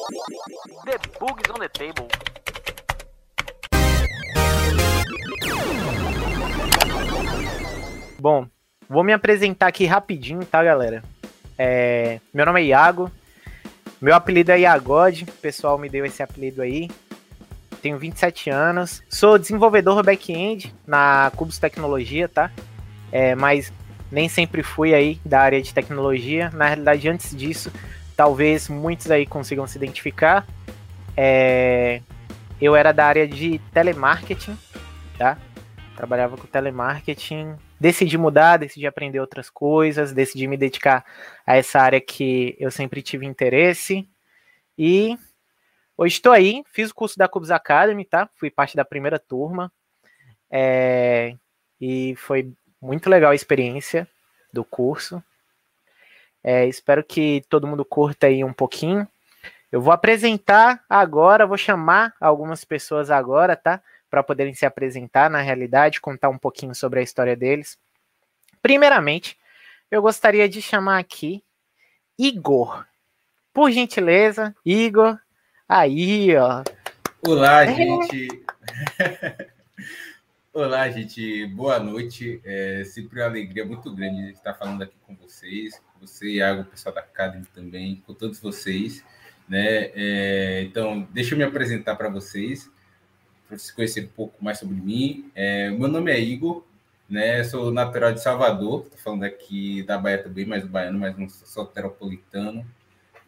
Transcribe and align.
The 0.00 0.98
Bugs 1.18 1.50
on 1.50 1.58
the 1.58 1.68
Table. 1.68 2.08
Bom, 8.18 8.46
vou 8.88 9.04
me 9.04 9.12
apresentar 9.12 9.66
aqui 9.66 9.84
rapidinho, 9.84 10.44
tá, 10.44 10.64
galera? 10.64 11.02
É, 11.58 12.18
meu 12.32 12.46
nome 12.46 12.62
é 12.62 12.64
Iago. 12.64 13.10
Meu 14.00 14.14
apelido 14.14 14.52
é 14.52 14.60
Iagode. 14.60 15.24
O 15.24 15.32
pessoal 15.32 15.76
me 15.76 15.90
deu 15.90 16.06
esse 16.06 16.22
apelido 16.22 16.62
aí. 16.62 16.90
Tenho 17.82 17.98
27 17.98 18.48
anos. 18.48 19.02
Sou 19.08 19.38
desenvolvedor 19.38 20.02
back-end 20.02 20.74
na 20.86 21.30
Cubus 21.36 21.58
Tecnologia, 21.58 22.26
tá? 22.26 22.50
É, 23.12 23.34
mas 23.34 23.70
nem 24.10 24.30
sempre 24.30 24.62
fui 24.62 24.94
aí 24.94 25.20
da 25.26 25.40
área 25.40 25.60
de 25.60 25.74
tecnologia. 25.74 26.50
Na 26.54 26.68
realidade, 26.68 27.08
antes 27.08 27.36
disso, 27.36 27.70
talvez 28.20 28.68
muitos 28.68 29.10
aí 29.10 29.24
consigam 29.24 29.66
se 29.66 29.78
identificar. 29.78 30.46
É, 31.16 32.02
eu 32.60 32.76
era 32.76 32.92
da 32.92 33.06
área 33.06 33.26
de 33.26 33.58
telemarketing, 33.72 34.58
tá? 35.16 35.38
Trabalhava 35.96 36.36
com 36.36 36.46
telemarketing. 36.46 37.56
Decidi 37.80 38.18
mudar, 38.18 38.58
decidi 38.58 38.86
aprender 38.86 39.20
outras 39.20 39.48
coisas, 39.48 40.12
decidi 40.12 40.46
me 40.46 40.58
dedicar 40.58 41.02
a 41.46 41.56
essa 41.56 41.80
área 41.80 41.98
que 41.98 42.54
eu 42.60 42.70
sempre 42.70 43.00
tive 43.00 43.24
interesse. 43.24 44.06
E 44.76 45.16
hoje 45.96 46.16
estou 46.16 46.32
aí, 46.32 46.62
fiz 46.70 46.90
o 46.90 46.94
curso 46.94 47.16
da 47.16 47.26
Cubs 47.26 47.50
Academy, 47.50 48.04
tá? 48.04 48.28
Fui 48.36 48.50
parte 48.50 48.76
da 48.76 48.84
primeira 48.84 49.18
turma. 49.18 49.72
É, 50.50 51.36
e 51.80 52.14
foi 52.16 52.52
muito 52.82 53.08
legal 53.08 53.30
a 53.30 53.34
experiência 53.34 54.06
do 54.52 54.62
curso. 54.62 55.24
É, 56.42 56.66
espero 56.66 57.04
que 57.04 57.44
todo 57.48 57.66
mundo 57.66 57.84
curta 57.84 58.26
aí 58.26 58.42
um 58.42 58.52
pouquinho. 58.52 59.06
Eu 59.70 59.80
vou 59.80 59.92
apresentar 59.92 60.84
agora, 60.88 61.46
vou 61.46 61.58
chamar 61.58 62.14
algumas 62.20 62.64
pessoas 62.64 63.10
agora, 63.10 63.54
tá? 63.54 63.80
Para 64.08 64.22
poderem 64.22 64.54
se 64.54 64.66
apresentar 64.66 65.30
na 65.30 65.40
realidade, 65.40 66.00
contar 66.00 66.28
um 66.28 66.38
pouquinho 66.38 66.74
sobre 66.74 67.00
a 67.00 67.02
história 67.02 67.36
deles. 67.36 67.78
Primeiramente, 68.60 69.38
eu 69.90 70.02
gostaria 70.02 70.48
de 70.48 70.60
chamar 70.60 70.98
aqui 70.98 71.44
Igor. 72.18 72.84
Por 73.52 73.70
gentileza, 73.70 74.54
Igor. 74.64 75.18
Aí, 75.68 76.36
ó. 76.36 76.64
Olá, 77.26 77.64
é. 77.64 77.74
gente. 77.74 78.28
Olá, 80.52 80.90
gente. 80.90 81.46
Boa 81.46 81.78
noite. 81.78 82.40
É 82.44 82.82
sempre 82.84 83.20
uma 83.20 83.26
alegria 83.26 83.64
muito 83.64 83.94
grande 83.94 84.32
estar 84.32 84.54
falando 84.54 84.82
aqui 84.82 84.96
com 85.06 85.14
vocês, 85.14 85.80
você, 86.00 86.28
Iago, 86.30 86.62
o 86.62 86.64
pessoal 86.64 86.94
da 86.94 87.00
Academy 87.00 87.46
também, 87.54 88.02
com 88.06 88.14
todos 88.14 88.40
vocês. 88.40 89.04
Né? 89.48 89.90
É, 89.94 90.62
então, 90.62 91.06
deixa 91.12 91.34
eu 91.34 91.38
me 91.38 91.44
apresentar 91.44 91.96
para 91.96 92.08
vocês, 92.08 92.70
para 93.46 93.58
vocês 93.58 93.70
conhecerem 93.70 94.08
um 94.08 94.12
pouco 94.12 94.42
mais 94.42 94.58
sobre 94.58 94.76
mim. 94.76 95.30
É, 95.34 95.70
meu 95.70 95.88
nome 95.88 96.10
é 96.10 96.18
Igor, 96.18 96.64
né? 97.08 97.42
Sou 97.42 97.72
natural 97.72 98.12
de 98.12 98.22
Salvador, 98.22 98.84
estou 98.84 98.98
falando 99.00 99.24
aqui 99.24 99.82
da 99.82 99.98
Bahia 99.98 100.22
também, 100.22 100.46
mais 100.46 100.64
baiano, 100.64 100.98
mas 100.98 101.18
não 101.18 101.28
sou 101.28 101.46
soteropolitano. 101.46 102.64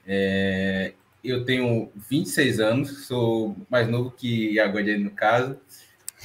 É, 0.06 0.92
eu 1.22 1.44
tenho 1.44 1.90
26 1.94 2.60
anos, 2.60 3.06
sou 3.06 3.56
mais 3.68 3.88
novo 3.88 4.10
que 4.10 4.52
Iago 4.52 4.78
no 4.80 5.10
caso, 5.10 5.58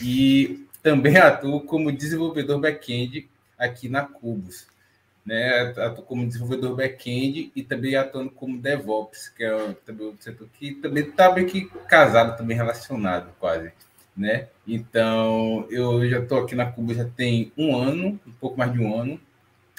e 0.01 0.65
também 0.83 1.17
atuo 1.17 1.61
como 1.61 1.91
desenvolvedor 1.91 2.59
back-end 2.59 3.27
aqui 3.57 3.89
na 3.89 4.03
Cubos. 4.03 4.67
Né? 5.27 5.73
Atuo 5.77 6.05
como 6.05 6.25
desenvolvedor 6.25 6.73
back-end 6.73 7.51
e 7.53 7.61
também 7.61 7.97
atuando 7.97 8.31
como 8.31 8.57
DevOps, 8.57 9.27
que 9.27 9.43
é 9.43 9.75
também 9.85 10.07
outro 10.07 10.23
setor 10.23 10.47
que 10.57 10.75
também 10.75 11.03
está 11.03 11.29
bem 11.29 11.45
que 11.45 11.65
casado, 11.89 12.37
também 12.37 12.55
relacionado 12.55 13.29
quase. 13.37 13.73
Né? 14.15 14.47
Então, 14.65 15.67
eu 15.69 16.09
já 16.09 16.19
estou 16.19 16.39
aqui 16.39 16.55
na 16.55 16.65
Cubos 16.65 16.95
já 16.95 17.03
tem 17.03 17.51
um 17.57 17.75
ano, 17.75 18.17
um 18.25 18.31
pouco 18.39 18.57
mais 18.57 18.71
de 18.71 18.79
um 18.79 18.97
ano, 18.97 19.19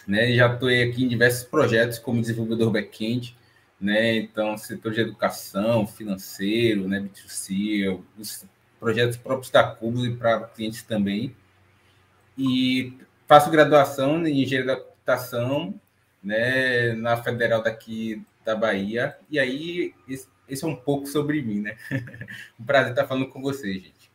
né? 0.06 0.33
Já 0.34 0.53
estou 0.53 0.69
aqui 0.69 1.05
em 1.05 1.09
diversos 1.09 1.45
projetos 1.45 1.99
como 1.99 2.21
desenvolvedor 2.21 2.71
back-end, 2.71 3.37
né? 3.81 4.17
Então, 4.17 4.56
setor 4.56 4.93
de 4.93 5.01
educação, 5.01 5.87
financeiro, 5.87 6.89
né? 6.89 7.01
B2C, 7.01 8.01
os 8.19 8.47
projetos 8.78 9.17
próprios 9.17 9.51
da 9.51 9.65
Cubos 9.65 10.06
e 10.06 10.11
para 10.17 10.41
clientes 10.49 10.83
também. 10.83 11.34
E 12.37 12.95
faço 13.27 13.51
graduação 13.51 14.27
em 14.27 14.43
engenharia 14.43 14.83
da 15.09 15.17
computação, 15.17 15.75
né, 16.23 16.93
na 16.93 17.17
Federal 17.17 17.63
daqui 17.63 18.23
da 18.45 18.55
Bahia. 18.55 19.17
E 19.31 19.39
aí, 19.39 19.95
esse 20.47 20.65
é 20.65 20.67
um 20.67 20.77
pouco 20.77 21.07
sobre 21.07 21.41
mim, 21.41 21.63
né? 21.63 21.77
um 22.61 22.65
prazer 22.65 22.91
estar 22.91 23.07
falando 23.07 23.29
com 23.29 23.41
vocês, 23.41 23.83
gente. 23.83 24.11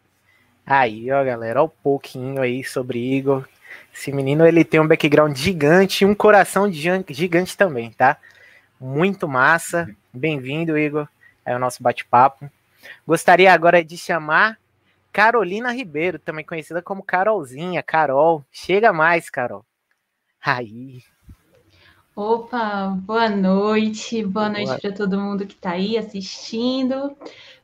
Aí, 0.64 1.12
ó, 1.12 1.24
galera, 1.24 1.64
ó, 1.64 1.66
um 1.66 1.72
pouquinho 1.82 2.40
aí 2.42 2.64
sobre 2.64 3.00
Igor. 3.00 3.48
Esse 3.94 4.12
menino, 4.12 4.46
ele 4.46 4.64
tem 4.64 4.80
um 4.80 4.88
background 4.88 5.36
gigante 5.36 6.04
e 6.04 6.08
um 6.08 6.14
coração 6.14 6.72
gigante 6.72 7.58
também, 7.58 7.92
tá? 7.92 8.18
Muito 8.80 9.28
massa. 9.28 9.90
Bem-vindo, 10.14 10.78
Igor. 10.78 11.08
É 11.44 11.56
o 11.56 11.60
nosso 11.60 11.82
bate-papo. 11.82 12.50
Gostaria 13.06 13.52
agora 13.52 13.84
de 13.84 13.98
chamar 13.98 14.60
Carolina 15.12 15.72
Ribeiro, 15.72 16.20
também 16.20 16.46
conhecida 16.46 16.82
como 16.82 17.04
Carolzinha, 17.04 17.82
Carol. 17.82 18.46
Chega 18.52 18.94
mais, 18.94 19.30
Carol. 19.30 19.66
Aí. 20.46 21.02
Opa, 22.14 22.90
boa 22.90 23.30
noite, 23.30 24.22
boa, 24.24 24.50
boa. 24.50 24.66
noite 24.66 24.82
para 24.82 24.92
todo 24.92 25.18
mundo 25.20 25.48
que 25.48 25.54
está 25.54 25.72
aí 25.72 25.98
assistindo. 25.98 27.16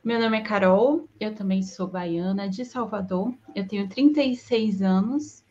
Meu 0.02 0.18
nome 0.18 0.38
é 0.38 0.42
Carol, 0.42 1.06
eu 1.20 1.36
também 1.36 1.62
sou 1.62 1.88
baiana 1.88 2.48
de 2.48 2.64
Salvador, 2.64 3.34
eu 3.54 3.68
tenho 3.68 3.90
36 3.90 4.82
anos 4.82 5.44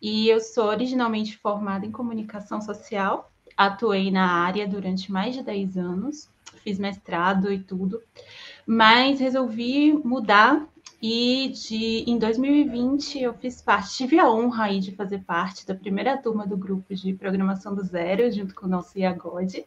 e 0.00 0.28
eu 0.28 0.40
sou 0.40 0.66
originalmente 0.66 1.36
formada 1.36 1.84
em 1.84 1.90
comunicação 1.90 2.60
social. 2.60 3.32
Atuei 3.56 4.12
na 4.12 4.30
área 4.30 4.66
durante 4.66 5.10
mais 5.10 5.34
de 5.34 5.42
10 5.42 5.76
anos, 5.76 6.30
fiz 6.62 6.78
mestrado 6.78 7.52
e 7.52 7.58
tudo, 7.58 8.00
mas 8.64 9.18
resolvi 9.18 9.92
mudar 9.92 10.68
e 11.02 11.48
de, 11.48 12.04
em 12.06 12.18
2020 12.18 13.20
eu 13.20 13.32
fiz 13.34 13.62
parte, 13.62 13.96
tive 13.96 14.18
a 14.18 14.30
honra 14.30 14.64
aí 14.64 14.80
de 14.80 14.94
fazer 14.94 15.20
parte 15.20 15.66
da 15.66 15.74
primeira 15.74 16.16
turma 16.18 16.46
do 16.46 16.56
grupo 16.56 16.94
de 16.94 17.14
programação 17.14 17.74
do 17.74 17.82
zero, 17.82 18.30
junto 18.30 18.54
com 18.54 18.66
o 18.66 18.68
nosso 18.68 18.98
IAGOD. 18.98 19.64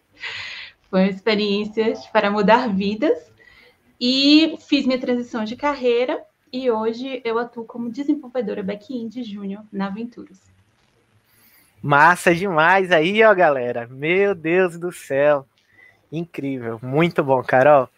Foi 0.90 1.02
uma 1.02 1.10
experiência 1.10 1.94
para 2.12 2.30
mudar 2.30 2.68
vidas. 2.68 3.32
E 4.00 4.58
fiz 4.68 4.86
minha 4.86 5.00
transição 5.00 5.44
de 5.44 5.56
carreira 5.56 6.24
e 6.52 6.70
hoje 6.70 7.22
eu 7.24 7.40
atuo 7.40 7.66
como 7.66 7.90
desenvolvedora 7.90 8.62
back-end 8.62 9.24
júnior 9.24 9.64
na 9.72 9.88
Aventuras. 9.88 10.40
Massa 11.82 12.36
demais 12.36 12.92
aí, 12.92 13.24
ó, 13.24 13.34
galera. 13.34 13.88
Meu 13.88 14.36
Deus 14.36 14.78
do 14.78 14.92
céu. 14.92 15.48
Incrível. 16.12 16.80
Muito 16.82 17.24
bom, 17.24 17.42
Carol. 17.42 17.90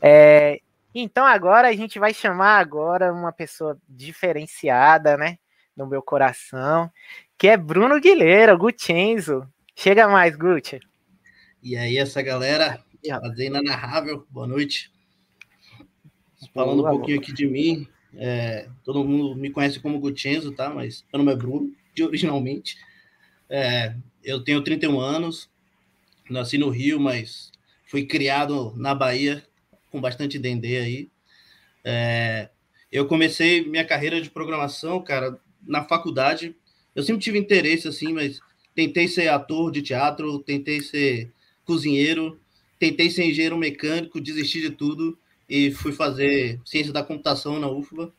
É, 0.00 0.60
então 1.00 1.24
agora 1.24 1.68
a 1.68 1.72
gente 1.72 1.98
vai 1.98 2.14
chamar 2.14 2.58
agora 2.58 3.12
uma 3.12 3.32
pessoa 3.32 3.78
diferenciada, 3.88 5.16
né? 5.16 5.38
No 5.76 5.86
meu 5.86 6.00
coração, 6.00 6.90
que 7.36 7.48
é 7.48 7.56
Bruno 7.56 8.00
Guilherme, 8.00 8.54
o 8.54 8.58
Guccenzo. 8.58 9.46
Chega 9.74 10.08
mais, 10.08 10.34
Gucci. 10.34 10.80
E 11.62 11.76
aí, 11.76 11.98
essa 11.98 12.22
galera, 12.22 12.82
fazendo 13.06 13.58
inanarrável, 13.58 14.26
boa 14.30 14.46
noite. 14.46 14.90
Falando 16.54 16.78
boa, 16.78 16.92
um 16.92 16.96
pouquinho 16.96 17.18
boa. 17.18 17.24
aqui 17.24 17.32
de 17.34 17.46
mim, 17.46 17.86
é, 18.14 18.68
todo 18.84 19.04
mundo 19.04 19.36
me 19.36 19.50
conhece 19.50 19.78
como 19.80 19.98
Guccenzo, 19.98 20.52
tá? 20.52 20.70
Mas 20.70 21.04
meu 21.12 21.18
nome 21.18 21.32
é 21.32 21.36
Bruno, 21.36 21.74
de 21.94 22.02
originalmente. 22.02 22.78
É, 23.50 23.94
eu 24.24 24.42
tenho 24.42 24.62
31 24.62 24.98
anos, 24.98 25.50
nasci 26.30 26.56
no 26.56 26.70
Rio, 26.70 26.98
mas 26.98 27.52
fui 27.84 28.06
criado 28.06 28.72
na 28.76 28.94
Bahia, 28.94 29.46
com 29.90 30.00
bastante 30.00 30.38
dendê 30.38 30.78
aí. 30.78 31.08
É, 31.84 32.48
eu 32.90 33.06
comecei 33.06 33.64
minha 33.66 33.84
carreira 33.84 34.20
de 34.20 34.30
programação, 34.30 35.02
cara, 35.02 35.38
na 35.66 35.84
faculdade. 35.84 36.54
Eu 36.94 37.02
sempre 37.02 37.22
tive 37.22 37.38
interesse, 37.38 37.88
assim, 37.88 38.12
mas 38.12 38.40
tentei 38.74 39.08
ser 39.08 39.28
ator 39.28 39.70
de 39.70 39.82
teatro, 39.82 40.38
tentei 40.40 40.80
ser 40.80 41.30
cozinheiro, 41.64 42.40
tentei 42.78 43.10
ser 43.10 43.24
engenheiro 43.24 43.56
mecânico, 43.56 44.20
desisti 44.20 44.60
de 44.60 44.70
tudo 44.70 45.18
e 45.48 45.70
fui 45.70 45.92
fazer 45.92 46.60
ciência 46.64 46.92
da 46.92 47.02
computação 47.02 47.58
na 47.58 47.68
UFBA. 47.68 48.12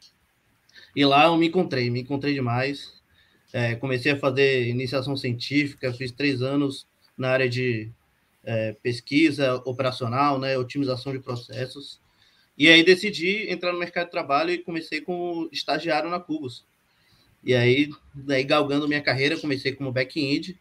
E 0.95 1.05
lá 1.05 1.25
eu 1.25 1.37
me 1.37 1.47
encontrei, 1.47 1.89
me 1.89 2.01
encontrei 2.01 2.33
demais. 2.33 2.93
É, 3.53 3.75
comecei 3.75 4.11
a 4.11 4.19
fazer 4.19 4.67
iniciação 4.67 5.15
científica, 5.15 5.93
fiz 5.93 6.11
três 6.11 6.41
anos 6.41 6.85
na 7.17 7.29
área 7.29 7.49
de 7.49 7.89
é, 8.47 8.71
pesquisa 8.81 9.55
operacional, 9.65 10.39
né, 10.39 10.57
otimização 10.57 11.11
de 11.11 11.19
processos. 11.19 11.99
E 12.57 12.69
aí 12.69 12.81
decidi 12.81 13.51
entrar 13.51 13.73
no 13.73 13.77
mercado 13.77 14.05
de 14.05 14.11
trabalho 14.11 14.51
e 14.51 14.57
comecei 14.57 15.01
como 15.01 15.49
estagiário 15.51 16.09
na 16.09 16.17
Cubos. 16.17 16.65
E 17.43 17.53
aí, 17.53 17.89
daí 18.15 18.45
galgando 18.45 18.87
minha 18.87 19.01
carreira, 19.01 19.37
comecei 19.37 19.73
como 19.73 19.91
back-end, 19.91 20.57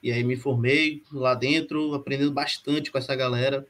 e 0.00 0.12
aí 0.12 0.22
me 0.22 0.36
formei 0.36 1.02
lá 1.12 1.34
dentro, 1.34 1.92
aprendendo 1.92 2.30
bastante 2.30 2.90
com 2.90 2.98
essa 2.98 3.16
galera. 3.16 3.66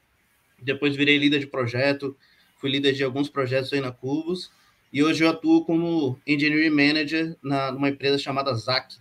depois 0.61 0.95
virei 0.95 1.17
líder 1.17 1.39
de 1.39 1.47
projeto, 1.47 2.15
fui 2.57 2.69
líder 2.69 2.93
de 2.93 3.03
alguns 3.03 3.29
projetos 3.29 3.73
aí 3.73 3.81
na 3.81 3.91
Cubos, 3.91 4.51
e 4.93 5.03
hoje 5.03 5.23
eu 5.23 5.29
atuo 5.29 5.65
como 5.65 6.19
Engineering 6.25 6.69
Manager 6.69 7.35
na, 7.41 7.71
numa 7.71 7.89
empresa 7.89 8.19
chamada 8.19 8.53
ZAC. 8.53 8.95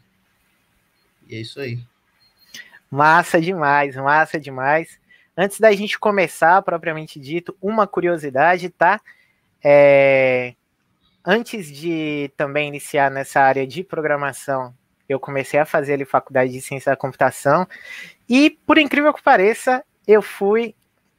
E 1.28 1.34
é 1.34 1.40
isso 1.40 1.60
aí. 1.60 1.78
Massa 2.94 3.40
demais, 3.40 3.96
massa 3.96 4.38
demais. 4.38 5.00
Antes 5.36 5.58
da 5.58 5.72
gente 5.72 5.98
começar, 5.98 6.62
propriamente 6.62 7.18
dito, 7.18 7.56
uma 7.60 7.88
curiosidade, 7.88 8.70
tá? 8.70 9.00
É... 9.64 10.54
Antes 11.26 11.66
de 11.72 12.30
também 12.36 12.68
iniciar 12.68 13.10
nessa 13.10 13.40
área 13.40 13.66
de 13.66 13.82
programação, 13.82 14.72
eu 15.08 15.18
comecei 15.18 15.58
a 15.58 15.66
fazer 15.66 15.94
ali 15.94 16.04
faculdade 16.04 16.52
de 16.52 16.60
ciência 16.60 16.92
da 16.92 16.96
computação 16.96 17.66
e, 18.28 18.50
por 18.64 18.78
incrível 18.78 19.12
que 19.12 19.24
pareça, 19.24 19.84
eu 20.06 20.22
fui 20.22 20.72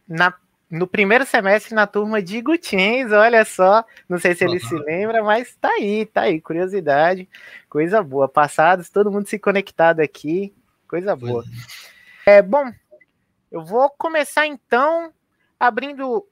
na, 0.07 0.33
no 0.71 0.87
primeiro 0.87 1.25
semestre 1.25 1.75
na 1.75 1.85
turma 1.85 2.21
de 2.21 2.39
Gutins, 2.39 3.11
olha 3.11 3.43
só, 3.43 3.83
não 4.07 4.17
sei 4.17 4.33
se 4.33 4.45
ele 4.45 4.61
uhum. 4.63 4.69
se 4.69 4.75
lembra, 4.75 5.21
mas 5.21 5.53
tá 5.57 5.67
aí, 5.71 6.05
tá 6.05 6.21
aí, 6.21 6.39
curiosidade, 6.39 7.27
coisa 7.67 8.01
boa. 8.01 8.29
Passados, 8.29 8.89
todo 8.89 9.11
mundo 9.11 9.27
se 9.27 9.37
conectado 9.37 9.99
aqui, 9.99 10.53
coisa 10.87 11.15
boa. 11.15 11.43
É 12.25 12.41
bom, 12.41 12.71
eu 13.51 13.63
vou 13.63 13.89
começar 13.89 14.47
então 14.47 15.13
abrindo 15.59 16.25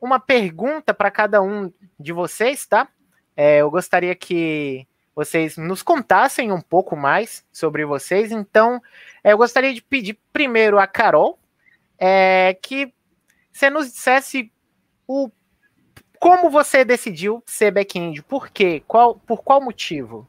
uma 0.00 0.18
pergunta 0.18 0.92
para 0.92 1.10
cada 1.10 1.40
um 1.40 1.72
de 1.98 2.12
vocês, 2.12 2.66
tá? 2.66 2.88
É, 3.36 3.58
eu 3.58 3.70
gostaria 3.70 4.14
que 4.14 4.86
vocês 5.14 5.56
nos 5.56 5.82
contassem 5.82 6.52
um 6.52 6.60
pouco 6.60 6.96
mais 6.96 7.44
sobre 7.52 7.84
vocês. 7.84 8.32
Então, 8.32 8.82
é, 9.22 9.32
eu 9.32 9.38
gostaria 9.38 9.72
de 9.72 9.80
pedir 9.80 10.18
primeiro 10.32 10.78
a 10.78 10.86
Carol 10.86 11.38
é, 11.98 12.56
que 12.60 12.92
você 13.52 13.70
nos 13.70 13.86
dissesse 13.86 14.52
o 15.06 15.30
como 16.18 16.48
você 16.48 16.84
decidiu 16.86 17.42
ser 17.46 17.70
back-end, 17.70 18.22
por 18.22 18.48
quê? 18.48 18.82
Qual, 18.88 19.14
por 19.14 19.42
qual 19.42 19.60
motivo? 19.60 20.26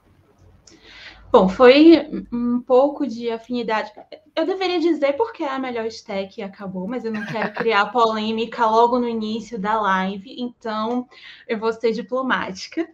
Bom, 1.36 1.50
foi 1.50 2.26
um 2.32 2.62
pouco 2.62 3.06
de 3.06 3.30
afinidade. 3.30 3.92
Eu 4.34 4.46
deveria 4.46 4.80
dizer 4.80 5.18
porque 5.18 5.44
é 5.44 5.50
a 5.50 5.60
melhor 5.60 5.86
stack 5.88 6.42
acabou, 6.42 6.88
mas 6.88 7.04
eu 7.04 7.12
não 7.12 7.26
quero 7.26 7.54
criar 7.54 7.88
polêmica 7.92 8.66
logo 8.66 8.98
no 8.98 9.10
início 9.10 9.60
da 9.60 9.78
live, 9.82 10.34
então 10.40 11.06
eu 11.46 11.60
vou 11.60 11.74
ser 11.74 11.92
diplomática. 11.92 12.88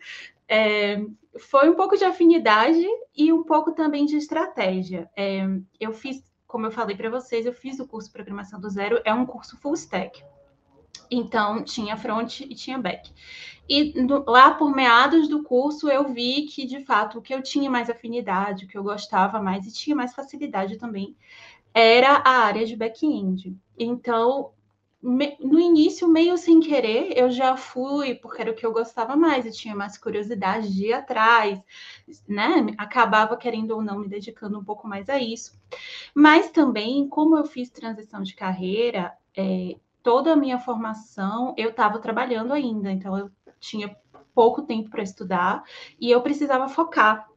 É, 0.48 1.00
foi 1.38 1.70
um 1.70 1.76
pouco 1.76 1.96
de 1.96 2.04
afinidade 2.04 2.84
e 3.16 3.32
um 3.32 3.44
pouco 3.44 3.74
também 3.74 4.08
de 4.08 4.18
estratégia. 4.18 5.08
É, 5.16 5.48
eu 5.80 5.94
fiz, 5.94 6.24
como 6.48 6.66
eu 6.66 6.72
falei 6.72 6.98
para 6.98 7.12
vocês, 7.12 7.46
eu 7.46 7.54
fiz 7.54 7.80
o 7.80 7.88
curso 7.88 8.12
Programação 8.12 8.60
do 8.60 8.72
Zero, 8.72 9.00
é 9.06 9.14
um 9.14 9.24
curso 9.24 9.56
full 9.56 9.76
stack. 9.76 10.20
Então, 11.12 11.64
tinha 11.64 11.98
front 11.98 12.40
e 12.40 12.56
tinha 12.56 12.80
back. 12.80 13.12
E 13.70 13.94
lá 14.26 14.52
por 14.54 14.74
meados 14.74 15.28
do 15.28 15.44
curso, 15.44 15.90
eu 15.90 16.14
vi 16.14 16.44
que, 16.44 16.66
de 16.66 16.84
fato, 16.86 17.20
o 17.20 17.22
que 17.22 17.34
eu 17.34 17.44
tinha 17.44 17.70
mais 17.70 17.90
afinidade, 17.90 18.66
o 18.66 18.68
que 18.68 18.78
eu 18.78 18.84
gostava 18.84 19.42
mais 19.42 19.68
e 19.68 19.74
tinha 19.74 19.96
mais 19.96 20.16
facilidade 20.16 20.78
também, 20.78 21.16
era 21.74 22.22
a 22.26 22.46
área 22.46 22.66
de 22.66 22.76
back-end. 22.76 23.56
Então, 23.78 24.52
me, 25.02 25.36
no 25.40 25.60
início, 25.60 26.08
meio 26.08 26.38
sem 26.38 26.60
querer, 26.60 27.18
eu 27.18 27.32
já 27.32 27.58
fui, 27.58 28.16
porque 28.16 28.42
era 28.42 28.52
o 28.52 28.56
que 28.56 28.66
eu 28.66 28.72
gostava 28.72 29.16
mais, 29.16 29.46
e 29.46 29.52
tinha 29.52 29.76
mais 29.76 29.98
curiosidade 29.98 30.74
de 30.74 30.88
ir 30.88 30.94
atrás, 30.94 31.60
né? 32.28 32.68
Acabava 32.78 33.36
querendo 33.36 33.72
ou 33.72 33.82
não 33.82 34.00
me 34.00 34.08
dedicando 34.08 34.60
um 34.60 34.64
pouco 34.64 34.88
mais 34.88 35.10
a 35.10 35.20
isso. 35.20 35.60
Mas 36.14 36.52
também, 36.52 37.08
como 37.08 37.38
eu 37.38 37.46
fiz 37.46 37.70
transição 37.70 38.22
de 38.22 38.36
carreira, 38.36 39.14
é, 39.36 39.76
toda 40.04 40.34
a 40.34 40.36
minha 40.36 40.60
formação 40.60 41.54
eu 41.58 41.70
estava 41.70 42.00
trabalhando 42.00 42.54
ainda, 42.54 42.92
então 42.92 43.18
eu 43.18 43.30
tinha 43.60 43.96
pouco 44.34 44.62
tempo 44.64 44.90
para 44.90 45.04
estudar 45.04 45.64
e 46.00 46.10
eu 46.10 46.22
precisava 46.22 46.68
focar. 46.68 47.30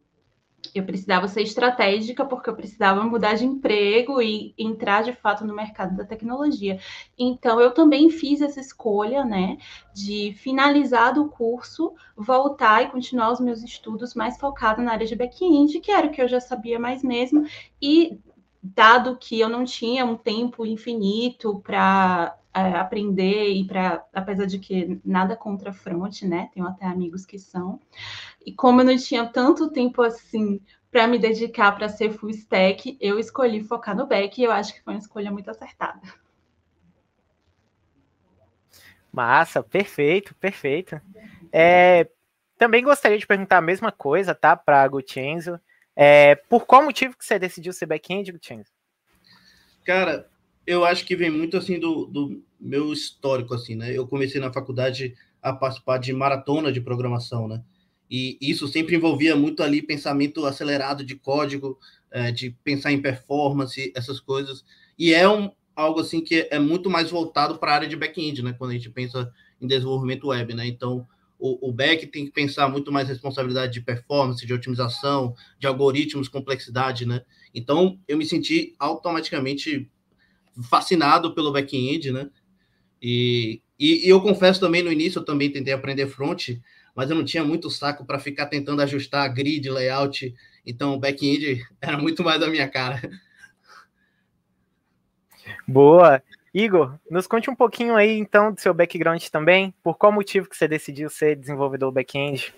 Eu 0.74 0.84
precisava 0.84 1.28
ser 1.28 1.42
estratégica 1.42 2.24
porque 2.24 2.48
eu 2.48 2.56
precisava 2.56 3.04
mudar 3.04 3.34
de 3.34 3.44
emprego 3.44 4.22
e 4.22 4.54
entrar 4.56 5.02
de 5.02 5.12
fato 5.12 5.44
no 5.44 5.54
mercado 5.54 5.94
da 5.94 6.04
tecnologia. 6.04 6.80
Então 7.18 7.60
eu 7.60 7.72
também 7.72 8.08
fiz 8.08 8.40
essa 8.40 8.60
escolha, 8.60 9.24
né, 9.24 9.58
de 9.92 10.32
finalizar 10.38 11.12
do 11.12 11.28
curso, 11.28 11.92
voltar 12.16 12.82
e 12.82 12.90
continuar 12.90 13.30
os 13.32 13.40
meus 13.40 13.62
estudos 13.62 14.14
mais 14.14 14.38
focado 14.38 14.80
na 14.80 14.92
área 14.92 15.06
de 15.06 15.14
back-end, 15.14 15.80
que 15.80 15.90
era 15.90 16.06
o 16.06 16.10
que 16.10 16.22
eu 16.22 16.28
já 16.28 16.40
sabia 16.40 16.78
mais 16.78 17.02
mesmo, 17.02 17.44
e 17.80 18.18
dado 18.62 19.18
que 19.18 19.38
eu 19.38 19.48
não 19.50 19.64
tinha 19.64 20.06
um 20.06 20.16
tempo 20.16 20.64
infinito 20.64 21.60
para 21.60 22.38
é, 22.54 22.76
aprender 22.76 23.50
e 23.50 23.66
para, 23.66 24.04
apesar 24.12 24.46
de 24.46 24.58
que 24.58 25.00
nada 25.04 25.36
contra 25.36 25.72
front, 25.72 26.22
né? 26.22 26.48
Tenho 26.54 26.66
até 26.66 26.86
amigos 26.86 27.26
que 27.26 27.38
são. 27.38 27.80
E 28.46 28.52
como 28.52 28.80
eu 28.80 28.84
não 28.84 28.96
tinha 28.96 29.26
tanto 29.26 29.70
tempo 29.70 30.02
assim 30.02 30.60
para 30.90 31.08
me 31.08 31.18
dedicar 31.18 31.72
para 31.72 31.88
ser 31.88 32.12
full 32.12 32.30
stack, 32.30 32.96
eu 33.00 33.18
escolhi 33.18 33.64
focar 33.64 33.96
no 33.96 34.06
back 34.06 34.40
e 34.40 34.44
eu 34.44 34.52
acho 34.52 34.72
que 34.72 34.82
foi 34.82 34.94
uma 34.94 35.00
escolha 35.00 35.30
muito 35.30 35.50
acertada. 35.50 36.00
Massa, 39.12 39.62
perfeito, 39.62 40.34
perfeito. 40.36 41.00
É, 41.52 42.08
também 42.56 42.82
gostaria 42.82 43.18
de 43.18 43.26
perguntar 43.26 43.58
a 43.58 43.62
mesma 43.62 43.90
coisa, 43.90 44.34
tá, 44.34 44.56
para 44.56 44.82
a 44.82 44.88
Gutienzo. 44.88 45.60
É, 45.96 46.36
por 46.36 46.66
qual 46.66 46.84
motivo 46.84 47.16
que 47.16 47.24
você 47.24 47.38
decidiu 47.38 47.72
ser 47.72 47.86
back-end, 47.86 48.30
Gutienzo? 48.30 48.70
Cara, 49.84 50.28
eu 50.66 50.84
acho 50.84 51.04
que 51.04 51.16
vem 51.16 51.30
muito 51.30 51.56
assim 51.56 51.78
do, 51.78 52.06
do 52.06 52.42
meu 52.60 52.92
histórico, 52.92 53.54
assim, 53.54 53.74
né? 53.74 53.96
Eu 53.96 54.06
comecei 54.06 54.40
na 54.40 54.52
faculdade 54.52 55.14
a 55.42 55.52
participar 55.52 55.98
de 55.98 56.12
maratona 56.12 56.72
de 56.72 56.80
programação, 56.80 57.46
né? 57.46 57.62
E 58.10 58.38
isso 58.40 58.68
sempre 58.68 58.96
envolvia 58.96 59.34
muito 59.34 59.62
ali 59.62 59.82
pensamento 59.82 60.44
acelerado 60.46 61.04
de 61.04 61.16
código, 61.16 61.78
é, 62.10 62.30
de 62.30 62.50
pensar 62.62 62.92
em 62.92 63.00
performance, 63.00 63.92
essas 63.94 64.20
coisas. 64.20 64.64
E 64.98 65.12
é 65.12 65.28
um, 65.28 65.50
algo 65.74 66.00
assim 66.00 66.20
que 66.20 66.46
é 66.50 66.58
muito 66.58 66.88
mais 66.88 67.10
voltado 67.10 67.58
para 67.58 67.72
a 67.72 67.74
área 67.74 67.88
de 67.88 67.96
back-end, 67.96 68.42
né? 68.42 68.54
Quando 68.56 68.70
a 68.70 68.74
gente 68.74 68.90
pensa 68.90 69.32
em 69.60 69.66
desenvolvimento 69.66 70.28
web, 70.28 70.54
né? 70.54 70.66
Então, 70.66 71.06
o, 71.38 71.68
o 71.68 71.72
back 71.72 72.06
tem 72.06 72.24
que 72.24 72.32
pensar 72.32 72.68
muito 72.68 72.92
mais 72.92 73.08
responsabilidade 73.08 73.72
de 73.72 73.80
performance, 73.80 74.46
de 74.46 74.54
otimização, 74.54 75.34
de 75.58 75.66
algoritmos, 75.66 76.28
complexidade, 76.28 77.04
né? 77.04 77.22
Então, 77.54 77.98
eu 78.06 78.16
me 78.16 78.24
senti 78.24 78.74
automaticamente 78.78 79.90
fascinado 80.62 81.34
pelo 81.34 81.52
back-end, 81.52 82.12
né? 82.12 82.30
E, 83.00 83.60
e, 83.78 84.06
e, 84.06 84.08
eu 84.08 84.20
confesso 84.20 84.60
também 84.60 84.82
no 84.82 84.92
início, 84.92 85.18
eu 85.18 85.24
também 85.24 85.50
tentei 85.50 85.72
aprender 85.72 86.06
front, 86.06 86.50
mas 86.94 87.10
eu 87.10 87.16
não 87.16 87.24
tinha 87.24 87.44
muito 87.44 87.70
saco 87.70 88.04
para 88.04 88.18
ficar 88.18 88.46
tentando 88.46 88.80
ajustar 88.82 89.32
grid, 89.32 89.68
layout. 89.68 90.34
Então, 90.64 90.98
back-end 90.98 91.62
era 91.80 91.98
muito 91.98 92.22
mais 92.22 92.40
da 92.40 92.46
minha 92.46 92.68
cara. 92.68 93.00
Boa. 95.66 96.22
Igor, 96.52 96.98
nos 97.10 97.26
conte 97.26 97.50
um 97.50 97.54
pouquinho 97.54 97.96
aí, 97.96 98.16
então, 98.16 98.52
do 98.52 98.60
seu 98.60 98.72
background 98.72 99.22
também. 99.24 99.74
Por 99.82 99.98
qual 99.98 100.12
motivo 100.12 100.48
que 100.48 100.56
você 100.56 100.68
decidiu 100.68 101.10
ser 101.10 101.36
desenvolvedor 101.36 101.90
back-end? 101.90 102.54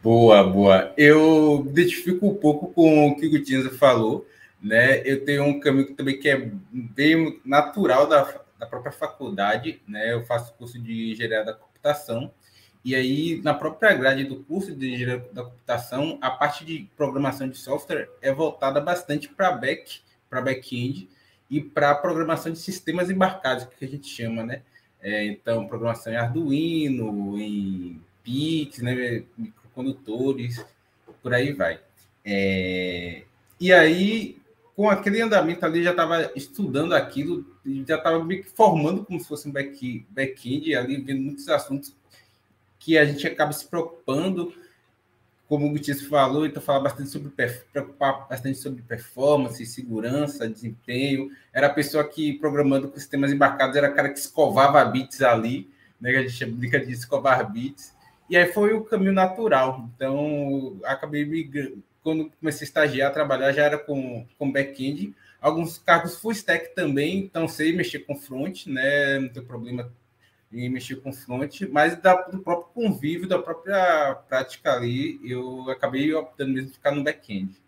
Boa, 0.00 0.44
boa. 0.44 0.94
Eu 0.96 1.66
identifico 1.68 2.28
um 2.28 2.34
pouco 2.36 2.72
com 2.72 3.08
o 3.08 3.16
que 3.16 3.26
o 3.26 3.30
Gutinza 3.30 3.70
falou 3.70 4.24
né? 4.64 5.02
Eu 5.04 5.22
tenho 5.26 5.44
um 5.44 5.60
caminho 5.60 5.94
também 5.94 6.18
que 6.18 6.26
é 6.26 6.50
bem 6.72 7.38
natural 7.44 8.06
da, 8.06 8.40
da 8.58 8.66
própria 8.66 8.90
faculdade, 8.90 9.82
né? 9.86 10.10
Eu 10.10 10.24
faço 10.24 10.54
curso 10.54 10.78
de 10.78 11.12
engenharia 11.12 11.44
da 11.44 11.52
computação 11.52 12.32
e 12.82 12.94
aí 12.94 13.42
na 13.42 13.52
própria 13.52 13.92
grade 13.92 14.24
do 14.24 14.42
curso 14.42 14.74
de 14.74 14.94
engenharia 14.94 15.28
da 15.32 15.44
computação, 15.44 16.18
a 16.22 16.30
parte 16.30 16.64
de 16.64 16.88
programação 16.96 17.46
de 17.46 17.58
software 17.58 18.08
é 18.22 18.32
voltada 18.32 18.80
bastante 18.80 19.28
para 19.28 19.52
back, 19.52 20.00
para 20.30 20.40
back-end 20.40 21.10
e 21.50 21.60
para 21.60 21.94
programação 21.94 22.50
de 22.50 22.58
sistemas 22.58 23.10
embarcados, 23.10 23.66
que 23.66 23.84
a 23.84 23.88
gente 23.88 24.08
chama, 24.08 24.42
né? 24.44 24.62
É, 25.02 25.26
então, 25.26 25.66
programação 25.66 26.10
em 26.10 26.16
Arduino, 26.16 27.38
em 27.38 28.00
PIX, 28.22 28.78
né? 28.78 29.24
microcondutores, 29.36 30.64
por 31.22 31.34
aí 31.34 31.52
vai. 31.52 31.78
É, 32.24 33.24
e 33.60 33.70
aí, 33.70 34.38
com 34.76 34.90
aquele 34.90 35.20
andamento 35.20 35.64
ali, 35.64 35.82
já 35.82 35.90
estava 35.90 36.32
estudando 36.34 36.94
aquilo, 36.94 37.46
já 37.86 37.96
estava 37.96 38.26
que 38.26 38.42
formando 38.42 39.04
como 39.04 39.20
se 39.20 39.28
fosse 39.28 39.48
um 39.48 39.52
back-end, 39.52 40.06
back 40.10 40.74
ali, 40.74 41.00
vendo 41.00 41.22
muitos 41.22 41.48
assuntos 41.48 41.94
que 42.78 42.98
a 42.98 43.04
gente 43.04 43.26
acaba 43.26 43.52
se 43.52 43.66
preocupando, 43.66 44.52
como 45.48 45.66
o 45.66 45.70
Gutiérrez 45.70 46.06
falou, 46.06 46.44
então 46.44 46.60
fala 46.60 46.80
bastante 46.80 47.10
sobre 47.10 47.30
preocupar 47.72 48.26
bastante 48.28 48.58
sobre 48.58 48.82
performance, 48.82 49.64
segurança, 49.66 50.48
desempenho. 50.48 51.30
Era 51.52 51.68
a 51.68 51.70
pessoa 51.70 52.02
que 52.02 52.32
programando 52.34 52.88
com 52.88 52.98
sistemas 52.98 53.32
embarcados 53.32 53.76
era 53.76 53.88
a 53.88 53.92
cara 53.92 54.08
que 54.08 54.18
escovava 54.18 54.84
bits 54.86 55.22
ali, 55.22 55.70
né? 56.00 56.10
A 56.16 56.26
gente 56.26 56.46
brinca 56.46 56.80
de 56.80 56.92
escovar 56.92 57.50
bits. 57.50 57.94
E 58.28 58.36
aí 58.36 58.52
foi 58.52 58.72
o 58.72 58.84
caminho 58.84 59.12
natural. 59.12 59.88
Então 59.94 60.78
acabei 60.84 61.24
me 61.24 61.44
quando 62.04 62.30
comecei 62.38 62.66
a 62.66 62.68
estagiar, 62.68 63.10
a 63.10 63.14
trabalhar, 63.14 63.52
já 63.52 63.64
era 63.64 63.78
com, 63.78 64.26
com 64.38 64.52
back-end. 64.52 65.14
alguns 65.40 65.78
cargos 65.78 66.18
full 66.18 66.32
stack 66.32 66.74
também, 66.74 67.18
então 67.18 67.48
sei 67.48 67.74
mexer 67.74 68.00
com 68.00 68.14
front, 68.14 68.66
né? 68.66 69.18
Não 69.18 69.28
tem 69.30 69.42
problema 69.42 69.90
em 70.52 70.68
mexer 70.68 70.96
com 70.96 71.12
front, 71.12 71.62
mas 71.70 71.96
da, 71.96 72.14
do 72.14 72.38
próprio 72.38 72.72
convívio, 72.72 73.26
da 73.26 73.38
própria 73.38 74.14
prática 74.28 74.72
ali, 74.72 75.18
eu 75.24 75.68
acabei 75.70 76.14
optando 76.14 76.52
mesmo 76.52 76.70
ficar 76.70 76.92
no 76.92 77.02
back-end. 77.02 77.60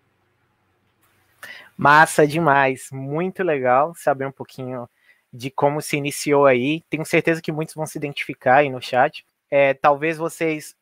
Massa 1.77 2.27
demais, 2.27 2.89
muito 2.93 3.43
legal 3.43 3.95
saber 3.97 4.27
um 4.27 4.33
pouquinho 4.33 4.89
de 5.33 5.51
como 5.51 5.81
se 5.81 5.97
iniciou 5.97 6.47
aí. 6.47 6.83
Tenho 6.89 7.05
certeza 7.05 7.43
que 7.43 7.53
muitos 7.53 7.75
vão 7.75 7.87
se 7.87 7.99
identificar 7.99 8.57
aí 8.57 8.71
no 8.71 8.81
chat. 8.81 9.27
É, 9.51 9.75
talvez 9.75 10.17
vocês 10.17 10.77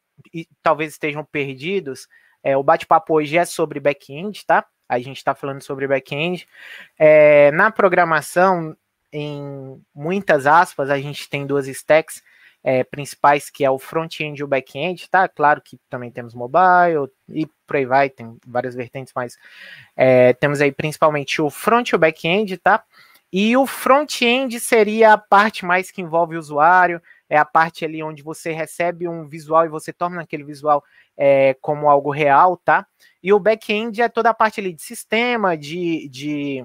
talvez 0.63 0.93
estejam 0.93 1.25
perdidos. 1.25 2.07
É, 2.45 2.55
o 2.57 2.63
bate-papo 2.63 3.15
hoje 3.15 3.39
é 3.39 3.45
sobre 3.47 3.81
back-end, 3.81 4.45
tá? 4.45 4.67
A 4.87 4.99
gente 4.99 5.17
está 5.17 5.35
falando 5.35 5.63
sobre 5.63 5.89
back-end. 5.89 6.47
É, 6.99 7.51
na 7.53 7.71
programação, 7.71 8.77
em 9.11 9.83
muitas 9.95 10.47
aspas, 10.47 10.91
a 10.91 10.99
gente 10.99 11.29
tem 11.31 11.47
duas 11.47 11.67
stacks 11.67 12.23
é, 12.63 12.85
principais, 12.85 13.49
que 13.49 13.65
é 13.65 13.71
o 13.71 13.79
front-end 13.79 14.41
e 14.41 14.45
o 14.45 14.49
back-end, 14.49 15.09
tá? 15.09 15.27
Claro 15.27 15.63
que 15.63 15.79
também 15.89 16.11
temos 16.11 16.35
mobile 16.35 17.11
e 17.29 17.47
por 17.67 17.77
aí 17.77 17.87
vai, 17.87 18.11
tem 18.11 18.37
várias 18.47 18.75
vertentes, 18.75 19.13
mas 19.17 19.39
é, 19.97 20.35
temos 20.35 20.61
aí 20.61 20.71
principalmente 20.71 21.41
o 21.41 21.49
front 21.49 21.91
e 21.91 21.97
o 21.97 21.99
back-end, 21.99 22.59
tá? 22.59 22.85
E 23.33 23.57
o 23.57 23.67
front-end 23.67 24.61
seria 24.61 25.13
a 25.13 25.19
parte 25.19 25.65
mais 25.65 25.91
que 25.91 26.01
envolve 26.01 26.37
o 26.37 26.39
usuário, 26.39 27.03
é 27.29 27.37
a 27.37 27.45
parte 27.45 27.85
ali 27.85 28.03
onde 28.03 28.23
você 28.23 28.53
recebe 28.53 29.09
um 29.09 29.27
visual 29.27 29.65
e 29.65 29.69
você 29.69 29.93
torna 29.93 30.23
aquele 30.23 30.45
visual 30.45 30.85
é, 31.17 31.55
como 31.61 31.89
algo 31.89 32.11
real, 32.11 32.57
tá? 32.57 32.87
E 33.23 33.33
o 33.33 33.41
back-end 33.41 34.03
é 34.03 34.09
toda 34.09 34.31
a 34.31 34.35
parte 34.35 34.61
ali 34.61 34.73
de 34.73 34.83
sistema, 34.83 35.57
de, 35.57 36.09
de, 36.09 36.65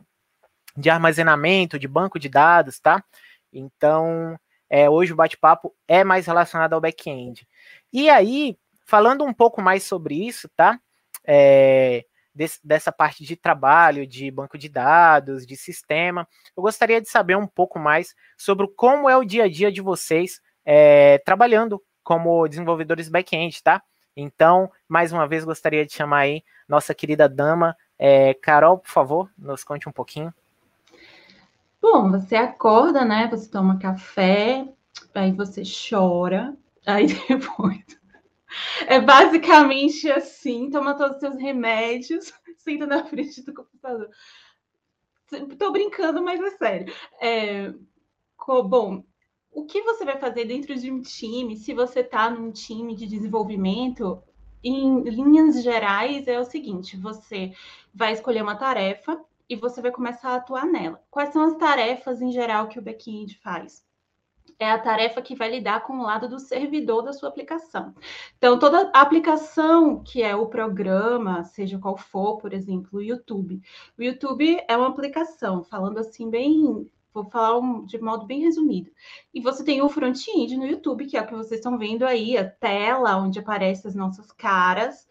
de 0.75 0.89
armazenamento, 0.89 1.79
de 1.79 1.87
banco 1.87 2.19
de 2.19 2.29
dados, 2.29 2.79
tá? 2.79 3.03
Então, 3.51 4.37
é, 4.69 4.89
hoje 4.89 5.13
o 5.13 5.15
bate-papo 5.15 5.75
é 5.87 6.03
mais 6.03 6.25
relacionado 6.25 6.73
ao 6.73 6.81
back-end. 6.81 7.47
E 7.91 8.09
aí, 8.09 8.57
falando 8.85 9.23
um 9.23 9.33
pouco 9.33 9.61
mais 9.61 9.83
sobre 9.83 10.15
isso, 10.27 10.49
tá? 10.55 10.79
É, 11.25 12.05
desse, 12.33 12.59
dessa 12.63 12.91
parte 12.91 13.23
de 13.23 13.35
trabalho, 13.35 14.05
de 14.05 14.29
banco 14.31 14.57
de 14.57 14.69
dados, 14.69 15.45
de 15.45 15.55
sistema, 15.55 16.27
eu 16.55 16.63
gostaria 16.63 17.01
de 17.01 17.09
saber 17.09 17.35
um 17.35 17.47
pouco 17.47 17.79
mais 17.79 18.15
sobre 18.37 18.67
como 18.75 19.09
é 19.09 19.17
o 19.17 19.23
dia 19.23 19.45
a 19.45 19.49
dia 19.49 19.71
de 19.71 19.81
vocês 19.81 20.39
é, 20.65 21.17
trabalhando 21.19 21.81
como 22.03 22.47
desenvolvedores 22.47 23.09
back-end, 23.09 23.61
tá? 23.61 23.81
Então, 24.19 24.71
mais 24.87 25.13
uma 25.13 25.27
vez, 25.27 25.45
gostaria 25.45 25.85
de 25.85 25.93
chamar 25.93 26.19
aí 26.19 26.43
nossa 26.67 26.93
querida 26.93 27.27
dama, 27.27 27.75
é, 27.97 28.33
Carol, 28.33 28.77
por 28.77 28.89
favor, 28.89 29.31
nos 29.37 29.63
conte 29.63 29.87
um 29.87 29.91
pouquinho. 29.91 30.33
Bom, 31.81 32.11
você 32.11 32.35
acorda, 32.35 33.05
né? 33.05 33.27
Você 33.29 33.49
toma 33.49 33.79
café, 33.79 34.67
aí 35.15 35.31
você 35.31 35.63
chora, 35.63 36.55
aí 36.85 37.07
depois. 37.27 37.83
É 38.87 38.99
basicamente 38.99 40.11
assim: 40.11 40.69
toma 40.69 40.95
todos 40.95 41.15
os 41.15 41.19
seus 41.21 41.35
remédios, 41.37 42.33
senta 42.57 42.85
na 42.85 43.05
frente 43.05 43.43
do 43.43 43.53
computador. 43.53 44.09
Tô 45.57 45.71
brincando, 45.71 46.21
mas 46.23 46.41
é 46.41 46.51
sério. 46.57 46.93
É, 47.21 47.73
bom, 48.47 49.03
o 49.51 49.65
que 49.65 49.81
você 49.81 50.05
vai 50.05 50.17
fazer 50.17 50.45
dentro 50.45 50.75
de 50.75 50.91
um 50.91 51.01
time, 51.01 51.55
se 51.55 51.73
você 51.73 52.01
está 52.01 52.29
num 52.29 52.51
time 52.51 52.95
de 52.95 53.05
desenvolvimento, 53.07 54.21
em 54.63 55.01
linhas 55.03 55.63
gerais, 55.63 56.27
é 56.27 56.39
o 56.39 56.45
seguinte: 56.45 56.97
você 56.97 57.53
vai 57.93 58.13
escolher 58.13 58.41
uma 58.41 58.55
tarefa 58.55 59.19
e 59.49 59.55
você 59.55 59.81
vai 59.81 59.91
começar 59.91 60.31
a 60.31 60.35
atuar 60.35 60.65
nela. 60.65 61.01
Quais 61.09 61.33
são 61.33 61.43
as 61.43 61.55
tarefas 61.55 62.21
em 62.21 62.31
geral 62.31 62.67
que 62.67 62.77
o 62.77 62.81
back-end 62.81 63.37
faz? 63.37 63.87
É 64.59 64.69
a 64.69 64.77
tarefa 64.77 65.21
que 65.21 65.35
vai 65.35 65.49
lidar 65.49 65.83
com 65.83 65.93
o 65.99 66.03
lado 66.03 66.27
do 66.27 66.37
servidor 66.37 67.01
da 67.01 67.13
sua 67.13 67.29
aplicação. 67.29 67.95
Então, 68.37 68.59
toda 68.59 68.91
aplicação 68.93 70.03
que 70.03 70.21
é 70.21 70.35
o 70.35 70.47
programa, 70.47 71.45
seja 71.45 71.79
qual 71.79 71.95
for, 71.97 72.37
por 72.37 72.51
exemplo, 72.53 72.99
o 72.99 73.01
YouTube. 73.01 73.61
O 73.97 74.03
YouTube 74.03 74.61
é 74.67 74.75
uma 74.75 74.89
aplicação, 74.89 75.63
falando 75.63 75.97
assim 75.97 76.29
bem 76.29 76.89
Vou 77.13 77.29
falar 77.29 77.59
de 77.85 77.99
modo 77.99 78.25
bem 78.25 78.41
resumido. 78.41 78.91
E 79.33 79.41
você 79.41 79.63
tem 79.63 79.81
o 79.81 79.89
front-end 79.89 80.55
no 80.55 80.67
YouTube, 80.67 81.07
que 81.07 81.17
é 81.17 81.21
o 81.21 81.27
que 81.27 81.35
vocês 81.35 81.59
estão 81.59 81.77
vendo 81.77 82.05
aí, 82.05 82.37
a 82.37 82.49
tela 82.49 83.17
onde 83.17 83.39
aparecem 83.39 83.89
as 83.89 83.95
nossas 83.95 84.31
caras. 84.31 85.07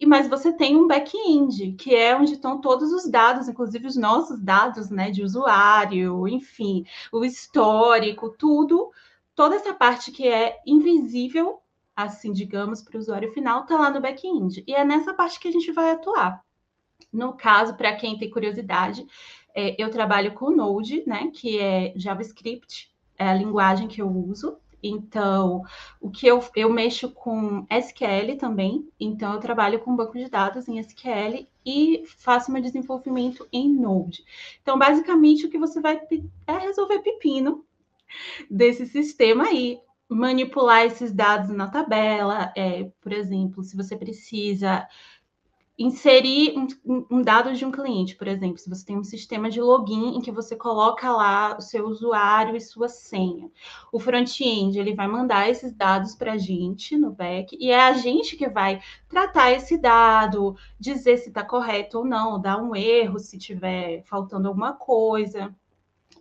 E 0.00 0.06
mas 0.06 0.28
você 0.28 0.52
tem 0.52 0.76
um 0.76 0.88
back-end, 0.88 1.72
que 1.72 1.94
é 1.94 2.16
onde 2.16 2.34
estão 2.34 2.60
todos 2.60 2.92
os 2.92 3.08
dados, 3.08 3.48
inclusive 3.48 3.86
os 3.86 3.96
nossos 3.96 4.40
dados, 4.40 4.90
né, 4.90 5.10
de 5.10 5.22
usuário, 5.22 6.26
enfim, 6.26 6.84
o 7.12 7.24
histórico, 7.24 8.30
tudo, 8.30 8.90
toda 9.34 9.56
essa 9.56 9.72
parte 9.72 10.10
que 10.10 10.26
é 10.26 10.58
invisível, 10.66 11.60
assim, 11.94 12.32
digamos, 12.32 12.82
para 12.82 12.96
o 12.96 13.00
usuário 13.00 13.32
final, 13.32 13.62
está 13.62 13.76
lá 13.76 13.90
no 13.90 14.00
back-end. 14.00 14.64
E 14.66 14.74
é 14.74 14.84
nessa 14.84 15.14
parte 15.14 15.38
que 15.38 15.48
a 15.48 15.52
gente 15.52 15.70
vai 15.72 15.90
atuar. 15.92 16.42
No 17.12 17.34
caso, 17.34 17.76
para 17.76 17.94
quem 17.94 18.18
tem 18.18 18.28
curiosidade, 18.28 19.06
é, 19.54 19.80
eu 19.80 19.90
trabalho 19.90 20.32
com 20.32 20.50
Node, 20.50 21.04
né, 21.06 21.30
que 21.32 21.58
é 21.58 21.92
JavaScript, 21.96 22.92
é 23.18 23.28
a 23.28 23.34
linguagem 23.34 23.88
que 23.88 24.02
eu 24.02 24.08
uso. 24.08 24.58
Então, 24.86 25.62
o 25.98 26.10
que 26.10 26.26
eu, 26.26 26.44
eu 26.54 26.70
mexo 26.70 27.10
com 27.10 27.66
SQL 27.70 28.36
também, 28.38 28.86
então 29.00 29.32
eu 29.32 29.40
trabalho 29.40 29.78
com 29.78 29.96
banco 29.96 30.18
de 30.18 30.28
dados 30.28 30.68
em 30.68 30.78
SQL 30.78 31.46
e 31.64 32.04
faço 32.18 32.52
meu 32.52 32.60
desenvolvimento 32.60 33.48
em 33.50 33.72
Node. 33.72 34.22
Então, 34.60 34.78
basicamente, 34.78 35.46
o 35.46 35.50
que 35.50 35.56
você 35.56 35.80
vai 35.80 35.98
é 36.46 36.58
resolver 36.58 36.98
pepino 36.98 37.64
desse 38.50 38.86
sistema 38.86 39.44
aí, 39.44 39.80
manipular 40.06 40.84
esses 40.84 41.12
dados 41.12 41.48
na 41.50 41.68
tabela, 41.68 42.52
é, 42.54 42.90
por 43.00 43.12
exemplo, 43.12 43.62
se 43.62 43.74
você 43.74 43.96
precisa 43.96 44.86
inserir 45.76 46.54
um, 46.84 47.06
um, 47.10 47.22
dado 47.22 47.52
de 47.52 47.64
um 47.64 47.72
cliente, 47.72 48.14
por 48.14 48.28
exemplo, 48.28 48.58
se 48.58 48.68
você 48.68 48.86
tem 48.86 48.96
um 48.96 49.02
sistema 49.02 49.50
de 49.50 49.60
login 49.60 50.16
em 50.16 50.20
que 50.20 50.30
você 50.30 50.54
coloca 50.54 51.10
lá 51.10 51.56
o 51.58 51.60
seu 51.60 51.86
usuário 51.86 52.54
e 52.54 52.60
sua 52.60 52.88
senha. 52.88 53.50
O 53.92 53.98
front-end 53.98 54.78
ele 54.78 54.94
vai 54.94 55.08
mandar 55.08 55.50
esses 55.50 55.72
dados 55.72 56.14
para 56.14 56.34
a 56.34 56.38
gente 56.38 56.96
no 56.96 57.10
back 57.10 57.56
e 57.60 57.70
é 57.72 57.80
a 57.80 57.92
gente 57.94 58.36
que 58.36 58.48
vai 58.48 58.80
tratar 59.08 59.50
esse 59.50 59.76
dado, 59.76 60.56
dizer 60.78 61.18
se 61.18 61.28
está 61.28 61.44
correto 61.44 61.98
ou 61.98 62.04
não, 62.04 62.40
dar 62.40 62.62
um 62.62 62.76
erro 62.76 63.18
se 63.18 63.36
tiver 63.36 64.04
faltando 64.04 64.46
alguma 64.46 64.74
coisa. 64.74 65.52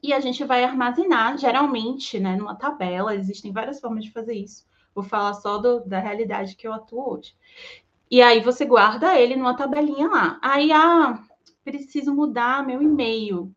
E 0.01 0.11
a 0.11 0.19
gente 0.19 0.43
vai 0.43 0.63
armazenar, 0.63 1.37
geralmente, 1.37 2.19
né, 2.19 2.35
numa 2.35 2.55
tabela. 2.55 3.15
Existem 3.15 3.53
várias 3.53 3.79
formas 3.79 4.03
de 4.03 4.11
fazer 4.11 4.33
isso. 4.33 4.65
Vou 4.93 5.03
falar 5.03 5.33
só 5.35 5.57
do, 5.57 5.79
da 5.85 5.99
realidade 5.99 6.55
que 6.55 6.67
eu 6.67 6.73
atuo 6.73 7.13
hoje. 7.13 7.33
E 8.13 8.21
aí 8.21 8.41
você 8.41 8.63
guarda 8.63 9.19
ele 9.19 9.35
numa 9.35 9.57
tabelinha 9.57 10.07
lá. 10.07 10.39
Aí, 10.39 10.71
ah, 10.71 11.19
preciso 11.63 12.13
mudar 12.13 12.63
meu 12.63 12.79
e-mail. 12.79 13.51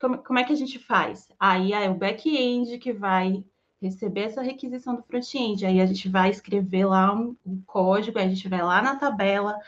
Como, 0.00 0.16
como 0.16 0.38
é 0.38 0.44
que 0.44 0.52
a 0.54 0.56
gente 0.56 0.78
faz? 0.78 1.28
Aí 1.38 1.74
é 1.74 1.90
o 1.90 1.94
back-end 1.94 2.78
que 2.78 2.90
vai 2.90 3.44
receber 3.82 4.22
essa 4.22 4.40
requisição 4.40 4.96
do 4.96 5.02
front-end. 5.02 5.66
Aí 5.66 5.78
a 5.78 5.84
gente 5.84 6.08
vai 6.08 6.30
escrever 6.30 6.86
lá 6.86 7.12
um, 7.12 7.36
um 7.44 7.60
código, 7.66 8.18
a 8.18 8.26
gente 8.26 8.48
vai 8.48 8.62
lá 8.62 8.80
na 8.80 8.96
tabela, 8.96 9.58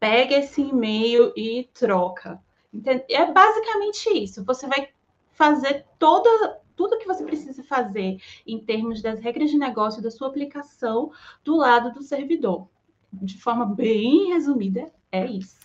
pega 0.00 0.38
esse 0.38 0.60
e-mail 0.60 1.32
e 1.36 1.70
troca. 1.72 2.42
Entende? 2.72 3.04
É 3.08 3.30
basicamente 3.30 4.08
isso. 4.08 4.44
Você 4.44 4.66
vai 4.66 4.88
fazer 5.34 5.86
toda, 6.00 6.60
tudo 6.74 6.98
que 6.98 7.06
você 7.06 7.22
precisa 7.22 7.62
fazer 7.62 8.20
em 8.44 8.58
termos 8.58 9.00
das 9.00 9.20
regras 9.20 9.52
de 9.52 9.56
negócio 9.56 10.02
da 10.02 10.10
sua 10.10 10.26
aplicação 10.26 11.12
do 11.44 11.54
lado 11.54 11.92
do 11.92 12.02
servidor 12.02 12.68
de 13.22 13.40
forma 13.40 13.66
bem 13.66 14.32
resumida, 14.32 14.86
é 15.10 15.26
isso. 15.26 15.56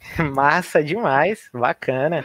Massa 0.34 0.82
demais, 0.82 1.48
bacana. 1.52 2.24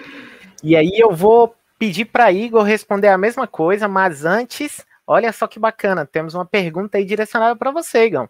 E 0.63 0.75
aí 0.75 0.91
eu 0.95 1.13
vou 1.13 1.55
pedir 1.77 2.05
para 2.05 2.31
Igor 2.31 2.63
responder 2.63 3.07
a 3.07 3.17
mesma 3.17 3.47
coisa, 3.47 3.87
mas 3.87 4.25
antes, 4.25 4.85
olha 5.07 5.31
só 5.31 5.47
que 5.47 5.59
bacana, 5.59 6.05
temos 6.05 6.33
uma 6.33 6.45
pergunta 6.45 6.97
aí 6.97 7.05
direcionada 7.05 7.55
para 7.55 7.71
você, 7.71 8.05
Igor. 8.05 8.29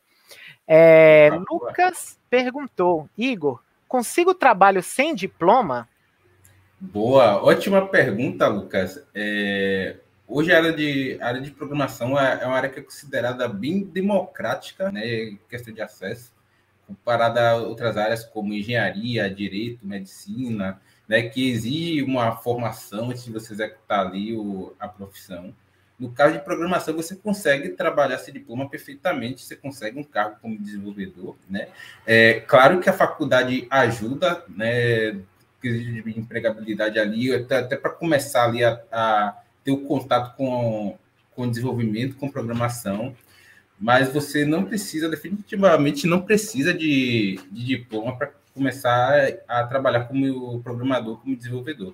É, 0.68 1.32
Lucas 1.50 2.20
perguntou, 2.30 3.10
Igor, 3.18 3.60
consigo 3.88 4.36
trabalho 4.36 4.84
sem 4.84 5.16
diploma? 5.16 5.90
Boa, 6.80 7.44
ótima 7.44 7.86
pergunta, 7.88 8.48
Lucas. 8.48 9.04
É, 9.14 9.98
Hoje 10.32 10.54
a 10.54 10.58
área 10.58 10.72
de, 10.72 11.18
a 11.20 11.26
área 11.26 11.42
de 11.42 11.50
programação 11.50 12.18
é, 12.20 12.44
é 12.44 12.46
uma 12.46 12.56
área 12.56 12.70
que 12.70 12.80
é 12.80 12.84
considerada 12.84 13.48
bem 13.48 13.84
democrática, 13.84 14.92
né, 14.92 15.36
questão 15.50 15.74
de 15.74 15.82
acesso, 15.82 16.32
comparada 16.86 17.50
a 17.50 17.56
outras 17.56 17.98
áreas 17.98 18.24
como 18.24 18.54
engenharia, 18.54 19.28
direito, 19.28 19.80
medicina, 19.88 20.80
né, 21.08 21.24
que 21.24 21.50
exige 21.50 22.04
uma 22.04 22.36
formação 22.36 23.10
antes 23.10 23.26
de 23.26 23.32
você 23.32 23.54
executar 23.54 24.06
ali 24.06 24.38
o, 24.38 24.72
a 24.80 24.88
profissão. 24.88 25.52
No 25.98 26.12
caso 26.12 26.34
de 26.34 26.46
programação, 26.46 26.96
você 26.96 27.16
consegue 27.16 27.70
trabalhar 27.70 28.16
esse 28.16 28.32
diploma 28.32 28.70
perfeitamente, 28.70 29.44
você 29.44 29.56
consegue 29.56 30.00
um 30.00 30.04
cargo 30.04 30.38
como 30.40 30.60
desenvolvedor, 30.60 31.36
né? 31.50 31.70
É 32.06 32.40
claro 32.42 32.80
que 32.80 32.90
a 32.90 32.94
faculdade 32.94 33.68
ajuda, 33.70 34.46
né? 34.48 35.20
quesito 35.60 36.04
de 36.04 36.20
empregabilidade 36.20 37.00
ali, 37.00 37.34
até, 37.34 37.58
até 37.58 37.76
para 37.76 37.92
começar 37.92 38.46
ali 38.46 38.64
a, 38.64 38.80
a, 38.92 39.38
ter 39.70 39.72
o 39.72 39.86
contato 39.86 40.36
com, 40.36 40.98
com 41.36 41.50
desenvolvimento, 41.50 42.16
com 42.16 42.30
programação, 42.30 43.16
mas 43.80 44.12
você 44.12 44.44
não 44.46 44.66
precisa, 44.66 45.08
definitivamente 45.08 46.08
não 46.08 46.22
precisa 46.22 46.74
de, 46.74 47.40
de 47.52 47.66
diploma 47.66 48.18
para 48.18 48.32
começar 48.54 49.14
a 49.48 49.64
trabalhar 49.64 50.06
como 50.06 50.62
programador, 50.62 51.18
como 51.22 51.36
desenvolvedor. 51.36 51.94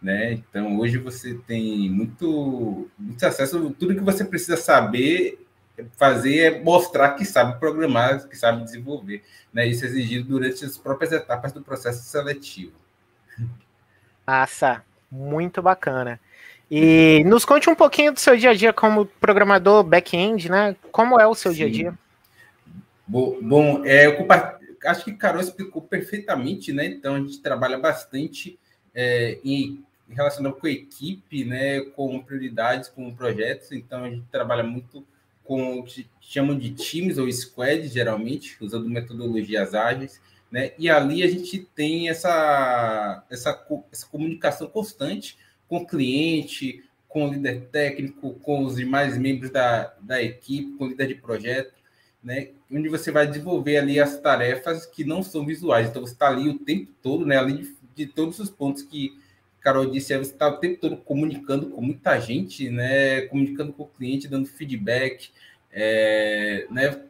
Né? 0.00 0.32
Então, 0.34 0.78
hoje 0.78 0.98
você 0.98 1.34
tem 1.46 1.90
muito, 1.90 2.88
muito 2.98 3.26
acesso, 3.26 3.70
tudo 3.78 3.94
que 3.94 4.02
você 4.02 4.24
precisa 4.24 4.56
saber 4.56 5.42
fazer 5.94 6.38
é 6.38 6.62
mostrar 6.62 7.10
que 7.10 7.24
sabe 7.26 7.58
programar, 7.58 8.26
que 8.26 8.36
sabe 8.36 8.64
desenvolver. 8.64 9.22
Né? 9.52 9.66
Isso 9.66 9.84
é 9.84 9.88
exigido 9.88 10.26
durante 10.26 10.64
as 10.64 10.78
próprias 10.78 11.12
etapas 11.12 11.52
do 11.52 11.60
processo 11.60 12.02
seletivo. 12.04 12.72
Massa, 14.26 14.82
muito 15.10 15.60
bacana. 15.60 16.18
E 16.70 17.22
nos 17.24 17.44
conte 17.44 17.70
um 17.70 17.74
pouquinho 17.74 18.12
do 18.12 18.18
seu 18.18 18.36
dia 18.36 18.50
a 18.50 18.54
dia 18.54 18.72
como 18.72 19.06
programador 19.06 19.84
back-end, 19.84 20.50
né? 20.50 20.74
Como 20.90 21.20
é 21.20 21.26
o 21.26 21.34
seu 21.34 21.52
Sim. 21.52 21.56
dia 21.56 21.66
a 21.66 21.70
dia? 21.70 21.98
Bom, 23.06 23.38
bom 23.40 23.84
é, 23.84 24.06
eu 24.06 24.26
acho 24.84 25.04
que 25.04 25.12
Carol 25.12 25.40
explicou 25.40 25.80
perfeitamente, 25.80 26.72
né? 26.72 26.86
Então 26.86 27.14
a 27.14 27.20
gente 27.20 27.40
trabalha 27.40 27.78
bastante 27.78 28.58
é, 28.92 29.38
em 29.44 29.84
relacionado 30.08 30.54
com 30.54 30.66
a 30.66 30.70
equipe, 30.70 31.44
né? 31.44 31.80
Com 31.80 32.20
prioridades, 32.20 32.88
com 32.88 33.14
projetos. 33.14 33.70
Então 33.70 34.04
a 34.04 34.10
gente 34.10 34.24
trabalha 34.30 34.64
muito 34.64 35.06
com 35.44 35.78
o 35.78 35.84
que 35.84 36.08
chamam 36.20 36.58
de 36.58 36.70
times 36.70 37.18
ou 37.18 37.30
squads, 37.30 37.92
geralmente, 37.92 38.56
usando 38.60 38.88
metodologias 38.88 39.74
ágeis. 39.74 40.20
Né? 40.50 40.72
E 40.78 40.90
ali 40.90 41.22
a 41.22 41.28
gente 41.28 41.60
tem 41.74 42.08
essa, 42.08 43.24
essa, 43.30 43.66
essa 43.92 44.06
comunicação 44.06 44.66
constante 44.66 45.36
com 45.68 45.78
o 45.78 45.86
cliente, 45.86 46.84
com 47.08 47.28
o 47.28 47.32
líder 47.32 47.68
técnico, 47.72 48.34
com 48.34 48.64
os 48.64 48.76
demais 48.76 49.16
membros 49.16 49.50
da, 49.50 49.94
da 50.00 50.22
equipe, 50.22 50.76
com 50.76 50.84
o 50.84 50.88
líder 50.88 51.08
de 51.08 51.14
projeto, 51.14 51.74
né? 52.22 52.48
onde 52.70 52.88
você 52.88 53.10
vai 53.10 53.26
desenvolver 53.26 53.78
ali 53.78 53.98
as 53.98 54.20
tarefas 54.20 54.84
que 54.86 55.04
não 55.04 55.22
são 55.22 55.46
visuais. 55.46 55.88
Então, 55.88 56.02
você 56.02 56.12
está 56.12 56.28
ali 56.28 56.48
o 56.48 56.58
tempo 56.58 56.92
todo, 57.02 57.24
né? 57.24 57.36
além 57.36 57.56
de, 57.56 57.76
de 57.94 58.06
todos 58.06 58.38
os 58.38 58.50
pontos 58.50 58.82
que 58.82 59.18
Carol 59.60 59.90
disse, 59.90 60.16
você 60.16 60.32
está 60.32 60.48
o 60.48 60.58
tempo 60.58 60.80
todo 60.80 60.96
comunicando 60.96 61.70
com 61.70 61.80
muita 61.80 62.20
gente, 62.20 62.68
né? 62.70 63.22
comunicando 63.22 63.72
com 63.72 63.84
o 63.84 63.88
cliente, 63.88 64.28
dando 64.28 64.46
feedback, 64.46 65.30
é, 65.78 66.66
né, 66.70 67.02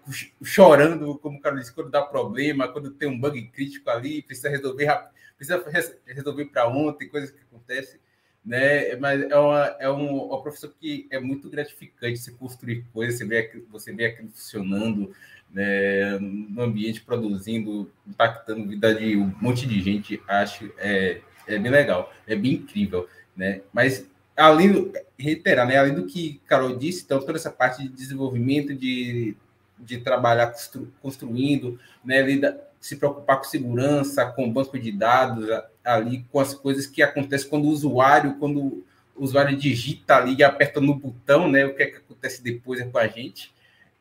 chorando, 0.42 1.16
como 1.18 1.38
o 1.38 1.40
Carlos 1.40 1.60
disse, 1.60 1.72
quando 1.72 1.88
dá 1.88 2.02
problema, 2.02 2.66
quando 2.66 2.90
tem 2.90 3.08
um 3.08 3.16
bug 3.16 3.40
crítico 3.52 3.88
ali, 3.88 4.22
precisa 4.22 4.48
resolver 4.48 4.88
precisa 5.36 5.62
resolver 6.04 6.46
para 6.46 6.66
ontem, 6.66 7.08
coisas 7.08 7.30
que 7.30 7.40
acontecem, 7.42 8.00
né? 8.46 8.94
Mas 8.96 9.22
é 9.22 9.36
uma, 9.36 9.76
é 9.80 9.90
um, 9.90 10.26
uma 10.28 10.40
profissão 10.40 10.70
que 10.80 11.08
é 11.10 11.18
muito 11.18 11.50
gratificante 11.50 12.18
se 12.18 12.30
construir 12.32 12.84
coisas, 12.92 13.18
você 13.18 13.24
vê 13.26 13.38
aquilo, 13.38 13.66
você 13.70 13.92
vê 13.92 14.06
aquilo 14.06 14.28
funcionando, 14.28 15.12
né, 15.52 16.18
no 16.18 16.62
ambiente 16.62 17.00
produzindo, 17.00 17.90
impactando 18.06 18.62
a 18.62 18.66
vida 18.66 18.94
de 18.94 19.16
um 19.16 19.34
monte 19.40 19.66
de 19.66 19.80
gente, 19.80 20.22
acho 20.28 20.72
é, 20.78 21.20
é 21.46 21.58
bem 21.58 21.72
legal, 21.72 22.12
é 22.26 22.36
bem 22.36 22.52
incrível, 22.52 23.08
né? 23.36 23.62
Mas 23.72 24.08
além 24.36 24.70
do, 24.70 24.92
reiterar, 25.18 25.66
né, 25.66 25.76
além 25.76 25.94
do 25.94 26.06
que 26.06 26.40
Carol 26.46 26.76
disse, 26.76 27.02
então 27.04 27.20
toda 27.20 27.38
essa 27.38 27.50
parte 27.50 27.82
de 27.82 27.88
desenvolvimento, 27.88 28.74
de, 28.74 29.36
de 29.78 29.98
trabalhar 29.98 30.48
constru, 30.48 30.92
construindo, 31.02 31.80
né, 32.04 32.22
lida, 32.22 32.60
se 32.86 32.96
preocupar 32.96 33.38
com 33.38 33.44
segurança, 33.44 34.24
com 34.26 34.52
banco 34.52 34.78
de 34.78 34.92
dados, 34.92 35.48
ali 35.84 36.24
com 36.30 36.38
as 36.38 36.54
coisas 36.54 36.86
que 36.86 37.02
acontecem 37.02 37.48
quando 37.48 37.64
o 37.64 37.70
usuário, 37.70 38.36
quando 38.38 38.60
o 38.60 38.84
usuário 39.16 39.56
digita 39.56 40.16
ali 40.16 40.36
e 40.36 40.44
aperta 40.44 40.80
no 40.80 40.94
botão, 40.94 41.50
né, 41.50 41.66
o 41.66 41.74
que, 41.74 41.82
é 41.82 41.86
que 41.86 41.96
acontece 41.96 42.42
depois 42.42 42.80
é 42.80 42.84
com 42.84 42.98
a 42.98 43.08
gente. 43.08 43.52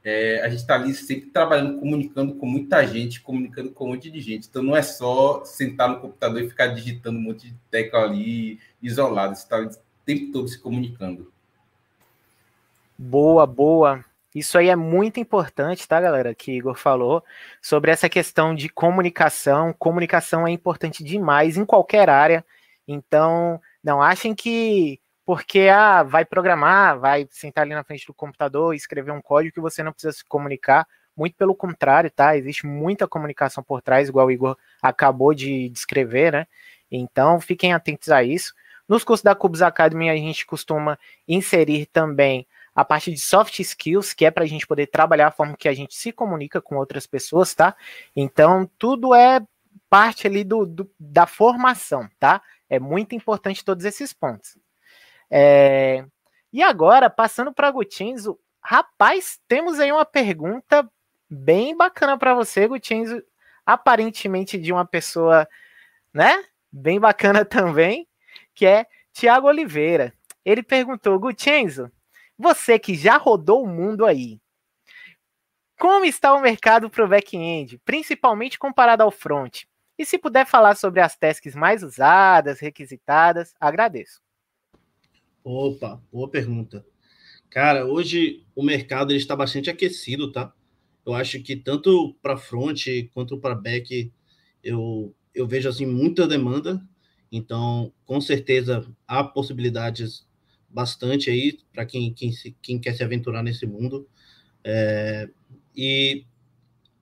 É, 0.04 0.40
a 0.42 0.50
gente 0.50 0.60
está 0.60 0.76
ali 0.76 0.94
sempre 0.94 1.32
trabalhando, 1.32 1.80
comunicando 1.80 2.36
com 2.36 2.46
muita 2.46 2.86
gente, 2.86 3.22
comunicando 3.22 3.72
com 3.72 3.86
um 3.86 3.88
monte 3.90 4.12
de 4.12 4.22
gente. 4.22 4.48
Então 4.48 4.62
não 4.62 4.76
é 4.76 4.84
só 4.84 5.44
sentar 5.44 5.90
no 5.90 6.00
computador 6.00 6.44
e 6.44 6.50
ficar 6.50 6.68
digitando 6.68 7.18
um 7.18 7.24
monte 7.24 7.48
de 7.48 7.56
tecla 7.72 8.04
ali 8.04 8.60
isolado. 8.84 9.36
Você 9.36 9.44
está 9.44 9.82
tempo 10.06 10.32
todo 10.32 10.48
se 10.48 10.60
comunicando. 10.60 11.34
Boa, 12.96 13.48
boa. 13.48 14.06
Isso 14.36 14.58
aí 14.58 14.68
é 14.68 14.76
muito 14.76 15.18
importante, 15.18 15.88
tá, 15.88 16.02
galera? 16.02 16.36
Que 16.36 16.52
Igor 16.52 16.76
falou 16.76 17.24
sobre 17.62 17.90
essa 17.90 18.10
questão 18.10 18.54
de 18.54 18.68
comunicação. 18.68 19.72
Comunicação 19.72 20.46
é 20.46 20.52
importante 20.52 21.06
demais 21.06 21.56
em 21.56 21.64
qualquer 21.64 22.10
área. 22.10 22.46
Então, 22.86 23.62
não 23.82 24.02
achem 24.02 24.36
que 24.36 25.00
porque 25.26 25.70
ah, 25.70 26.04
vai 26.04 26.26
programar, 26.26 27.00
vai 27.00 27.28
sentar 27.32 27.64
ali 27.64 27.74
na 27.74 27.84
frente 27.84 28.06
do 28.06 28.14
computador 28.14 28.74
e 28.74 28.78
escrever 28.78 29.12
um 29.12 29.22
código 29.22 29.56
que 29.56 29.62
você 29.62 29.82
não 29.82 29.94
precisa 29.94 30.12
se 30.12 30.26
comunicar. 30.26 30.86
Muito 31.16 31.36
pelo 31.38 31.56
contrário, 31.56 32.12
tá? 32.12 32.38
Existe 32.38 32.66
muita 32.68 33.08
comunicação 33.08 33.64
por 33.64 33.82
trás, 33.82 34.10
igual 34.10 34.28
o 34.28 34.32
Igor 34.32 34.58
acabou 34.82 35.34
de 35.34 35.70
descrever, 35.70 36.34
né? 36.34 36.48
Então, 36.92 37.40
fiquem 37.40 37.74
atentos 37.74 38.10
a 38.10 38.22
isso. 38.22 38.54
Nos 38.88 39.04
cursos 39.06 39.24
da 39.24 39.34
Cubus 39.34 39.62
Academy, 39.62 40.10
a 40.10 40.16
gente 40.16 40.46
costuma 40.46 41.00
inserir 41.26 41.86
também 41.88 42.46
a 42.76 42.84
parte 42.84 43.12
de 43.12 43.20
soft 43.20 43.60
skills, 43.60 44.14
que 44.14 44.26
é 44.26 44.32
para 44.32 44.44
a 44.44 44.48
gente 44.48 44.68
poder 44.68 44.88
trabalhar 44.88 45.28
a 45.28 45.32
forma 45.32 45.56
que 45.56 45.70
a 45.70 45.74
gente 45.74 45.96
se 45.96 46.12
comunica 46.12 46.62
com 46.62 46.76
outras 46.76 47.08
pessoas, 47.08 47.56
tá? 47.56 47.76
Então, 48.16 48.70
tudo 48.78 49.16
é 49.16 49.42
parte 49.90 50.28
ali 50.28 50.44
do, 50.44 50.66
do 50.66 50.92
da 51.00 51.26
formação, 51.26 52.10
tá? 52.20 52.42
É 52.70 52.80
muito 52.80 53.16
importante 53.16 53.64
todos 53.64 53.86
esses 53.86 54.12
pontos. 54.12 54.58
É... 55.32 56.06
E 56.52 56.62
agora, 56.62 57.10
passando 57.10 57.54
para 57.54 57.72
Gutinzo, 57.72 58.38
rapaz, 58.62 59.40
temos 59.48 59.80
aí 59.80 59.92
uma 59.92 60.06
pergunta 60.06 60.90
bem 61.30 61.76
bacana 61.76 62.18
para 62.18 62.34
você, 62.34 62.68
Gutinzo, 62.68 63.24
aparentemente 63.66 64.58
de 64.58 64.74
uma 64.74 64.86
pessoa, 64.86 65.48
né? 66.14 66.44
Bem 66.72 67.00
bacana 67.00 67.44
também 67.46 68.08
que 68.56 68.66
é 68.66 68.88
Tiago 69.12 69.48
Oliveira. 69.48 70.14
Ele 70.44 70.64
perguntou: 70.64 71.20
Gutienzo, 71.20 71.92
você 72.38 72.78
que 72.78 72.96
já 72.96 73.18
rodou 73.18 73.64
o 73.64 73.68
mundo 73.68 74.06
aí, 74.06 74.40
como 75.80 76.06
está 76.06 76.34
o 76.34 76.42
mercado 76.42 76.90
para 76.90 77.04
o 77.04 77.08
back-end, 77.08 77.78
principalmente 77.84 78.58
comparado 78.58 79.04
ao 79.04 79.12
front? 79.12 79.64
E 79.98 80.06
se 80.06 80.18
puder 80.18 80.46
falar 80.46 80.76
sobre 80.76 81.02
as 81.02 81.18
tasks 81.18 81.56
mais 81.56 81.84
usadas, 81.84 82.60
requisitadas, 82.60 83.54
agradeço. 83.60 84.22
Opa, 85.44 86.02
boa 86.12 86.30
pergunta. 86.30 86.86
Cara, 87.50 87.86
hoje 87.86 88.46
o 88.56 88.64
mercado 88.64 89.12
ele 89.12 89.20
está 89.20 89.36
bastante 89.36 89.70
aquecido, 89.70 90.32
tá? 90.32 90.54
Eu 91.06 91.14
acho 91.14 91.42
que 91.42 91.56
tanto 91.56 92.14
para 92.22 92.36
front 92.36 92.88
quanto 93.14 93.40
para 93.40 93.56
back 93.56 94.12
eu, 94.64 95.16
eu 95.34 95.48
vejo 95.48 95.70
assim 95.70 95.86
muita 95.86 96.28
demanda 96.28 96.82
então, 97.36 97.92
com 98.06 98.22
certeza, 98.22 98.90
há 99.06 99.22
possibilidades 99.22 100.25
bastante 100.76 101.30
aí 101.30 101.58
para 101.72 101.86
quem, 101.86 102.14
quem, 102.14 102.32
quem 102.62 102.78
quer 102.78 102.94
se 102.94 103.02
aventurar 103.02 103.42
nesse 103.42 103.66
mundo. 103.66 104.06
É, 104.62 105.30
e 105.74 106.26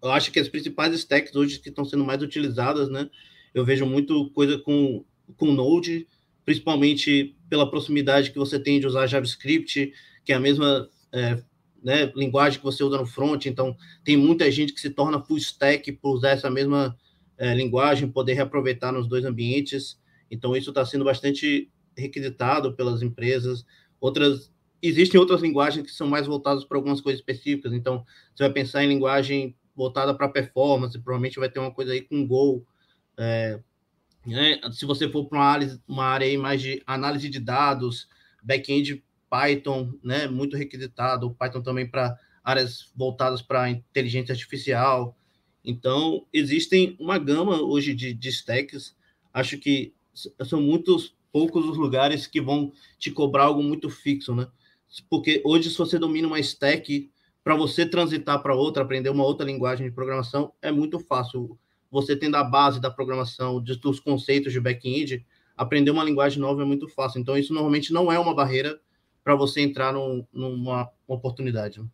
eu 0.01 0.11
acho 0.11 0.31
que 0.31 0.39
as 0.39 0.47
principais 0.47 0.93
stacks 0.93 1.35
hoje 1.35 1.59
que 1.59 1.69
estão 1.69 1.83
sendo 1.83 2.05
mais 2.05 2.21
utilizadas, 2.21 2.87
né? 2.87 3.09
Eu 3.51 3.65
vejo 3.65 3.85
muito 3.85 4.29
coisa 4.29 4.59
com, 4.59 5.03
com 5.35 5.51
Node, 5.51 6.07
principalmente 6.45 7.35
pela 7.49 7.69
proximidade 7.69 8.31
que 8.31 8.37
você 8.37 8.59
tem 8.59 8.79
de 8.79 8.85
usar 8.85 9.07
JavaScript, 9.07 9.91
que 10.23 10.31
é 10.31 10.35
a 10.35 10.39
mesma 10.39 10.87
é, 11.11 11.41
né, 11.83 12.11
linguagem 12.15 12.59
que 12.59 12.65
você 12.65 12.83
usa 12.83 12.97
no 12.97 13.07
front. 13.07 13.45
Então, 13.47 13.75
tem 14.03 14.15
muita 14.15 14.49
gente 14.51 14.73
que 14.73 14.81
se 14.81 14.89
torna 14.89 15.23
full 15.23 15.37
stack 15.37 15.91
por 15.93 16.15
usar 16.15 16.31
essa 16.31 16.49
mesma 16.49 16.95
é, 17.37 17.55
linguagem, 17.55 18.07
poder 18.07 18.33
reaproveitar 18.33 18.91
nos 18.91 19.07
dois 19.07 19.25
ambientes. 19.25 19.99
Então, 20.29 20.55
isso 20.55 20.69
está 20.69 20.85
sendo 20.85 21.05
bastante 21.05 21.69
requisitado 21.97 22.73
pelas 22.73 23.01
empresas. 23.01 23.65
Outras 23.99 24.51
existem 24.81 25.19
outras 25.19 25.41
linguagens 25.41 25.85
que 25.85 25.93
são 25.93 26.07
mais 26.07 26.27
voltadas 26.27 26.65
para 26.65 26.77
algumas 26.77 26.99
coisas 26.99 27.21
específicas. 27.21 27.71
Então, 27.71 28.05
você 28.35 28.43
vai 28.43 28.51
pensar 28.51 28.83
em 28.83 28.89
linguagem 28.89 29.55
voltada 29.75 30.13
para 30.13 30.27
performance, 30.27 30.99
provavelmente 30.99 31.39
vai 31.39 31.49
ter 31.49 31.59
uma 31.59 31.71
coisa 31.71 31.93
aí 31.93 32.01
com 32.01 32.27
Go. 32.27 32.65
É, 33.17 33.59
né? 34.25 34.59
Se 34.71 34.85
você 34.85 35.09
for 35.09 35.25
para 35.25 35.39
uma, 35.39 35.79
uma 35.87 36.05
área 36.05 36.27
aí 36.27 36.37
mais 36.37 36.61
de 36.61 36.83
análise 36.85 37.29
de 37.29 37.39
dados, 37.39 38.07
back-end 38.43 39.03
Python, 39.29 39.93
né? 40.03 40.27
Muito 40.27 40.57
requisitado. 40.57 41.33
Python 41.33 41.61
também 41.61 41.89
para 41.89 42.17
áreas 42.43 42.91
voltadas 42.95 43.41
para 43.41 43.69
inteligência 43.69 44.33
artificial. 44.33 45.17
Então, 45.63 46.27
existem 46.33 46.95
uma 46.99 47.17
gama 47.17 47.61
hoje 47.61 47.93
de, 47.93 48.13
de 48.13 48.29
stacks. 48.29 48.95
Acho 49.33 49.57
que 49.57 49.93
são 50.43 50.61
muitos 50.61 51.15
poucos 51.33 51.65
os 51.65 51.75
lugares 51.75 52.27
que 52.27 52.39
vão 52.39 52.71
te 52.99 53.11
cobrar 53.11 53.45
algo 53.45 53.61
muito 53.61 53.89
fixo, 53.89 54.35
né? 54.35 54.47
Porque 55.09 55.41
hoje, 55.43 55.71
se 55.71 55.77
você 55.77 55.97
domina 55.97 56.27
uma 56.27 56.39
stack, 56.39 57.11
para 57.43 57.55
você 57.55 57.85
transitar 57.85 58.41
para 58.41 58.55
outra, 58.55 58.83
aprender 58.83 59.09
uma 59.09 59.25
outra 59.25 59.45
linguagem 59.45 59.87
de 59.87 59.93
programação, 59.93 60.53
é 60.61 60.71
muito 60.71 60.99
fácil. 60.99 61.57
você 61.91 62.15
tendo 62.15 62.35
a 62.37 62.43
base 62.43 62.79
da 62.79 62.89
programação, 62.89 63.61
dos 63.61 63.99
conceitos 63.99 64.53
de 64.53 64.59
back-end, 64.59 65.25
aprender 65.57 65.91
uma 65.91 66.03
linguagem 66.03 66.39
nova 66.39 66.61
é 66.61 66.65
muito 66.65 66.87
fácil. 66.87 67.19
Então, 67.19 67.37
isso 67.37 67.53
normalmente 67.53 67.91
não 67.91 68.11
é 68.11 68.17
uma 68.17 68.33
barreira 68.33 68.79
para 69.23 69.35
você 69.35 69.61
entrar 69.61 69.93
num, 69.93 70.25
numa 70.31 70.89
oportunidade. 71.07 71.79
Né? 71.79 71.87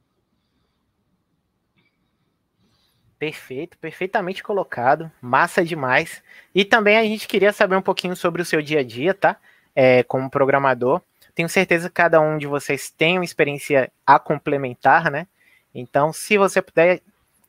Perfeito, 3.20 3.78
perfeitamente 3.78 4.42
colocado, 4.42 5.12
massa 5.22 5.64
demais. 5.64 6.24
E 6.56 6.64
também 6.64 6.96
a 6.96 7.04
gente 7.04 7.28
queria 7.28 7.52
saber 7.52 7.76
um 7.76 7.82
pouquinho 7.82 8.16
sobre 8.16 8.42
o 8.42 8.46
seu 8.46 8.62
dia 8.62 8.80
a 8.80 8.84
dia, 8.84 9.14
tá? 9.14 9.36
É, 9.76 10.04
como 10.04 10.30
programador. 10.30 11.02
Tenho 11.36 11.50
certeza 11.50 11.90
que 11.90 11.96
cada 11.96 12.22
um 12.22 12.38
de 12.38 12.48
vocês 12.48 12.90
tem 12.90 13.18
uma 13.18 13.26
experiência 13.26 13.92
a 14.08 14.18
complementar, 14.18 15.12
né? 15.12 15.28
Então, 15.76 16.14
se 16.14 16.38
você 16.38 16.62
puder 16.62 17.02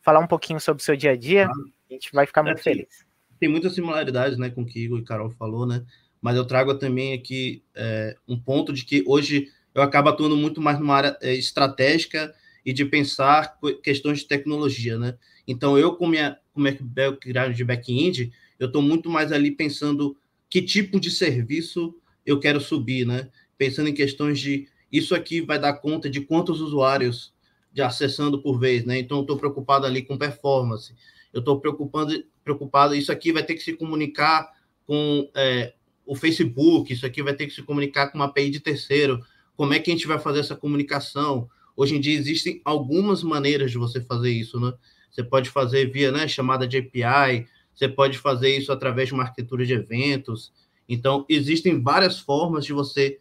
falar 0.03 0.19
um 0.19 0.27
pouquinho 0.27 0.61
sobre 0.61 0.83
o 0.83 0.85
seu 0.85 0.97
dia 0.97 1.13
a 1.13 1.17
dia, 1.17 1.47
a 1.47 1.93
gente 1.93 2.11
vai 2.13 2.27
ficar 2.27 2.43
muito 2.43 2.59
é, 2.59 2.63
feliz. 2.63 3.07
Tem 3.39 3.49
muitas 3.49 3.73
similaridades, 3.73 4.39
né, 4.39 4.51
com 4.51 4.63
o 4.63 4.67
que 4.67 4.85
Igor 4.85 4.99
e 4.99 5.05
Carol 5.05 5.31
falou, 5.31 5.67
né? 5.67 5.85
Mas 6.21 6.37
eu 6.37 6.45
trago 6.45 6.75
também 6.75 7.15
aqui 7.15 7.63
é, 7.75 8.17
um 8.29 8.39
ponto 8.39 8.73
de 8.73 8.85
que 8.85 9.05
hoje 9.07 9.49
eu 9.75 9.83
acabo 9.83 10.09
atuando 10.09 10.37
muito 10.37 10.61
mais 10.61 10.79
numa 10.79 10.97
área 10.97 11.17
é, 11.23 11.33
estratégica 11.33 12.35
e 12.67 12.73
de 12.73 12.85
pensar 12.85 13.57
questões 13.83 14.19
de 14.19 14.27
tecnologia, 14.27 14.99
né? 14.99 15.17
Então, 15.51 15.77
eu, 15.77 15.97
com 15.97 16.07
minha, 16.07 16.39
com 16.53 16.61
minha 16.61 16.79
background 16.81 17.57
de 17.57 17.65
back-end, 17.65 18.33
eu 18.57 18.69
estou 18.69 18.81
muito 18.81 19.11
mais 19.11 19.33
ali 19.33 19.51
pensando 19.51 20.17
que 20.49 20.63
tipo 20.63 21.01
de 21.01 21.11
serviço 21.11 21.93
eu 22.25 22.39
quero 22.39 22.61
subir, 22.61 23.05
né? 23.05 23.29
Pensando 23.59 23.89
em 23.89 23.95
questões 23.95 24.39
de 24.39 24.69
isso 24.93 25.13
aqui 25.13 25.41
vai 25.41 25.59
dar 25.59 25.75
conta 25.75 26.09
de 26.09 26.21
quantos 26.21 26.61
usuários 26.61 27.35
de 27.73 27.83
acessando 27.83 28.41
por 28.41 28.61
vez, 28.61 28.85
né? 28.85 29.01
Então, 29.01 29.19
eu 29.19 29.23
estou 29.23 29.37
preocupado 29.37 29.87
ali 29.87 30.03
com 30.03 30.17
performance. 30.17 30.95
Eu 31.33 31.41
estou 31.41 31.61
preocupado, 31.61 32.25
preocupado, 32.45 32.95
isso 32.95 33.11
aqui 33.11 33.33
vai 33.33 33.43
ter 33.43 33.55
que 33.55 33.63
se 33.63 33.73
comunicar 33.73 34.53
com 34.87 35.29
é, 35.35 35.75
o 36.07 36.15
Facebook, 36.15 36.93
isso 36.93 37.05
aqui 37.05 37.25
vai 37.25 37.35
ter 37.35 37.47
que 37.47 37.53
se 37.53 37.63
comunicar 37.63 38.09
com 38.09 38.19
uma 38.19 38.27
API 38.27 38.51
de 38.51 38.61
terceiro. 38.61 39.21
Como 39.57 39.75
é 39.75 39.81
que 39.81 39.91
a 39.91 39.95
gente 39.95 40.07
vai 40.07 40.19
fazer 40.21 40.39
essa 40.39 40.55
comunicação? 40.55 41.49
Hoje 41.77 41.97
em 41.97 42.01
dia 42.01 42.17
existem 42.17 42.61
algumas 42.65 43.25
maneiras 43.25 43.73
de 43.73 43.79
você 43.79 44.01
fazer 44.01 44.31
isso, 44.31 44.61
né? 44.61 44.73
Você 45.11 45.25
pode 45.25 45.51
fazer 45.51 45.91
via 45.91 46.13
né, 46.13 46.29
chamada 46.29 46.67
de 46.67 46.79
API, 46.79 47.47
você 47.75 47.89
pode 47.89 48.19
fazer 48.19 48.57
isso 48.57 48.73
através 48.73 49.09
de 49.09 49.15
uma 49.15 49.25
arquitetura 49.25 49.65
de 49.65 49.73
eventos. 49.73 50.53
Então, 50.89 51.25
existem 51.29 51.83
várias 51.83 52.19
formas 52.19 52.65
de 52.65 52.73
você 52.73 53.21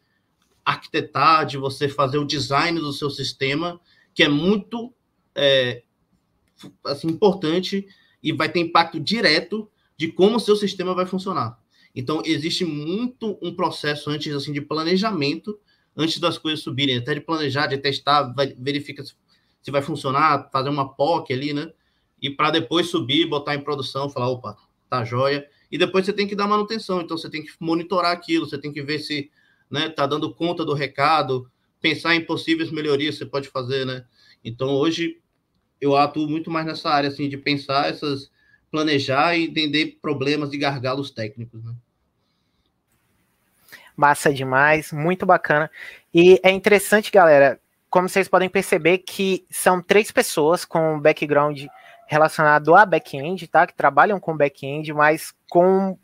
arquitetar, 0.65 1.45
de 1.45 1.58
você 1.58 1.88
fazer 1.88 2.17
o 2.17 2.25
design 2.25 2.80
do 2.80 2.93
seu 2.93 3.10
sistema, 3.10 3.80
que 4.13 4.23
é 4.23 4.30
muito 4.30 4.93
é, 5.34 5.84
assim, 6.86 7.08
importante 7.08 7.88
e 8.21 8.32
vai 8.34 8.49
ter 8.49 8.60
impacto 8.60 8.99
direto 8.99 9.69
de 9.97 10.12
como 10.12 10.38
o 10.38 10.39
seu 10.39 10.56
sistema 10.56 10.93
vai 10.93 11.06
funcionar. 11.06 11.58
Então, 11.95 12.21
existe 12.25 12.63
muito 12.63 13.38
um 13.41 13.56
processo 13.56 14.10
antes 14.10 14.34
assim 14.34 14.54
de 14.54 14.62
planejamento, 14.62 15.60
antes 15.95 16.19
das 16.19 16.38
coisas 16.38 16.62
subirem, 16.62 16.97
até 16.97 17.13
de 17.13 17.21
planejar, 17.21 17.67
de 17.67 17.78
testar, 17.78 18.34
vai, 18.34 18.54
verifica 18.58 19.04
se, 19.04 19.13
se 19.62 19.71
vai 19.71 19.82
funcionar, 19.82 20.49
fazer 20.52 20.69
uma 20.69 20.93
POC 20.93 21.34
ali, 21.34 21.54
né? 21.54 21.71
E 22.21 22.29
para 22.29 22.51
depois 22.51 22.88
subir, 22.88 23.25
botar 23.25 23.55
em 23.55 23.62
produção, 23.62 24.10
falar, 24.10 24.29
opa, 24.29 24.58
tá 24.89 25.03
joia. 25.03 25.47
E 25.71 25.77
depois 25.77 26.05
você 26.05 26.13
tem 26.13 26.27
que 26.27 26.36
dar 26.36 26.47
manutenção, 26.47 27.01
então 27.01 27.17
você 27.17 27.29
tem 27.29 27.43
que 27.43 27.51
monitorar 27.60 28.12
aquilo, 28.12 28.47
você 28.47 28.58
tem 28.58 28.71
que 28.71 28.82
ver 28.82 28.99
se 28.99 29.29
né, 29.69 29.89
tá 29.89 30.08
dando 30.08 30.34
conta 30.34 30.65
do 30.65 30.73
recado, 30.73 31.49
pensar 31.79 32.15
em 32.15 32.25
possíveis 32.25 32.71
melhorias 32.71 33.15
que 33.15 33.23
você 33.23 33.29
pode 33.29 33.49
fazer, 33.49 33.86
né? 33.86 34.05
Então 34.43 34.69
hoje 34.69 35.19
eu 35.79 35.95
atuo 35.95 36.27
muito 36.27 36.49
mais 36.49 36.65
nessa 36.65 36.89
área 36.89 37.10
assim 37.10 37.29
de 37.29 37.38
pensar 37.38 37.89
essas 37.89 38.32
planejar 38.71 39.36
e 39.36 39.45
entender 39.45 39.97
problemas 40.01 40.53
e 40.53 40.58
gargalos 40.58 41.12
técnicos, 41.12 41.63
né? 41.63 41.73
Massa 43.95 44.32
demais, 44.34 44.93
muito 44.93 45.25
bacana. 45.25 45.69
E 46.13 46.39
é 46.41 46.51
interessante, 46.51 47.12
galera, 47.12 47.60
como 47.89 48.08
vocês 48.08 48.29
podem 48.29 48.47
perceber 48.47 48.99
que 48.99 49.45
são 49.49 49.82
três 49.82 50.12
pessoas 50.12 50.63
com 50.63 50.99
background 50.99 51.65
relacionado 52.09 52.75
a 52.75 52.87
back-end, 52.87 53.47
tá? 53.47 53.67
Que 53.67 53.75
trabalham 53.75 54.19
com 54.19 54.35
back-end, 54.35 54.91
mas 54.93 55.31
com 55.47 55.95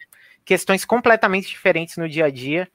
questões 0.46 0.86
completamente 0.86 1.48
diferentes 1.48 1.98
no 1.98 2.08
dia 2.08 2.26
a 2.26 2.30
dia. 2.30 2.70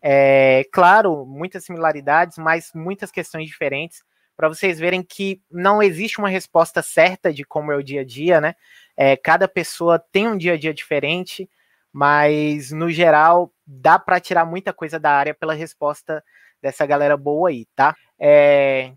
É, 0.00 0.62
claro, 0.72 1.26
muitas 1.26 1.64
similaridades, 1.64 2.38
mas 2.38 2.70
muitas 2.72 3.10
questões 3.10 3.48
diferentes, 3.48 4.04
para 4.36 4.48
vocês 4.48 4.78
verem 4.78 5.02
que 5.02 5.42
não 5.50 5.82
existe 5.82 6.20
uma 6.20 6.28
resposta 6.28 6.80
certa 6.80 7.34
de 7.34 7.42
como 7.42 7.72
é 7.72 7.76
o 7.76 7.82
dia 7.82 8.02
a 8.02 8.04
dia, 8.04 8.40
né? 8.40 8.54
É, 8.96 9.16
cada 9.16 9.48
pessoa 9.48 9.98
tem 9.98 10.28
um 10.28 10.38
dia 10.38 10.52
a 10.52 10.56
dia 10.56 10.72
diferente, 10.72 11.50
mas 11.92 12.70
no 12.70 12.88
geral 12.88 13.52
dá 13.66 13.98
para 13.98 14.20
tirar 14.20 14.44
muita 14.44 14.72
coisa 14.72 15.00
da 15.00 15.10
área 15.10 15.34
pela 15.34 15.54
resposta 15.54 16.22
dessa 16.62 16.86
galera 16.86 17.16
boa 17.16 17.48
aí, 17.48 17.66
tá? 17.74 17.96
É, 18.16 18.92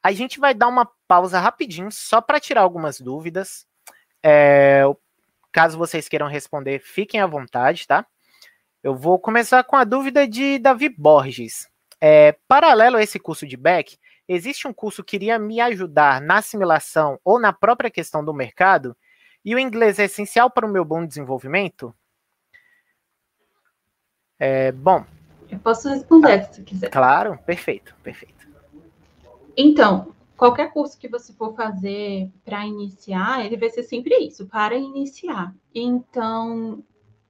a 0.00 0.12
gente 0.12 0.38
vai 0.38 0.54
dar 0.54 0.68
uma 0.68 0.88
pausa 1.06 1.38
rapidinho 1.38 1.90
só 1.90 2.20
para 2.20 2.40
tirar 2.40 2.62
algumas 2.62 3.00
dúvidas. 3.00 3.66
É, 4.22 4.82
caso 5.52 5.78
vocês 5.78 6.08
queiram 6.08 6.26
responder, 6.26 6.80
fiquem 6.80 7.20
à 7.20 7.26
vontade, 7.26 7.86
tá? 7.86 8.06
Eu 8.82 8.94
vou 8.94 9.18
começar 9.18 9.62
com 9.64 9.76
a 9.76 9.84
dúvida 9.84 10.26
de 10.26 10.58
Davi 10.58 10.88
Borges. 10.88 11.68
É, 12.00 12.36
paralelo 12.46 12.96
a 12.96 13.02
esse 13.02 13.18
curso 13.18 13.46
de 13.46 13.56
back, 13.56 13.96
existe 14.28 14.68
um 14.68 14.74
curso 14.74 15.02
que 15.02 15.16
iria 15.16 15.38
me 15.38 15.60
ajudar 15.60 16.20
na 16.20 16.38
assimilação 16.38 17.18
ou 17.24 17.38
na 17.38 17.52
própria 17.52 17.90
questão 17.90 18.24
do 18.24 18.34
mercado? 18.34 18.96
E 19.44 19.54
o 19.54 19.58
inglês 19.58 19.98
é 19.98 20.04
essencial 20.04 20.50
para 20.50 20.66
o 20.66 20.70
meu 20.70 20.84
bom 20.84 21.06
desenvolvimento? 21.06 21.94
É, 24.38 24.72
bom. 24.72 25.04
Eu 25.48 25.58
posso 25.58 25.88
responder 25.88 26.44
se 26.52 26.62
quiser. 26.62 26.90
Claro, 26.90 27.38
perfeito, 27.46 27.94
perfeito. 28.02 28.48
Então, 29.56 30.14
qualquer 30.36 30.72
curso 30.72 30.98
que 30.98 31.08
você 31.08 31.32
for 31.32 31.54
fazer 31.54 32.30
para 32.44 32.66
iniciar, 32.66 33.44
ele 33.44 33.56
vai 33.56 33.70
ser 33.70 33.82
sempre 33.82 34.16
isso, 34.16 34.46
para 34.46 34.76
iniciar. 34.76 35.54
Então, 35.74 36.82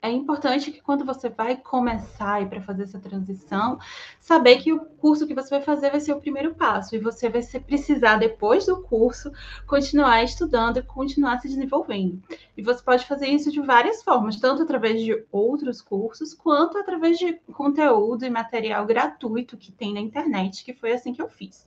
é 0.05 0.11
importante 0.11 0.71
que 0.71 0.83
quando 0.83 1.03
você 1.03 1.31
vai 1.31 1.57
começar 1.57 2.43
e 2.43 2.47
para 2.47 2.61
fazer 2.61 2.83
essa 2.83 2.99
transição, 2.99 3.79
saber 4.21 4.59
que 4.59 4.71
o 4.71 4.81
curso 4.81 5.27
que 5.27 5.33
você 5.35 5.49
vai 5.49 5.63
fazer 5.63 5.91
vai 5.91 5.99
ser 5.99 6.13
o 6.13 6.21
primeiro 6.21 6.55
passo 6.55 6.95
e 6.95 6.99
você 6.99 7.31
vai 7.31 7.41
ser, 7.41 7.61
precisar 7.61 8.19
depois 8.19 8.67
do 8.67 8.83
curso 8.83 9.33
continuar 9.67 10.23
estudando 10.23 10.77
e 10.77 10.83
continuar 10.83 11.41
se 11.41 11.49
desenvolvendo. 11.49 12.23
E 12.55 12.61
você 12.63 12.83
pode 12.83 13.07
fazer 13.07 13.29
isso 13.29 13.51
de 13.51 13.63
várias 13.63 14.03
formas, 14.03 14.39
tanto 14.39 14.63
através 14.63 15.01
de 15.01 15.25
outros 15.33 15.81
cursos 15.81 16.35
quanto 16.35 16.77
através 16.77 17.19
de 17.19 17.41
conteúdo 17.55 18.27
e 18.27 18.31
material 18.31 18.85
gratuito 18.85 19.57
que 19.57 19.73
tem 19.73 19.95
na 19.95 20.01
internet, 20.01 20.67
que 20.67 20.75
foi 20.75 20.93
assim 20.93 21.15
que 21.15 21.23
eu 21.23 21.31
fiz 21.31 21.67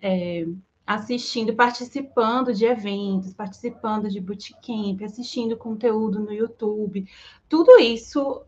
é, 0.00 0.46
assistindo, 0.86 1.54
participando 1.54 2.52
de 2.52 2.66
eventos, 2.66 3.32
participando 3.32 4.08
de 4.08 4.20
bootcamp, 4.20 5.02
assistindo 5.02 5.56
conteúdo 5.56 6.20
no 6.20 6.32
YouTube. 6.32 7.08
Tudo 7.48 7.78
isso 7.80 8.42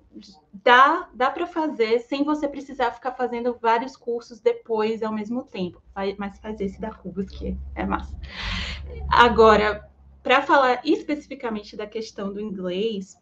dá, 0.52 1.08
dá 1.14 1.30
para 1.30 1.46
fazer 1.46 2.00
sem 2.00 2.24
você 2.24 2.46
precisar 2.46 2.92
ficar 2.92 3.12
fazendo 3.12 3.56
vários 3.60 3.96
cursos 3.96 4.40
depois 4.40 5.02
ao 5.02 5.12
mesmo 5.12 5.44
tempo. 5.44 5.82
Mas 6.18 6.38
faz 6.38 6.60
esse 6.60 6.80
da 6.80 6.90
Cubos, 6.90 7.26
que 7.26 7.56
é 7.74 7.86
massa. 7.86 8.14
Agora, 9.08 9.88
para 10.22 10.42
falar 10.42 10.82
especificamente 10.84 11.74
da 11.74 11.86
questão 11.86 12.32
do 12.32 12.40
inglês, 12.40 13.16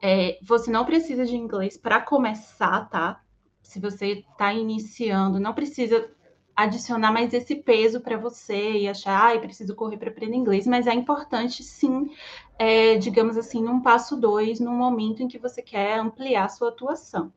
é, 0.00 0.38
você 0.42 0.70
não 0.70 0.86
precisa 0.86 1.26
de 1.26 1.36
inglês 1.36 1.76
para 1.76 2.00
começar, 2.00 2.88
tá? 2.88 3.20
Se 3.62 3.78
você 3.78 4.24
está 4.30 4.54
iniciando, 4.54 5.38
não 5.38 5.52
precisa 5.52 6.10
adicionar 6.58 7.12
mais 7.12 7.32
esse 7.32 7.54
peso 7.54 8.00
para 8.00 8.16
você 8.16 8.72
e 8.72 8.88
achar, 8.88 9.26
ai, 9.26 9.40
preciso 9.40 9.76
correr 9.76 9.96
para 9.96 10.10
aprender 10.10 10.34
inglês, 10.34 10.66
mas 10.66 10.88
é 10.88 10.92
importante 10.92 11.62
sim, 11.62 12.10
é, 12.58 12.96
digamos 12.96 13.36
assim, 13.36 13.62
num 13.62 13.80
passo 13.80 14.16
dois, 14.16 14.58
num 14.58 14.74
momento 14.74 15.22
em 15.22 15.28
que 15.28 15.38
você 15.38 15.62
quer 15.62 16.00
ampliar 16.00 16.48
sua 16.48 16.70
atuação. 16.70 17.32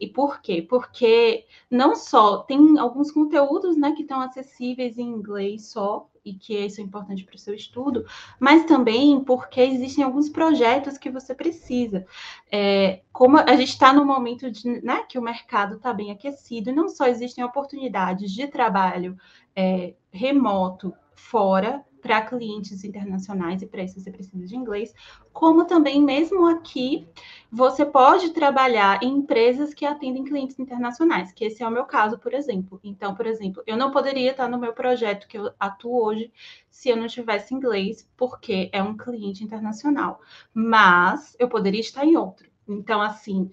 E 0.00 0.08
por 0.08 0.40
quê? 0.40 0.66
Porque 0.68 1.46
não 1.70 1.94
só 1.94 2.38
tem 2.38 2.76
alguns 2.76 3.12
conteúdos 3.12 3.76
né, 3.76 3.92
que 3.92 4.02
estão 4.02 4.20
acessíveis 4.20 4.98
em 4.98 5.06
inglês 5.06 5.66
só, 5.66 6.10
e 6.26 6.34
que 6.34 6.58
isso 6.58 6.80
é 6.80 6.84
importante 6.84 7.24
para 7.24 7.36
o 7.36 7.38
seu 7.38 7.54
estudo, 7.54 8.04
mas 8.40 8.64
também 8.64 9.22
porque 9.22 9.60
existem 9.60 10.02
alguns 10.02 10.28
projetos 10.28 10.98
que 10.98 11.08
você 11.08 11.32
precisa. 11.36 12.04
É, 12.50 13.02
como 13.12 13.38
a 13.38 13.54
gente 13.54 13.70
está 13.70 13.92
no 13.92 14.04
momento 14.04 14.50
de, 14.50 14.82
né, 14.82 15.04
que 15.08 15.18
o 15.18 15.22
mercado 15.22 15.76
está 15.76 15.94
bem 15.94 16.10
aquecido, 16.10 16.72
não 16.72 16.88
só 16.88 17.06
existem 17.06 17.44
oportunidades 17.44 18.32
de 18.32 18.48
trabalho 18.48 19.16
é, 19.54 19.94
remoto 20.10 20.92
fora, 21.14 21.84
para 22.06 22.22
clientes 22.22 22.84
internacionais, 22.84 23.60
e 23.62 23.66
para 23.66 23.82
isso 23.82 23.98
você 23.98 24.12
precisa 24.12 24.46
de 24.46 24.54
inglês, 24.54 24.94
como 25.32 25.64
também, 25.64 26.00
mesmo 26.00 26.46
aqui, 26.46 27.08
você 27.50 27.84
pode 27.84 28.30
trabalhar 28.30 29.02
em 29.02 29.08
empresas 29.08 29.74
que 29.74 29.84
atendem 29.84 30.22
clientes 30.22 30.56
internacionais, 30.56 31.32
que 31.32 31.44
esse 31.44 31.64
é 31.64 31.68
o 31.68 31.70
meu 31.70 31.84
caso, 31.84 32.16
por 32.16 32.32
exemplo. 32.32 32.78
Então, 32.84 33.12
por 33.12 33.26
exemplo, 33.26 33.60
eu 33.66 33.76
não 33.76 33.90
poderia 33.90 34.30
estar 34.30 34.48
no 34.48 34.56
meu 34.56 34.72
projeto 34.72 35.26
que 35.26 35.36
eu 35.36 35.50
atuo 35.58 36.04
hoje 36.04 36.32
se 36.70 36.88
eu 36.88 36.96
não 36.96 37.08
tivesse 37.08 37.52
inglês, 37.52 38.08
porque 38.16 38.70
é 38.72 38.80
um 38.80 38.96
cliente 38.96 39.42
internacional. 39.42 40.20
Mas 40.54 41.34
eu 41.40 41.48
poderia 41.48 41.80
estar 41.80 42.04
em 42.04 42.16
outro. 42.16 42.48
Então, 42.68 43.02
assim, 43.02 43.50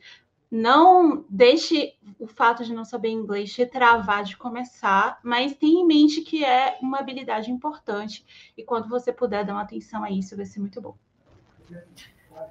não 0.56 1.26
deixe 1.28 1.96
o 2.20 2.28
fato 2.28 2.64
de 2.64 2.76
não 2.76 2.86
saber 2.86 3.10
inglês 3.10 3.52
te 3.52 3.66
travar 3.66 4.24
de 4.24 4.38
começar, 4.38 5.20
mas 5.24 5.56
tenha 5.56 5.82
em 5.82 5.88
mente 5.88 6.22
que 6.22 6.46
é 6.46 6.78
uma 6.80 7.00
habilidade 7.00 7.50
importante 7.50 8.24
e 8.56 8.64
quando 8.64 8.88
você 8.88 9.12
puder 9.12 9.44
dar 9.44 9.54
uma 9.54 9.64
atenção 9.64 10.04
a 10.04 10.12
isso, 10.12 10.38
vai 10.38 10.46
ser 10.46 10.60
muito 10.60 10.80
bom. 10.80 10.96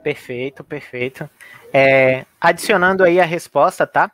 Perfeito, 0.03 0.65
perfeito. 0.65 1.31
É, 1.73 2.27
adicionando 2.41 3.05
aí 3.05 3.21
a 3.21 3.25
resposta, 3.25 3.87
tá? 3.87 4.11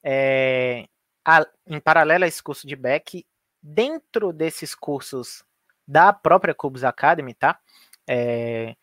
É, 0.00 0.86
a, 1.24 1.44
em 1.66 1.80
paralelo 1.80 2.22
a 2.22 2.28
esse 2.28 2.40
curso 2.40 2.68
de 2.68 2.76
back, 2.76 3.26
dentro 3.60 4.32
desses 4.32 4.76
cursos 4.76 5.42
da 5.84 6.12
própria 6.12 6.54
Cubus 6.54 6.84
Academy, 6.84 7.34
tá? 7.34 7.58
É, 8.06 8.76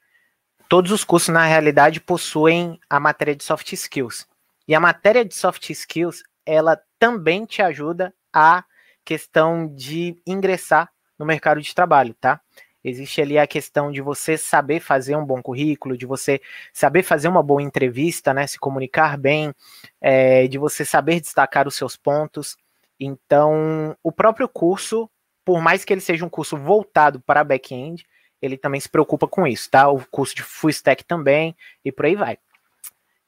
todos 0.68 0.92
os 0.92 1.06
cursos, 1.06 1.30
na 1.30 1.46
realidade, 1.46 2.02
possuem 2.02 2.78
a 2.90 3.00
matéria 3.00 3.34
de 3.34 3.46
soft 3.46 3.72
skills. 3.72 4.30
E 4.72 4.74
a 4.74 4.80
matéria 4.80 5.26
de 5.26 5.36
soft 5.36 5.70
skills, 5.70 6.24
ela 6.46 6.82
também 6.98 7.44
te 7.44 7.62
ajuda 7.62 8.14
a 8.32 8.64
questão 9.04 9.68
de 9.68 10.16
ingressar 10.26 10.90
no 11.20 11.26
mercado 11.26 11.62
de 11.62 11.76
trabalho, 11.76 12.14
tá? 12.14 12.40
Existe 12.82 13.22
ali 13.22 13.38
a 13.38 13.46
questão 13.46 13.92
de 13.92 14.00
você 14.00 14.38
saber 14.38 14.80
fazer 14.80 15.18
um 15.18 15.26
bom 15.26 15.42
currículo, 15.42 15.98
de 15.98 16.06
você 16.06 16.40
saber 16.72 17.04
fazer 17.04 17.28
uma 17.28 17.44
boa 17.44 17.62
entrevista, 17.62 18.34
né? 18.34 18.48
Se 18.48 18.58
comunicar 18.58 19.18
bem, 19.18 19.54
é, 20.00 20.48
de 20.48 20.58
você 20.58 20.86
saber 20.86 21.20
destacar 21.20 21.68
os 21.68 21.76
seus 21.76 21.98
pontos. 21.98 22.56
Então, 22.98 23.94
o 24.02 24.10
próprio 24.10 24.48
curso, 24.48 25.12
por 25.44 25.60
mais 25.60 25.84
que 25.84 25.92
ele 25.92 26.00
seja 26.00 26.26
um 26.26 26.30
curso 26.30 26.56
voltado 26.56 27.20
para 27.20 27.44
back-end, 27.44 28.06
ele 28.42 28.58
também 28.58 28.80
se 28.80 28.88
preocupa 28.88 29.28
com 29.28 29.46
isso, 29.46 29.70
tá? 29.70 29.90
O 29.90 30.02
curso 30.10 30.34
de 30.34 30.44
full 30.44 30.70
stack 30.70 31.04
também, 31.04 31.58
e 31.84 31.92
por 31.92 32.06
aí 32.06 32.16
vai. 32.16 32.38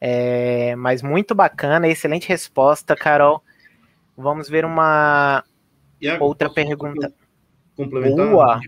É, 0.05 0.75
mas 0.75 1.01
muito 1.01 1.33
bacana, 1.33 1.87
excelente 1.87 2.27
resposta, 2.27 2.93
Carol. 2.93 3.41
Vamos 4.17 4.49
ver 4.49 4.65
uma 4.65 5.45
Iago, 6.01 6.25
outra 6.25 6.49
pergunta. 6.49 7.13
Complementar? 7.73 8.29
Boa. 8.29 8.59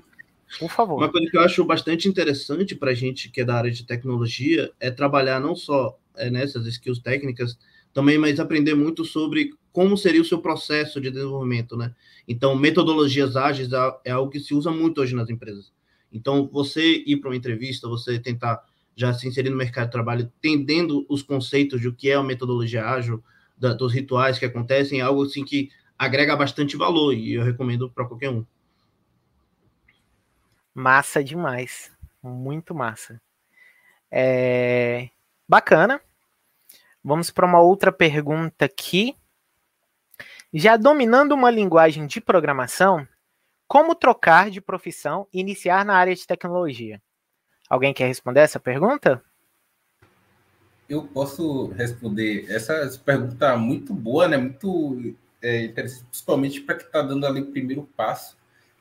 Por 0.58 0.72
favor. 0.72 0.96
Uma 0.96 1.12
coisa 1.12 1.30
que 1.30 1.38
eu 1.38 1.42
acho 1.42 1.66
bastante 1.66 2.08
interessante 2.08 2.74
para 2.74 2.92
a 2.92 2.94
gente 2.94 3.30
que 3.30 3.42
é 3.42 3.44
da 3.44 3.56
área 3.56 3.70
de 3.70 3.86
tecnologia 3.86 4.72
é 4.80 4.90
trabalhar 4.90 5.42
não 5.42 5.58
só 5.58 6.00
é, 6.16 6.30
nessas 6.30 6.66
skills 6.68 7.00
técnicas, 7.00 7.60
também, 7.92 8.18
mas 8.18 8.40
aprender 8.40 8.74
muito 8.74 9.04
sobre 9.04 9.52
como 9.74 9.98
seria 9.98 10.22
o 10.22 10.26
seu 10.26 10.40
processo 10.40 11.02
de 11.02 11.12
desenvolvimento, 11.12 11.76
né? 11.76 11.94
Então, 12.26 12.56
metodologias 12.56 13.36
ágeis 13.36 13.74
é, 13.74 13.96
é 14.06 14.12
algo 14.12 14.32
que 14.32 14.40
se 14.40 14.54
usa 14.54 14.72
muito 14.72 15.02
hoje 15.02 15.14
nas 15.14 15.30
empresas. 15.30 15.74
Então, 16.14 16.48
você 16.50 17.04
ir 17.06 17.18
para 17.18 17.30
uma 17.30 17.36
entrevista, 17.36 17.90
você 17.90 18.18
tentar 18.18 18.64
já 18.96 19.14
se 19.14 19.28
inserir 19.28 19.50
no 19.50 19.58
mercado 19.58 19.86
de 19.86 19.92
trabalho, 19.92 20.32
entendendo 20.38 21.06
os 21.10 21.22
conceitos 21.22 21.82
de 21.82 21.88
o 21.88 21.94
que 21.94 22.10
é 22.10 22.16
a 22.16 22.24
metodologia 22.24 22.86
ágil, 22.86 23.24
da, 23.58 23.74
dos 23.74 23.94
rituais 23.94 24.38
que 24.40 24.46
acontecem, 24.46 25.00
é 25.00 25.04
algo 25.04 25.24
assim 25.24 25.44
que 25.44 25.70
agrega 25.98 26.36
bastante 26.36 26.76
valor 26.76 27.14
e 27.14 27.34
eu 27.34 27.44
recomendo 27.44 27.90
para 27.90 28.06
qualquer 28.06 28.30
um. 28.30 28.46
Massa 30.74 31.24
demais, 31.24 31.92
muito 32.22 32.76
massa. 32.76 33.22
É... 34.12 35.10
Bacana. 35.48 36.02
Vamos 37.04 37.30
para 37.30 37.46
uma 37.46 37.62
outra 37.62 37.92
pergunta 37.92 38.66
aqui. 38.66 39.16
Já 40.54 40.76
dominando 40.76 41.34
uma 41.34 41.52
linguagem 41.52 42.08
de 42.08 42.20
programação, 42.20 43.08
como 43.68 43.94
trocar 43.94 44.50
de 44.50 44.60
profissão 44.60 45.28
e 45.32 45.40
iniciar 45.40 45.86
na 45.86 45.96
área 45.96 46.16
de 46.16 46.26
tecnologia? 46.26 47.02
Alguém 47.70 47.94
quer 47.94 48.08
responder 48.08 48.42
essa 48.42 48.60
pergunta? 48.60 49.22
Eu 50.88 51.04
posso 51.04 51.68
responder. 51.70 52.46
Essa 52.50 52.88
pergunta 53.04 53.48
é 53.48 53.58
muito 53.58 53.94
boa, 53.94 54.28
né? 54.28 54.38
Muito 54.38 55.16
é, 55.42 55.66
interessante, 55.66 56.06
principalmente 56.06 56.62
para 56.62 56.76
quem 56.76 56.86
está 56.86 57.02
dando 57.02 57.26
ali 57.26 57.42
o 57.42 57.52
primeiro 57.52 57.90
passo, 57.98 58.38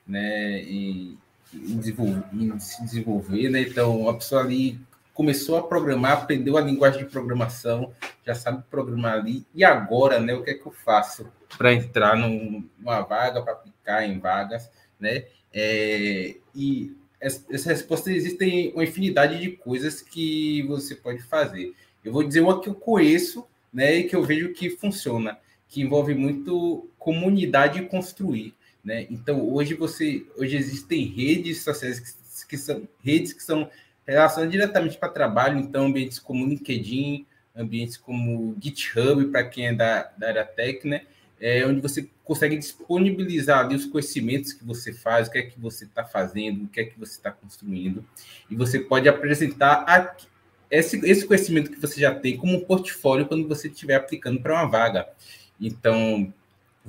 né? 0.06 0.60
Em, 0.60 1.18
em, 1.52 1.78
desenvolver, 1.78 2.24
em 2.32 2.58
se 2.58 2.82
desenvolver, 2.84 3.48
né? 3.48 3.62
Então, 3.62 4.08
a 4.08 4.14
pessoa 4.14 4.42
ali 4.42 4.78
começou 5.14 5.56
a 5.56 5.62
programar, 5.62 6.12
aprendeu 6.12 6.58
a 6.58 6.60
linguagem 6.60 7.04
de 7.04 7.10
programação, 7.10 7.92
já 8.26 8.34
sabe 8.34 8.62
programar 8.70 9.14
ali. 9.14 9.46
E 9.54 9.64
agora, 9.64 10.20
né? 10.20 10.34
O 10.34 10.42
que 10.42 10.50
é 10.50 10.54
que 10.54 10.66
eu 10.66 10.72
faço 10.72 11.26
para 11.56 11.72
entrar 11.72 12.16
numa 12.16 13.00
vaga, 13.00 13.40
para 13.40 13.54
aplicar 13.54 14.04
em 14.04 14.18
vagas, 14.18 14.70
né? 15.00 15.24
É, 15.54 16.36
e 16.54 16.94
essa 17.24 17.70
resposta 17.70 18.12
existem 18.12 18.72
uma 18.72 18.84
infinidade 18.84 19.40
de 19.40 19.52
coisas 19.52 20.02
que 20.02 20.62
você 20.62 20.94
pode 20.94 21.22
fazer. 21.22 21.72
Eu 22.04 22.12
vou 22.12 22.22
dizer 22.22 22.40
uma 22.40 22.60
que 22.60 22.68
eu 22.68 22.74
conheço, 22.74 23.46
né, 23.72 23.96
e 23.96 24.04
que 24.04 24.14
eu 24.14 24.22
vejo 24.22 24.52
que 24.52 24.68
funciona, 24.68 25.38
que 25.68 25.80
envolve 25.80 26.14
muito 26.14 26.88
comunidade 26.98 27.82
construir, 27.86 28.54
né? 28.84 29.06
Então 29.10 29.40
hoje 29.52 29.74
você, 29.74 30.24
hoje 30.36 30.56
existem 30.56 31.06
redes 31.06 31.62
sociais 31.62 31.98
que, 31.98 32.46
que 32.48 32.58
são 32.58 32.86
redes 33.02 33.32
que 33.32 33.42
são 33.42 33.68
relacionadas 34.06 34.52
diretamente 34.52 34.98
para 34.98 35.08
trabalho, 35.08 35.58
então 35.58 35.86
ambientes 35.86 36.18
como 36.18 36.46
LinkedIn, 36.46 37.26
ambientes 37.56 37.96
como 37.96 38.54
GitHub 38.60 39.26
para 39.26 39.44
quem 39.44 39.68
é 39.68 39.72
da, 39.72 40.02
da 40.18 40.28
área 40.28 40.44
técnica, 40.44 40.88
né? 40.88 41.06
É, 41.44 41.66
onde 41.66 41.78
você 41.78 42.08
consegue 42.24 42.56
disponibilizar 42.56 43.66
ali 43.66 43.74
os 43.74 43.84
conhecimentos 43.84 44.54
que 44.54 44.64
você 44.64 44.94
faz, 44.94 45.28
o 45.28 45.30
que 45.30 45.36
é 45.36 45.42
que 45.42 45.60
você 45.60 45.84
está 45.84 46.02
fazendo, 46.02 46.64
o 46.64 46.68
que 46.68 46.80
é 46.80 46.84
que 46.84 46.98
você 46.98 47.12
está 47.12 47.30
construindo, 47.30 48.02
e 48.50 48.56
você 48.56 48.80
pode 48.80 49.06
apresentar 49.10 49.84
a, 49.86 50.16
esse, 50.70 50.98
esse 51.04 51.26
conhecimento 51.26 51.70
que 51.70 51.78
você 51.78 52.00
já 52.00 52.14
tem 52.14 52.38
como 52.38 52.56
um 52.56 52.64
portfólio 52.64 53.26
quando 53.26 53.46
você 53.46 53.68
estiver 53.68 53.96
aplicando 53.96 54.40
para 54.40 54.54
uma 54.54 54.64
vaga. 54.64 55.06
Então, 55.60 56.32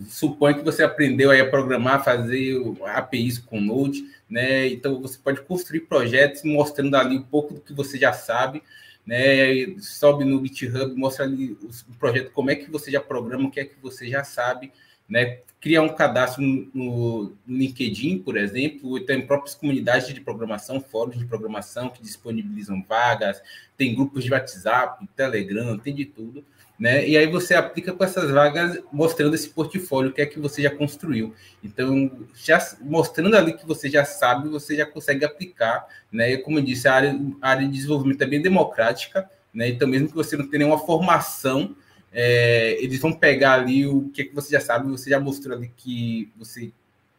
suponha 0.08 0.56
que 0.56 0.64
você 0.64 0.84
aprendeu 0.84 1.32
a 1.32 1.46
programar, 1.50 2.06
fazer 2.06 2.56
APIs 2.86 3.38
com 3.38 3.60
Node, 3.60 4.06
né? 4.30 4.70
Então, 4.70 5.02
você 5.02 5.20
pode 5.22 5.42
construir 5.42 5.82
projetos 5.82 6.44
mostrando 6.44 6.96
ali 6.96 7.18
um 7.18 7.24
pouco 7.24 7.56
do 7.56 7.60
que 7.60 7.74
você 7.74 7.98
já 7.98 8.14
sabe, 8.14 8.64
né? 9.06 9.80
Sobe 9.80 10.24
no 10.24 10.44
GitHub, 10.46 10.96
mostra 10.96 11.26
ali 11.26 11.52
o 11.52 11.94
projeto, 12.00 12.32
como 12.32 12.50
é 12.50 12.56
que 12.56 12.70
você 12.70 12.92
já 12.92 13.00
programa, 13.00 13.48
o 13.48 13.52
que 13.52 13.60
é 13.60 13.66
que 13.66 13.76
você 13.82 14.10
já 14.10 14.24
sabe, 14.24 14.72
né? 15.08 15.40
Criar 15.60 15.82
um 15.82 15.96
cadastro 15.96 16.44
no, 16.44 17.34
LinkedIn, 17.48 18.20
por 18.20 18.38
exemplo, 18.38 19.00
tem 19.00 19.26
próprias 19.26 19.56
comunidades 19.56 20.14
de 20.14 20.22
programação, 20.22 20.80
fóruns 20.80 21.18
de 21.18 21.26
programação 21.26 21.90
que 21.90 22.02
disponibilizam 22.02 22.84
vagas, 22.88 23.42
tem 23.76 23.96
grupos 23.96 24.24
de 24.24 24.32
WhatsApp, 24.32 25.08
Telegram, 25.16 25.78
tem 25.78 25.94
de 25.94 26.06
tudo 26.06 26.44
né? 26.78 27.08
E 27.08 27.18
aí 27.18 27.28
você 27.28 27.54
aplica 27.54 27.94
com 27.94 28.04
essas 28.04 28.30
vagas 28.30 28.80
mostrando 28.92 29.34
esse 29.34 29.50
portfólio 29.50 30.12
que 30.12 30.22
é 30.22 30.26
que 30.26 30.40
você 30.40 30.62
já 30.62 30.70
construiu. 30.70 31.34
Então, 31.64 32.12
já 32.36 32.60
mostrando 32.82 33.36
ali 33.36 33.54
que 33.54 33.66
você 33.66 33.90
já 33.90 34.04
sabe, 34.04 34.50
você 34.50 34.76
já 34.76 34.86
consegue 34.86 35.24
aplicar, 35.24 35.88
né? 36.12 36.34
E 36.34 36.38
como 36.38 36.60
eu 36.60 36.64
disse, 36.64 36.88
a 36.88 36.94
área, 36.94 37.20
a 37.42 37.50
área 37.50 37.66
de 37.66 37.74
desenvolvimento 37.74 38.22
é 38.22 38.28
bem 38.28 38.42
democrática, 38.42 39.30
né? 39.54 39.70
Então, 39.70 39.88
mesmo 39.88 40.10
que 40.10 40.16
você 40.16 40.36
não 40.36 40.48
tenha 40.48 40.66
nenhuma 40.66 40.86
formação, 40.86 41.76
é, 42.12 42.78
eles 42.82 43.00
vão 43.00 43.14
pegar 43.14 43.54
ali 43.54 43.88
o 43.88 44.10
que 44.10 44.22
é 44.22 44.26
que 44.26 44.36
você 44.36 44.52
já 44.52 44.60
sabe, 44.60 44.90
você 44.90 45.10
já 45.10 45.20
mostrou 45.20 45.56
ali 45.58 45.72
que 45.76 46.32
você 46.38 46.72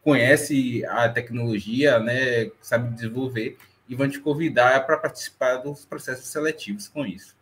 conhece 0.03 0.85
a 0.85 1.09
tecnologia, 1.09 1.99
né? 1.99 2.51
Sabe 2.61 2.93
desenvolver 2.93 3.57
e 3.89 3.95
vão 3.95 4.09
te 4.09 4.19
convidar 4.19 4.85
para 4.85 4.97
participar 4.97 5.57
dos 5.57 5.85
processos 5.85 6.27
seletivos 6.27 6.87
com 6.87 7.05
isso. 7.05 7.36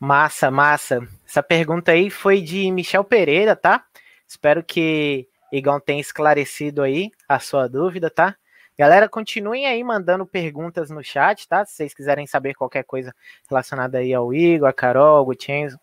Massa, 0.00 0.48
massa. 0.48 1.00
Essa 1.26 1.42
pergunta 1.42 1.90
aí 1.90 2.08
foi 2.08 2.40
de 2.40 2.70
Michel 2.70 3.02
Pereira, 3.02 3.56
tá? 3.56 3.84
Espero 4.28 4.62
que 4.62 5.28
Igão 5.50 5.80
tenha 5.80 6.00
esclarecido 6.00 6.82
aí 6.82 7.10
a 7.28 7.40
sua 7.40 7.68
dúvida, 7.68 8.08
tá? 8.08 8.36
Galera, 8.78 9.08
continuem 9.08 9.66
aí 9.66 9.82
mandando 9.82 10.24
perguntas 10.24 10.88
no 10.88 11.02
chat, 11.02 11.48
tá? 11.48 11.64
Se 11.64 11.74
vocês 11.74 11.92
quiserem 11.92 12.28
saber 12.28 12.54
qualquer 12.54 12.84
coisa 12.84 13.12
relacionada 13.50 13.98
aí 13.98 14.14
ao 14.14 14.32
Igor, 14.32 14.68
a 14.68 14.72
Carol, 14.72 15.16
ao 15.16 15.24
Gutienzo, 15.24 15.80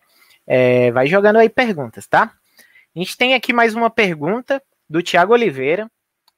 é, 0.48 0.92
vai 0.92 1.08
jogando 1.08 1.36
aí 1.36 1.50
perguntas, 1.50 2.08
tá? 2.08 2.32
A 2.96 3.00
gente 3.00 3.18
tem 3.18 3.34
aqui 3.34 3.52
mais 3.52 3.76
uma 3.76 3.90
pergunta 3.90 4.64
do 4.90 5.04
Tiago 5.04 5.34
Oliveira, 5.34 5.92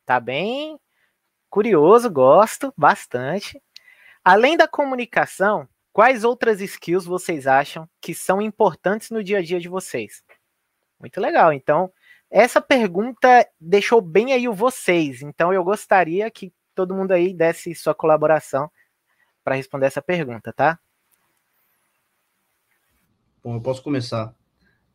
tá 0.03 0.19
bem 0.19 0.79
curioso, 1.47 2.09
gosto 2.09 2.73
bastante. 2.75 3.61
Além 4.23 4.57
da 4.57 4.67
comunicação, 4.67 5.69
Quais 5.97 6.23
outras 6.23 6.61
skills 6.61 7.05
vocês 7.07 7.47
acham 7.47 7.89
que 7.99 8.13
são 8.13 8.39
importantes 8.39 9.09
no 9.09 9.23
dia 9.23 9.39
a 9.39 9.41
dia 9.41 9.59
de 9.59 9.67
vocês? 9.67 10.23
Muito 10.99 11.19
legal. 11.19 11.51
Então, 11.51 11.91
essa 12.29 12.61
pergunta 12.61 13.27
deixou 13.59 13.99
bem 13.99 14.31
aí 14.31 14.47
o 14.47 14.53
vocês, 14.53 15.23
então 15.23 15.51
eu 15.51 15.63
gostaria 15.63 16.29
que 16.29 16.53
todo 16.75 16.93
mundo 16.93 17.13
aí 17.13 17.33
desse 17.33 17.73
sua 17.73 17.95
colaboração 17.95 18.69
para 19.43 19.55
responder 19.55 19.87
essa 19.87 19.99
pergunta, 19.99 20.53
tá? 20.53 20.79
Bom, 23.43 23.55
eu 23.55 23.61
posso 23.61 23.81
começar. 23.81 24.35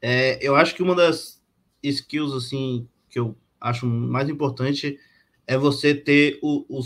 É, 0.01 0.39
eu 0.41 0.55
acho 0.55 0.73
que 0.73 0.85
uma 0.85 0.95
das 0.95 1.43
skills 1.83 2.33
assim 2.33 2.89
que 3.11 3.19
eu 3.19 3.37
acho 3.61 3.89
mais 3.89 4.29
importante 4.29 5.01
é 5.49 5.59
você 5.59 5.97
ter 5.97 6.39
o, 6.41 6.65
o, 6.69 6.81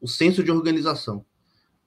o 0.00 0.06
senso 0.06 0.44
de 0.44 0.52
organização. 0.52 1.26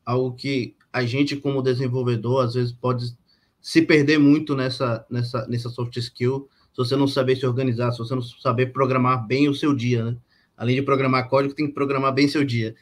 Algo 0.10 0.36
que 0.36 0.76
a 0.91 1.06
gente, 1.06 1.36
como 1.36 1.62
desenvolvedor, 1.62 2.45
às 2.45 2.56
vezes 2.56 2.72
pode 2.72 3.15
se 3.62 3.82
perder 3.82 4.17
muito 4.17 4.56
nessa, 4.56 5.06
nessa, 5.10 5.45
nessa 5.48 5.69
soft 5.69 5.95
skill 5.98 6.50
se 6.72 6.78
você 6.78 6.95
não 6.95 7.08
saber 7.08 7.36
se 7.36 7.45
organizar, 7.45 7.91
se 7.91 8.00
você 8.00 8.15
não 8.15 8.22
saber 8.22 8.67
programar 8.67 9.28
bem 9.28 9.50
o 9.50 9.54
seu 9.54 9.74
dia, 9.76 10.04
né? 10.04 10.17
Além 10.56 10.76
de 10.76 10.82
programar 10.82 11.30
código, 11.30 11.54
tem 11.54 11.67
que 11.67 11.74
programar 11.74 12.13
bem 12.13 12.28
seu 12.28 12.43
dia. 12.43 12.76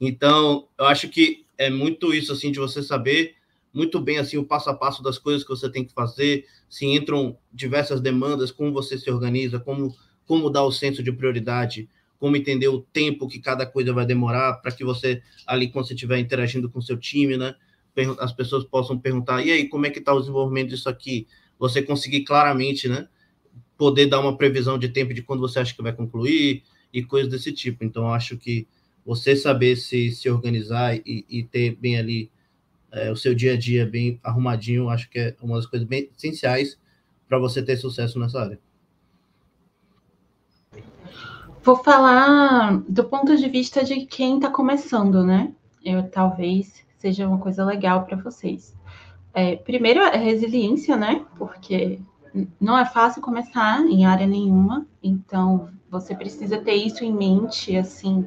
Então, 0.00 0.68
eu 0.78 0.86
acho 0.86 1.08
que 1.08 1.46
é 1.56 1.70
muito 1.70 2.12
isso, 2.12 2.32
assim, 2.32 2.50
de 2.50 2.58
você 2.58 2.82
saber 2.82 3.34
muito 3.72 4.00
bem 4.00 4.18
assim 4.18 4.36
o 4.36 4.44
passo 4.44 4.70
a 4.70 4.74
passo 4.74 5.02
das 5.02 5.18
coisas 5.18 5.42
que 5.42 5.48
você 5.48 5.68
tem 5.68 5.84
que 5.84 5.92
fazer, 5.92 6.46
se 6.68 6.86
entram 6.86 7.36
diversas 7.52 8.00
demandas, 8.00 8.52
como 8.52 8.72
você 8.72 8.96
se 8.98 9.10
organiza, 9.10 9.58
como 9.58 9.94
como 10.26 10.50
dar 10.50 10.64
o 10.64 10.72
senso 10.72 11.02
de 11.02 11.12
prioridade, 11.12 11.88
como 12.18 12.36
entender 12.36 12.68
o 12.68 12.80
tempo 12.80 13.28
que 13.28 13.38
cada 13.38 13.66
coisa 13.66 13.92
vai 13.92 14.06
demorar 14.06 14.54
para 14.54 14.72
que 14.72 14.84
você 14.84 15.22
ali 15.46 15.68
quando 15.68 15.86
você 15.86 15.94
estiver 15.94 16.18
interagindo 16.18 16.70
com 16.70 16.80
seu 16.80 16.96
time, 16.96 17.36
né, 17.36 17.54
as 18.18 18.32
pessoas 18.32 18.64
possam 18.64 18.98
perguntar: 18.98 19.44
"E 19.44 19.52
aí, 19.52 19.68
como 19.68 19.86
é 19.86 19.90
que 19.90 19.98
está 19.98 20.12
o 20.12 20.20
desenvolvimento 20.20 20.70
disso 20.70 20.88
aqui?" 20.88 21.26
Você 21.58 21.82
conseguir 21.82 22.24
claramente, 22.24 22.88
né, 22.88 23.08
poder 23.76 24.06
dar 24.06 24.20
uma 24.20 24.36
previsão 24.36 24.78
de 24.78 24.88
tempo 24.88 25.14
de 25.14 25.22
quando 25.22 25.40
você 25.40 25.58
acha 25.58 25.74
que 25.74 25.82
vai 25.82 25.92
concluir 25.92 26.62
e 26.92 27.02
coisas 27.02 27.30
desse 27.30 27.52
tipo. 27.52 27.84
Então, 27.84 28.12
acho 28.12 28.36
que 28.36 28.66
você 29.04 29.36
saber 29.36 29.76
se, 29.76 30.10
se 30.12 30.30
organizar 30.30 30.96
e, 30.96 31.24
e 31.28 31.42
ter 31.44 31.76
bem 31.76 31.98
ali 31.98 32.30
é, 32.90 33.10
o 33.10 33.16
seu 33.16 33.34
dia 33.34 33.54
a 33.54 33.56
dia 33.56 33.84
bem 33.84 34.18
arrumadinho, 34.22 34.88
acho 34.88 35.10
que 35.10 35.18
é 35.18 35.36
uma 35.42 35.56
das 35.56 35.66
coisas 35.66 35.86
bem 35.86 36.08
essenciais 36.16 36.78
para 37.28 37.38
você 37.38 37.62
ter 37.62 37.76
sucesso 37.76 38.18
nessa 38.18 38.40
área. 38.40 38.58
Vou 41.64 41.76
falar 41.76 42.82
do 42.86 43.04
ponto 43.04 43.34
de 43.38 43.48
vista 43.48 43.82
de 43.82 44.04
quem 44.04 44.36
está 44.36 44.50
começando, 44.50 45.24
né? 45.24 45.50
Eu 45.82 46.06
talvez 46.10 46.84
seja 46.98 47.26
uma 47.26 47.38
coisa 47.38 47.64
legal 47.64 48.04
para 48.04 48.18
vocês. 48.18 48.76
É, 49.32 49.56
primeiro, 49.56 50.00
é 50.00 50.14
resiliência, 50.18 50.94
né? 50.94 51.24
Porque 51.38 52.00
não 52.60 52.76
é 52.76 52.84
fácil 52.84 53.22
começar 53.22 53.80
em 53.80 54.04
área 54.04 54.26
nenhuma, 54.26 54.86
então 55.02 55.70
você 55.90 56.14
precisa 56.14 56.58
ter 56.58 56.74
isso 56.74 57.02
em 57.02 57.10
mente, 57.14 57.74
assim, 57.74 58.26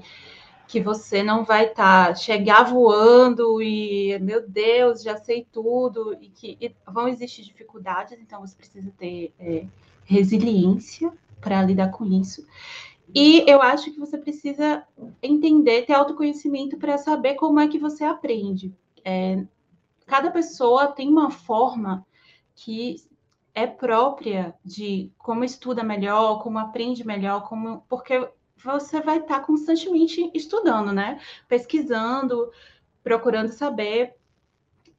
que 0.67 0.81
você 0.81 1.21
não 1.21 1.45
vai 1.45 1.67
estar 1.67 2.07
tá, 2.07 2.15
chegar 2.15 2.63
voando 2.63 3.61
e 3.61 4.17
meu 4.17 4.49
Deus, 4.49 5.03
já 5.03 5.15
sei 5.15 5.45
tudo 5.51 6.17
e 6.19 6.29
que 6.29 6.57
e 6.59 6.73
vão 6.91 7.07
existir 7.07 7.43
dificuldades, 7.43 8.17
então 8.19 8.41
você 8.41 8.55
precisa 8.55 8.91
ter 8.97 9.31
é, 9.39 9.67
resiliência 10.05 11.13
para 11.39 11.61
lidar 11.61 11.91
com 11.91 12.03
isso. 12.05 12.43
E 13.13 13.43
eu 13.49 13.61
acho 13.61 13.91
que 13.91 13.99
você 13.99 14.17
precisa 14.17 14.85
entender, 15.21 15.85
ter 15.85 15.93
autoconhecimento 15.93 16.77
para 16.77 16.97
saber 16.97 17.35
como 17.35 17.59
é 17.59 17.67
que 17.67 17.79
você 17.79 18.03
aprende. 18.03 18.73
É, 19.03 19.45
cada 20.05 20.29
pessoa 20.31 20.87
tem 20.87 21.09
uma 21.09 21.31
forma 21.31 22.05
que 22.55 22.97
é 23.53 23.65
própria 23.65 24.53
de 24.63 25.11
como 25.17 25.43
estuda 25.43 25.83
melhor, 25.83 26.43
como 26.43 26.59
aprende 26.59 27.05
melhor, 27.05 27.47
como 27.47 27.83
porque 27.89 28.29
você 28.63 29.01
vai 29.01 29.19
estar 29.19 29.39
constantemente 29.41 30.29
estudando, 30.33 30.91
né? 30.91 31.19
Pesquisando, 31.47 32.51
procurando 33.03 33.51
saber. 33.51 34.15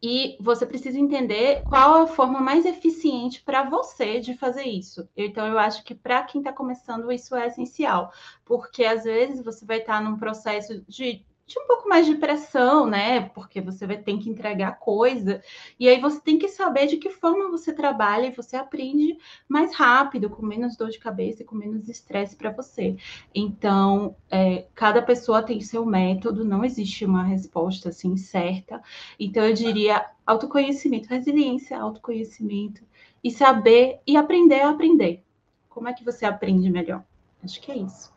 E 0.03 0.37
você 0.41 0.65
precisa 0.65 0.99
entender 0.99 1.63
qual 1.65 2.03
a 2.03 2.07
forma 2.07 2.41
mais 2.41 2.65
eficiente 2.65 3.43
para 3.43 3.65
você 3.69 4.21
de 4.21 4.37
fazer 4.37 4.65
isso. 4.65 5.09
Então, 5.17 5.47
eu 5.47 5.59
acho 5.59 5.83
que 5.85 5.95
para 5.95 6.23
quem 6.23 6.41
está 6.41 6.53
começando, 6.53 7.11
isso 7.11 7.35
é 7.35 7.49
essencial, 7.49 8.13
porque 8.45 8.85
às 8.85 9.05
vezes 9.05 9.45
você 9.45 9.65
vai 9.67 9.79
estar 9.79 10.01
num 10.01 10.17
processo 10.17 10.85
de 10.89 11.27
de 11.49 11.59
um 11.59 11.67
pouco 11.67 11.89
mais 11.89 12.05
de 12.05 12.15
pressão, 12.15 12.87
né? 12.87 13.23
Porque 13.31 13.59
você 13.59 13.87
vai 13.87 13.97
ter 13.97 14.19
que 14.19 14.29
entregar 14.29 14.79
coisa. 14.79 15.43
E 15.81 15.89
aí 15.89 15.99
você 15.99 16.21
tem 16.21 16.39
que 16.39 16.47
saber 16.47 16.87
de 16.87 16.99
que 16.99 17.09
forma 17.09 17.51
você 17.51 17.73
trabalha 17.73 18.27
e 18.27 18.31
você 18.31 18.55
aprende 18.55 19.17
mais 19.49 19.75
rápido, 19.75 20.29
com 20.29 20.45
menos 20.45 20.77
dor 20.77 20.91
de 20.91 20.99
cabeça 20.99 21.43
e 21.43 21.47
com 21.47 21.57
menos 21.57 21.89
estresse 21.89 22.37
para 22.37 22.53
você. 22.53 22.97
Então, 23.35 24.15
é, 24.31 24.67
cada 24.75 25.01
pessoa 25.01 25.43
tem 25.43 25.61
seu 25.63 25.87
método, 25.87 26.45
não 26.45 26.63
existe 26.63 27.07
uma 27.07 27.25
resposta 27.25 27.89
assim 27.89 28.15
certa. 28.19 28.83
Então, 29.19 29.43
eu 29.43 29.55
diria 29.55 30.05
autoconhecimento, 30.27 31.09
resiliência, 31.09 31.81
autoconhecimento 31.81 32.83
e 33.25 33.31
saber 33.31 34.01
e 34.07 34.19
aprender 34.19 34.61
a 34.61 34.71
aprender. 34.71 35.25
Como 35.71 35.89
é 35.89 35.95
que 35.95 36.05
você 36.05 36.27
aprende 36.27 36.69
melhor? 36.69 37.03
Acho 37.43 37.59
que 37.59 37.73
é 37.73 37.77
isso. 37.79 38.13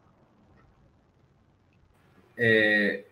É, 2.35 3.05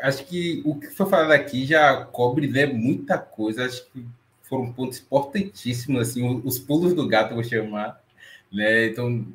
acho 0.00 0.24
que 0.26 0.62
o 0.64 0.74
que 0.74 0.88
foi 0.88 1.06
falado 1.06 1.32
aqui 1.32 1.66
já 1.66 2.04
cobre 2.04 2.46
né, 2.46 2.66
muita 2.66 3.18
coisa. 3.18 3.64
Acho 3.64 3.84
que 3.90 4.04
foram 4.42 4.72
pontos 4.72 4.98
importantíssimos, 4.98 6.08
assim, 6.08 6.42
os 6.44 6.58
pulos 6.58 6.94
do 6.94 7.06
gato, 7.06 7.34
vou 7.34 7.44
chamar. 7.44 8.00
Né? 8.52 8.86
Então, 8.86 9.26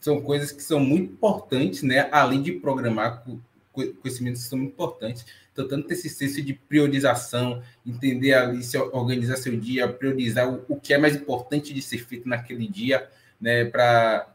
são 0.00 0.20
coisas 0.20 0.52
que 0.52 0.62
são 0.62 0.80
muito 0.80 1.12
importantes, 1.12 1.82
né? 1.82 2.08
Além 2.12 2.42
de 2.42 2.52
programar, 2.52 3.24
conhecimentos 3.72 4.42
são 4.42 4.58
importantes. 4.58 5.24
Então, 5.52 5.66
tanto 5.68 5.90
esse 5.92 6.08
senso 6.08 6.42
de 6.42 6.52
priorização, 6.52 7.62
entender 7.86 8.34
ali, 8.34 8.62
se 8.62 8.76
organizar 8.76 9.36
seu 9.36 9.56
dia, 9.56 9.88
priorizar 9.88 10.52
o, 10.52 10.64
o 10.68 10.80
que 10.80 10.92
é 10.92 10.98
mais 10.98 11.14
importante 11.16 11.72
de 11.72 11.80
ser 11.80 11.98
feito 11.98 12.28
naquele 12.28 12.66
dia, 12.66 13.08
né? 13.40 13.64
Para 13.64 14.26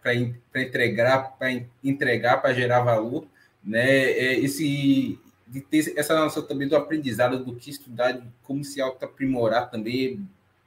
entregar, 0.55 1.37
para 1.37 1.51
entregar, 1.83 2.37
para 2.37 2.53
gerar 2.53 2.81
valor, 2.81 3.27
né? 3.63 3.89
É 3.89 4.39
esse 4.39 5.19
de 5.49 5.61
ter 5.61 5.93
essa 5.97 6.15
noção 6.15 6.43
também 6.43 6.67
do 6.67 6.75
aprendizado, 6.75 7.43
do 7.43 7.55
que 7.55 7.71
estudar, 7.71 8.21
como 8.43 8.63
se 8.63 8.79
auto-aprimorar 8.79 9.69
também 9.69 10.13
é 10.13 10.17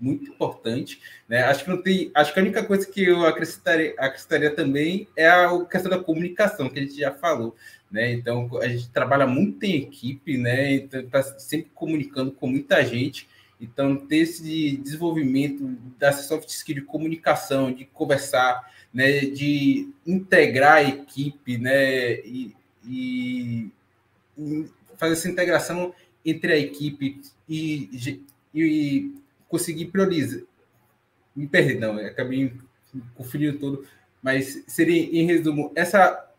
muito 0.02 0.28
importante. 0.30 1.00
Né? 1.28 1.42
Acho 1.44 1.64
que 1.64 1.70
não 1.70 1.80
tem. 1.80 2.10
Acho 2.14 2.34
que 2.34 2.40
a 2.40 2.42
única 2.42 2.64
coisa 2.64 2.84
que 2.86 3.04
eu 3.04 3.24
acrescentaria, 3.24 3.94
acrescentaria 3.96 4.54
também 4.54 5.08
é 5.16 5.28
a 5.28 5.64
questão 5.64 5.90
da 5.90 6.02
comunicação, 6.02 6.68
que 6.68 6.80
a 6.80 6.82
gente 6.82 6.98
já 6.98 7.12
falou. 7.12 7.54
Né? 7.90 8.12
Então, 8.12 8.50
a 8.60 8.66
gente 8.66 8.90
trabalha 8.90 9.26
muito 9.26 9.62
em 9.64 9.76
equipe, 9.76 10.36
né? 10.36 10.74
Então, 10.74 11.00
está 11.00 11.22
sempre 11.22 11.70
comunicando 11.74 12.32
com 12.32 12.48
muita 12.48 12.84
gente. 12.84 13.28
Então, 13.60 13.96
ter 13.96 14.16
esse 14.16 14.76
desenvolvimento 14.78 15.64
dessa 15.96 16.22
soft 16.22 16.48
skill 16.48 16.74
de 16.76 16.80
comunicação, 16.82 17.70
de 17.70 17.84
conversar, 17.84 18.68
né? 18.92 19.20
de 19.20 19.88
integrar 20.04 20.78
a 20.78 20.82
equipe, 20.82 21.58
né? 21.58 22.14
E, 22.24 22.56
e 22.84 23.70
fazer 24.96 25.12
essa 25.14 25.28
integração 25.28 25.94
entre 26.24 26.52
a 26.52 26.58
equipe 26.58 27.20
e, 27.48 28.18
e 28.54 29.14
conseguir 29.48 29.86
priorizar. 29.86 30.40
Me 31.34 31.46
perdão, 31.46 31.96
acabei 31.98 32.52
confundindo 33.14 33.58
todo, 33.58 33.86
mas 34.22 34.62
seria, 34.66 35.02
em 35.02 35.26
resumo, 35.26 35.72
essa, 35.74 36.30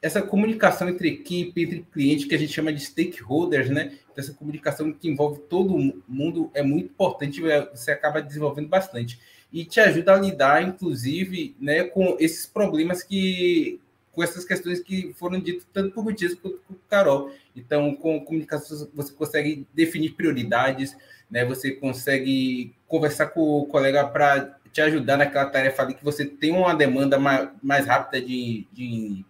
essa 0.00 0.22
comunicação 0.22 0.88
entre 0.88 1.08
equipe, 1.08 1.62
entre 1.62 1.86
cliente, 1.92 2.26
que 2.26 2.34
a 2.34 2.38
gente 2.38 2.52
chama 2.52 2.72
de 2.72 2.80
stakeholders, 2.80 3.70
né? 3.70 3.98
Então, 4.10 4.22
essa 4.22 4.34
comunicação 4.34 4.92
que 4.92 5.08
envolve 5.08 5.40
todo 5.48 6.02
mundo 6.06 6.50
é 6.54 6.62
muito 6.62 6.86
importante, 6.86 7.40
você 7.72 7.90
acaba 7.90 8.22
desenvolvendo 8.22 8.68
bastante. 8.68 9.18
E 9.52 9.64
te 9.64 9.80
ajuda 9.80 10.14
a 10.14 10.20
lidar, 10.20 10.62
inclusive, 10.62 11.56
né, 11.58 11.84
com 11.84 12.16
esses 12.20 12.46
problemas 12.46 13.02
que, 13.02 13.80
com 14.16 14.22
essas 14.22 14.46
questões 14.46 14.80
que 14.80 15.12
foram 15.12 15.38
ditas 15.38 15.66
tanto 15.74 15.92
por 15.92 16.02
Gutiérrez 16.02 16.40
quanto 16.40 16.56
por 16.66 16.74
Carol. 16.88 17.30
Então, 17.54 17.94
com 17.94 18.18
comunicação, 18.24 18.88
você 18.94 19.12
consegue 19.12 19.66
definir 19.74 20.14
prioridades, 20.14 20.96
né? 21.30 21.44
você 21.44 21.72
consegue 21.72 22.74
conversar 22.88 23.26
com 23.26 23.42
o 23.42 23.66
colega 23.66 24.06
para 24.08 24.58
te 24.72 24.80
ajudar 24.80 25.18
naquela 25.18 25.44
tarefa 25.50 25.82
ali 25.82 25.94
que 25.94 26.02
você 26.02 26.24
tem 26.24 26.50
uma 26.50 26.74
demanda 26.74 27.18
mais, 27.18 27.50
mais 27.62 27.86
rápida 27.86 28.24
de, 28.24 28.66
de, 28.72 29.22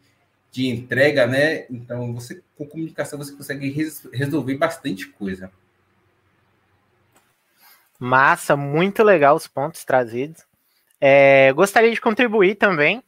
de 0.53 0.69
entrega, 0.69 1.27
né? 1.27 1.67
Então, 1.69 2.15
você 2.15 2.41
com 2.57 2.65
comunicação 2.65 3.19
você 3.19 3.33
consegue 3.33 3.69
res, 3.69 4.09
resolver 4.13 4.57
bastante 4.57 5.09
coisa. 5.09 5.51
Massa, 7.99 8.57
muito 8.57 9.03
legal 9.03 9.35
os 9.35 9.49
pontos 9.49 9.85
trazidos. 9.85 10.45
É, 11.01 11.53
gostaria 11.53 11.91
de 11.91 12.01
contribuir 12.01 12.55
também, 12.55 13.03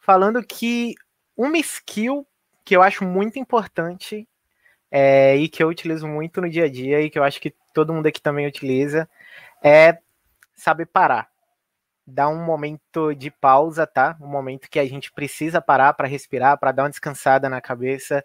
falando 0.00 0.42
que 0.42 0.96
uma 1.42 1.56
skill 1.58 2.26
que 2.64 2.76
eu 2.76 2.82
acho 2.82 3.04
muito 3.04 3.38
importante 3.38 4.28
é, 4.90 5.36
e 5.36 5.48
que 5.48 5.62
eu 5.62 5.68
utilizo 5.68 6.06
muito 6.06 6.40
no 6.40 6.50
dia 6.50 6.64
a 6.64 6.68
dia 6.68 7.00
e 7.00 7.08
que 7.08 7.18
eu 7.18 7.24
acho 7.24 7.40
que 7.40 7.54
todo 7.72 7.94
mundo 7.94 8.06
aqui 8.06 8.20
também 8.20 8.46
utiliza 8.46 9.08
é 9.62 9.98
saber 10.54 10.86
parar. 10.86 11.30
dar 12.06 12.28
um 12.28 12.44
momento 12.44 13.14
de 13.14 13.30
pausa, 13.30 13.86
tá? 13.86 14.16
Um 14.20 14.26
momento 14.26 14.68
que 14.68 14.78
a 14.78 14.84
gente 14.84 15.12
precisa 15.12 15.60
parar 15.62 15.94
para 15.94 16.08
respirar, 16.08 16.58
para 16.58 16.72
dar 16.72 16.82
uma 16.84 16.90
descansada 16.90 17.48
na 17.48 17.60
cabeça, 17.60 18.24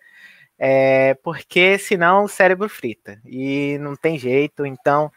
é, 0.57 1.13
porque 1.23 1.77
senão 1.77 2.25
o 2.25 2.27
cérebro 2.27 2.67
frita 2.67 3.21
e 3.25 3.77
não 3.79 3.95
tem 3.95 4.17
jeito. 4.17 4.65
Então, 4.65 5.11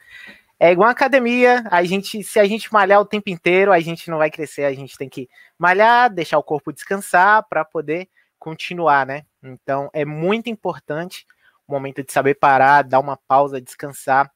é 0.60 0.72
igual 0.72 0.88
academia, 0.88 1.64
a 1.70 1.84
gente, 1.84 2.22
se 2.24 2.40
a 2.40 2.44
gente 2.44 2.72
malhar 2.72 3.00
o 3.00 3.04
tempo 3.04 3.30
inteiro, 3.30 3.72
a 3.72 3.78
gente 3.78 4.10
não 4.10 4.18
vai 4.18 4.30
crescer, 4.30 4.64
a 4.64 4.72
gente 4.72 4.98
tem 4.98 5.08
que 5.08 5.28
malhar, 5.56 6.12
deixar 6.12 6.38
o 6.38 6.42
corpo 6.42 6.72
descansar 6.72 7.46
para 7.48 7.64
poder 7.64 8.08
continuar, 8.38 9.06
né? 9.06 9.24
Então, 9.42 9.88
é 9.92 10.04
muito 10.04 10.48
importante 10.50 11.24
o 11.66 11.72
momento 11.72 12.02
de 12.02 12.12
saber 12.12 12.34
parar, 12.34 12.82
dar 12.82 12.98
uma 12.98 13.16
pausa, 13.16 13.60
descansar. 13.60 14.30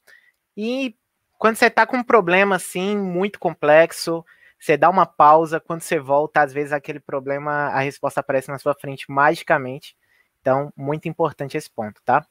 E 0.56 0.94
quando 1.38 1.56
você 1.56 1.66
está 1.66 1.86
com 1.86 1.96
um 1.96 2.04
problema 2.04 2.56
assim 2.56 2.96
muito 2.96 3.38
complexo, 3.40 4.24
você 4.60 4.76
dá 4.76 4.88
uma 4.88 5.06
pausa, 5.06 5.58
quando 5.58 5.80
você 5.80 5.98
volta, 5.98 6.42
às 6.42 6.52
vezes 6.52 6.72
aquele 6.72 7.00
problema, 7.00 7.68
a 7.68 7.80
resposta 7.80 8.20
aparece 8.20 8.48
na 8.48 8.58
sua 8.58 8.74
frente 8.74 9.10
magicamente. 9.10 9.96
Então, 10.40 10.72
muito 10.76 11.08
importante 11.08 11.56
esse 11.56 11.68
ponto, 11.70 12.00
tá? 12.04 12.24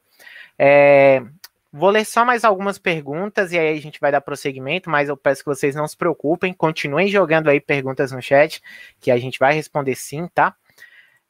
É, 0.57 1.23
vou 1.72 1.89
ler 1.89 2.05
só 2.05 2.26
mais 2.26 2.43
algumas 2.43 2.78
perguntas 2.78 3.51
e 3.51 3.59
aí 3.59 3.78
a 3.78 3.82
gente 3.82 3.99
vai 3.99 4.11
dar 4.11 4.22
prosseguimento, 4.22 4.89
mas 4.89 5.07
eu 5.07 5.15
peço 5.15 5.43
que 5.43 5.49
vocês 5.49 5.76
não 5.76 5.88
se 5.88 5.95
preocupem, 5.95 6.53
continuem 6.53 7.07
jogando 7.07 7.49
aí 7.49 7.59
perguntas 7.59 8.11
no 8.11 8.22
chat, 8.22 8.61
que 8.99 9.09
a 9.09 9.17
gente 9.17 9.39
vai 9.39 9.53
responder 9.53 9.95
sim, 9.95 10.28
tá? 10.28 10.55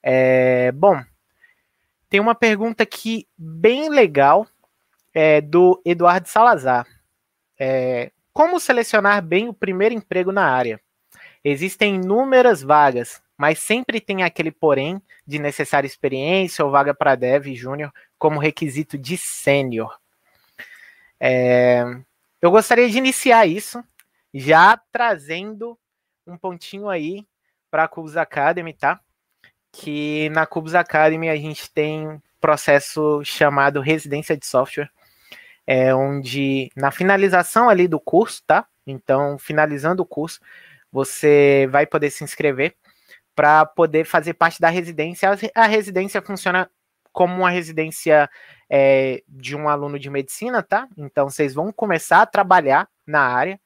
É, 0.01 0.71
bom, 0.71 0.99
tem 2.09 2.19
uma 2.19 2.33
pergunta 2.33 2.83
aqui 2.83 3.27
bem 3.37 3.89
legal 3.89 4.47
é, 5.13 5.39
do 5.41 5.81
Eduardo 5.85 6.27
Salazar. 6.27 6.87
É, 7.59 8.11
como 8.33 8.59
selecionar 8.59 9.21
bem 9.21 9.47
o 9.47 9.53
primeiro 9.53 9.93
emprego 9.93 10.31
na 10.31 10.45
área? 10.45 10.81
Existem 11.43 11.95
inúmeras 11.95 12.61
vagas, 12.61 13.21
mas 13.37 13.59
sempre 13.59 13.99
tem 13.99 14.23
aquele 14.23 14.51
porém 14.51 15.01
de 15.25 15.39
necessária 15.39 15.87
experiência 15.87 16.63
ou 16.65 16.71
vaga 16.71 16.93
para 16.93 17.15
dev 17.15 17.53
júnior 17.53 17.91
como 18.17 18.39
requisito 18.39 18.97
de 18.97 19.17
sênior. 19.17 19.99
É, 21.23 21.83
eu 22.41 22.49
gostaria 22.49 22.89
de 22.89 22.97
iniciar 22.97 23.45
isso 23.45 23.83
já 24.33 24.75
trazendo 24.91 25.77
um 26.25 26.35
pontinho 26.35 26.89
aí 26.89 27.27
para 27.69 27.83
a 27.83 27.87
Cubus 27.87 28.17
Academy, 28.17 28.73
tá? 28.73 28.99
Que 29.71 30.29
na 30.29 30.47
Cubus 30.47 30.73
Academy 30.73 31.29
a 31.29 31.35
gente 31.35 31.71
tem 31.71 32.07
um 32.07 32.19
processo 32.39 33.23
chamado 33.23 33.81
residência 33.81 34.35
de 34.35 34.47
software, 34.47 34.89
é 35.67 35.93
onde 35.93 36.71
na 36.75 36.89
finalização 36.89 37.69
ali 37.69 37.87
do 37.87 37.99
curso, 37.99 38.41
tá? 38.47 38.65
Então, 38.87 39.37
finalizando 39.37 40.01
o 40.01 40.05
curso, 40.05 40.39
você 40.91 41.67
vai 41.71 41.85
poder 41.85 42.09
se 42.09 42.23
inscrever 42.23 42.75
para 43.35 43.63
poder 43.65 44.05
fazer 44.05 44.33
parte 44.33 44.59
da 44.59 44.69
residência. 44.69 45.29
A 45.53 45.67
residência 45.67 46.19
funciona 46.21 46.67
como 47.11 47.35
uma 47.35 47.49
residência 47.49 48.29
é, 48.69 49.23
de 49.27 49.55
um 49.55 49.67
aluno 49.67 49.99
de 49.99 50.09
medicina, 50.09 50.63
tá? 50.63 50.87
Então, 50.97 51.29
vocês 51.29 51.53
vão 51.53 51.71
começar 51.71 52.21
a 52.21 52.25
trabalhar 52.25 52.87
na 53.05 53.21
área 53.21 53.59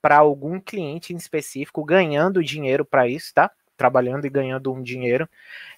para 0.00 0.18
algum 0.18 0.60
cliente 0.60 1.12
em 1.12 1.16
específico, 1.16 1.84
ganhando 1.84 2.42
dinheiro 2.42 2.84
para 2.84 3.08
isso, 3.08 3.32
tá? 3.34 3.50
Trabalhando 3.76 4.24
e 4.24 4.30
ganhando 4.30 4.72
um 4.72 4.82
dinheiro. 4.82 5.28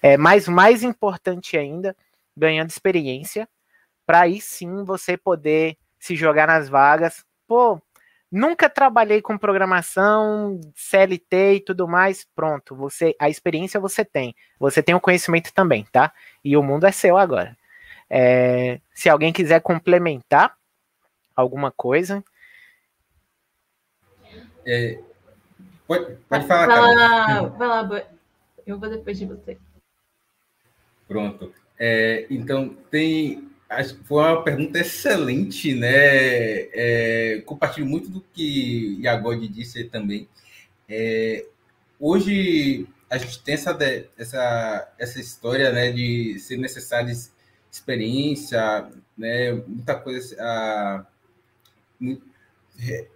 É, 0.01 0.17
mas 0.17 0.47
mais 0.47 0.83
importante 0.83 1.57
ainda, 1.57 1.95
ganhando 2.35 2.69
experiência 2.69 3.47
para 4.09 4.21
aí 4.21 4.41
sim 4.41 4.83
você 4.83 5.15
poder 5.15 5.77
se 5.99 6.15
jogar 6.15 6.47
nas 6.47 6.67
vagas. 6.67 7.23
Pô, 7.47 7.79
nunca 8.31 8.69
trabalhei 8.69 9.21
com 9.21 9.37
programação, 9.37 10.59
CLT 10.75 11.53
e 11.55 11.59
tudo 11.61 11.87
mais. 11.87 12.25
Pronto, 12.35 12.75
você 12.75 13.15
a 13.19 13.29
experiência 13.29 13.79
você 13.79 14.05
tem. 14.05 14.35
Você 14.59 14.83
tem 14.83 14.95
o 14.95 15.01
conhecimento 15.01 15.53
também, 15.53 15.85
tá? 15.91 16.13
E 16.43 16.55
o 16.55 16.63
mundo 16.63 16.85
é 16.85 16.91
seu 16.91 17.17
agora. 17.17 17.57
É, 18.09 18.79
se 18.93 19.09
alguém 19.09 19.31
quiser 19.31 19.61
complementar 19.61 20.55
alguma 21.35 21.71
coisa. 21.71 22.23
É, 24.65 24.99
pode, 25.87 26.15
pode 26.27 26.47
falar, 26.47 26.67
vai 26.67 26.95
lá, 26.95 27.41
vai 27.47 27.67
lá, 27.67 28.03
eu 28.65 28.77
vou 28.77 28.89
depois 28.89 29.17
de 29.17 29.25
você. 29.25 29.57
Pronto. 31.07 31.53
É, 31.77 32.27
então, 32.29 32.69
tem 32.91 33.49
foi 34.05 34.23
uma 34.23 34.43
pergunta 34.43 34.79
excelente, 34.79 35.75
né? 35.75 35.89
É, 35.91 37.43
compartilho 37.45 37.85
muito 37.85 38.09
do 38.09 38.21
que 38.33 38.97
Iagode 39.01 39.47
disse 39.47 39.83
também. 39.83 40.27
É, 40.87 41.45
hoje 41.99 42.87
a 43.09 43.17
gente 43.17 43.41
tem 43.43 43.53
essa, 43.53 43.77
essa, 44.17 44.93
essa 44.97 45.19
história 45.19 45.71
né, 45.71 45.91
de 45.91 46.39
ser 46.39 46.57
necessária 46.57 47.11
experiência, 47.71 48.89
né, 49.17 49.51
muita 49.53 49.95
coisa. 49.95 50.35
A, 50.39 51.05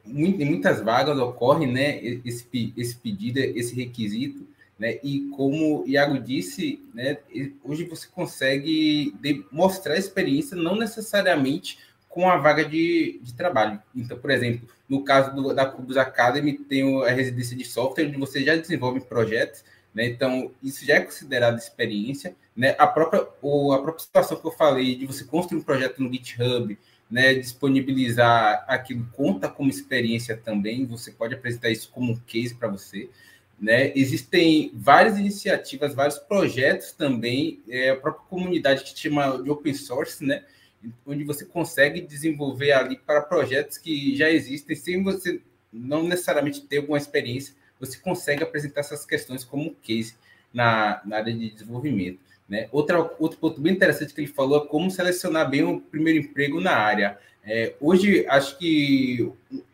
muitas 0.06 0.82
vagas 0.82 1.18
ocorre 1.18 1.66
né, 1.66 2.00
esse, 2.26 2.74
esse 2.76 2.96
pedido, 2.96 3.40
esse 3.40 3.74
requisito. 3.76 4.48
Né? 4.78 5.00
E 5.04 5.30
como 5.36 5.84
o 5.84 5.88
Iago 5.88 6.20
disse, 6.20 6.84
né, 6.94 7.18
hoje 7.64 7.86
você 7.86 8.08
consegue 8.08 9.16
mostrar 9.52 9.94
a 9.94 10.00
experiência 10.00 10.58
não 10.58 10.76
necessariamente 10.76 11.78
com 12.10 12.30
a 12.30 12.38
vaga 12.38 12.64
de, 12.64 13.20
de 13.24 13.34
trabalho. 13.34 13.82
Então, 13.96 14.18
por 14.18 14.30
exemplo, 14.30 14.68
no 14.88 15.04
caso 15.04 15.36
do, 15.36 15.54
da 15.54 15.66
Cubus 15.66 15.98
Academy, 15.98 16.54
tem 16.54 17.04
a 17.04 17.10
residência 17.10 17.58
de 17.58 17.66
software, 17.66 18.06
onde 18.06 18.18
você 18.18 18.44
já 18.44 18.56
desenvolve 18.56 19.02
projetos, 19.02 19.64
né? 19.94 20.06
então 20.06 20.52
isso 20.62 20.86
já 20.86 20.96
é 20.96 21.02
considerado 21.02 21.58
experiência. 21.58 22.36
Né? 22.56 22.76
A, 22.78 22.86
própria, 22.86 23.28
ou 23.42 23.74
a 23.74 23.82
própria 23.82 24.04
situação 24.04 24.38
que 24.38 24.46
eu 24.46 24.52
falei 24.52 24.96
de 24.96 25.08
você 25.08 25.24
construir 25.24 25.60
um 25.60 25.64
projeto 25.64 26.04
no 26.04 26.12
GitHub, 26.12 26.78
né, 27.10 27.34
disponibilizar 27.36 28.66
aquilo 28.68 29.08
conta 29.14 29.48
como 29.48 29.70
experiência 29.70 30.36
também, 30.36 30.86
você 30.86 31.12
pode 31.12 31.36
apresentar 31.36 31.70
isso 31.70 31.92
como 31.92 32.14
um 32.14 32.20
case 32.26 32.56
para 32.56 32.68
você. 32.68 33.10
Né? 33.60 33.94
Existem 33.96 34.72
várias 34.74 35.18
iniciativas, 35.18 35.94
vários 35.94 36.20
projetos 36.20 36.92
também, 36.92 37.62
é, 37.70 37.92
a 37.92 37.96
própria 37.96 38.26
comunidade 38.30 38.84
que 38.84 39.00
chama 39.00 39.42
de 39.42 39.50
open 39.50 39.74
source, 39.74 40.24
né? 40.24 40.44
onde 41.06 41.24
você 41.24 41.46
consegue 41.46 42.02
desenvolver 42.02 42.74
ali 42.74 42.98
para 42.98 43.22
projetos 43.22 43.78
que 43.78 44.16
já 44.16 44.30
existem, 44.30 44.76
sem 44.76 45.04
você 45.04 45.42
não 45.72 46.04
necessariamente 46.04 46.62
ter 46.62 46.78
alguma 46.78 46.98
experiência, 46.98 47.56
você 47.80 47.98
consegue 47.98 48.44
apresentar 48.44 48.82
essas 48.82 49.06
questões 49.06 49.44
como 49.44 49.76
case 49.76 50.16
na, 50.54 51.02
na 51.06 51.18
área 51.18 51.34
de 51.34 51.50
desenvolvimento. 51.52 52.20
Né? 52.48 52.68
Outra, 52.72 53.00
outro 53.20 53.40
ponto 53.40 53.60
bem 53.60 53.74
interessante 53.74 54.14
que 54.14 54.22
ele 54.22 54.28
falou 54.28 54.64
é 54.64 54.68
como 54.68 54.92
selecionar 54.92 55.50
bem 55.50 55.64
o 55.64 55.80
primeiro 55.80 56.20
emprego 56.20 56.60
na 56.60 56.72
área. 56.72 57.18
É, 57.46 57.74
hoje, 57.80 58.26
acho 58.28 58.58
que 58.58 59.32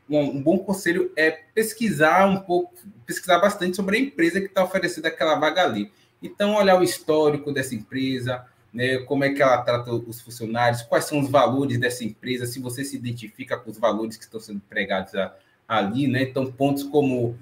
um, 0.10 0.42
bom 0.42 0.60
conselho 0.60 1.12
é 1.16 1.32
pesquisar 1.32 2.26
um 2.28 2.40
pouco, 2.40 2.74
pesquisar 3.06 3.40
bastante 3.40 3.76
sobre 3.76 3.98
a 3.98 4.00
empresa 4.00 4.40
que 4.40 4.48
está 4.48 4.64
oferecendo 4.64 5.06
aquela 5.06 5.36
vaga 5.36 5.64
ali. 5.64 5.92
Então, 6.22 6.56
olhar 6.56 6.80
o 6.80 6.84
histórico 6.84 7.52
dessa 7.52 7.76
empresa, 7.76 8.46
né, 8.74 8.98
como 9.00 9.24
é 9.24 9.30
que 9.30 9.42
ela 9.42 9.62
trata 9.62 9.92
os 9.92 10.22
funcionários, 10.22 10.82
quais 10.82 11.06
são 11.06 11.20
os 11.20 11.30
valores 11.30 11.80
dessa 11.80 12.04
empresa, 12.04 12.46
se 12.46 12.60
você 12.60 12.84
se 12.84 12.96
identifica 12.96 13.58
com 13.58 13.70
os 13.70 13.78
valores 13.78 14.18
que 14.18 14.24
estão 14.24 14.40
sendo 14.40 14.62
pregados 14.62 15.16
a, 15.16 15.34
ali, 15.68 16.08
né? 16.08 16.24
Então, 16.24 16.52
pontos 16.52 16.84
como 16.84 17.38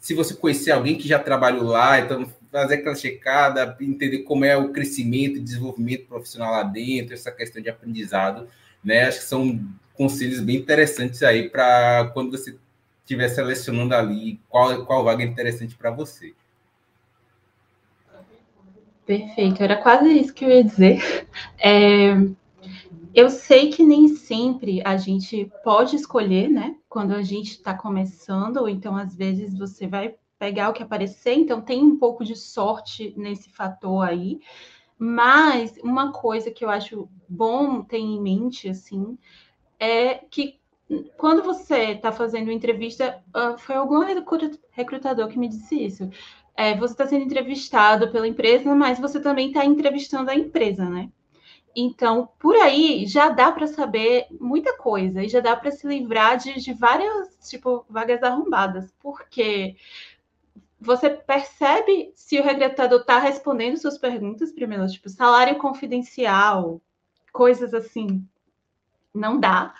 se 0.00 0.14
você 0.14 0.34
conhecer 0.34 0.70
alguém 0.70 0.96
que 0.96 1.08
já 1.08 1.18
trabalhou 1.18 1.64
lá, 1.64 1.98
então 1.98 2.30
fazer 2.50 2.76
aquela 2.76 2.94
checada, 2.94 3.76
entender 3.80 4.20
como 4.20 4.44
é 4.44 4.56
o 4.56 4.70
crescimento 4.70 5.36
e 5.36 5.40
desenvolvimento 5.40 6.06
profissional 6.06 6.52
lá 6.52 6.62
dentro, 6.62 7.12
essa 7.12 7.30
questão 7.30 7.60
de 7.60 7.68
aprendizado, 7.68 8.48
né? 8.82 9.04
Acho 9.04 9.18
que 9.18 9.24
são 9.26 9.60
conselhos 9.98 10.40
bem 10.40 10.56
interessantes 10.56 11.22
aí 11.22 11.50
para 11.50 12.10
quando 12.14 12.30
você 12.30 12.56
estiver 13.00 13.28
selecionando 13.28 13.94
ali 13.94 14.40
qual, 14.48 14.86
qual 14.86 15.04
vaga 15.04 15.24
é 15.24 15.26
interessante 15.26 15.74
para 15.76 15.90
você. 15.90 16.32
Perfeito, 19.04 19.62
era 19.62 19.76
quase 19.76 20.08
isso 20.10 20.32
que 20.32 20.44
eu 20.44 20.50
ia 20.50 20.62
dizer. 20.62 21.26
É, 21.58 22.12
eu 23.14 23.30
sei 23.30 23.70
que 23.70 23.82
nem 23.82 24.08
sempre 24.08 24.80
a 24.84 24.96
gente 24.96 25.50
pode 25.64 25.96
escolher, 25.96 26.48
né? 26.48 26.76
Quando 26.88 27.14
a 27.14 27.22
gente 27.22 27.52
está 27.52 27.74
começando, 27.74 28.58
ou 28.58 28.68
então 28.68 28.96
às 28.96 29.16
vezes 29.16 29.58
você 29.58 29.86
vai 29.86 30.14
pegar 30.38 30.68
o 30.68 30.72
que 30.72 30.82
aparecer, 30.82 31.34
então 31.34 31.60
tem 31.60 31.82
um 31.82 31.98
pouco 31.98 32.24
de 32.24 32.36
sorte 32.36 33.14
nesse 33.16 33.50
fator 33.50 34.06
aí. 34.06 34.40
Mas 34.98 35.74
uma 35.82 36.12
coisa 36.12 36.50
que 36.50 36.64
eu 36.64 36.68
acho 36.68 37.08
bom 37.28 37.82
ter 37.82 37.98
em 37.98 38.20
mente, 38.20 38.68
assim, 38.68 39.16
é 39.78 40.14
que 40.30 40.58
quando 41.16 41.42
você 41.42 41.92
está 41.92 42.10
fazendo 42.10 42.50
entrevista, 42.50 43.22
uh, 43.28 43.58
foi 43.58 43.76
algum 43.76 44.00
recrutador 44.70 45.28
que 45.28 45.38
me 45.38 45.48
disse 45.48 45.84
isso. 45.84 46.10
É, 46.56 46.74
você 46.76 46.94
está 46.94 47.06
sendo 47.06 47.24
entrevistado 47.24 48.10
pela 48.10 48.26
empresa, 48.26 48.74
mas 48.74 48.98
você 48.98 49.20
também 49.20 49.48
está 49.48 49.64
entrevistando 49.64 50.30
a 50.30 50.34
empresa, 50.34 50.88
né? 50.88 51.10
Então, 51.76 52.28
por 52.38 52.56
aí 52.56 53.06
já 53.06 53.28
dá 53.28 53.52
para 53.52 53.66
saber 53.68 54.26
muita 54.40 54.76
coisa 54.76 55.22
e 55.22 55.28
já 55.28 55.40
dá 55.40 55.54
para 55.54 55.70
se 55.70 55.86
livrar 55.86 56.36
de, 56.36 56.54
de 56.54 56.72
várias, 56.72 57.48
tipo, 57.48 57.86
vagas 57.88 58.22
arrombadas, 58.22 58.92
porque 59.00 59.76
você 60.80 61.10
percebe 61.10 62.12
se 62.14 62.38
o 62.40 62.42
recrutador 62.42 63.00
está 63.00 63.18
respondendo 63.18 63.76
suas 63.76 63.98
perguntas 63.98 64.52
primeiro, 64.52 64.86
tipo, 64.88 65.08
salário 65.08 65.58
confidencial, 65.58 66.80
coisas 67.32 67.74
assim. 67.74 68.26
Não 69.18 69.38
dá. 69.38 69.74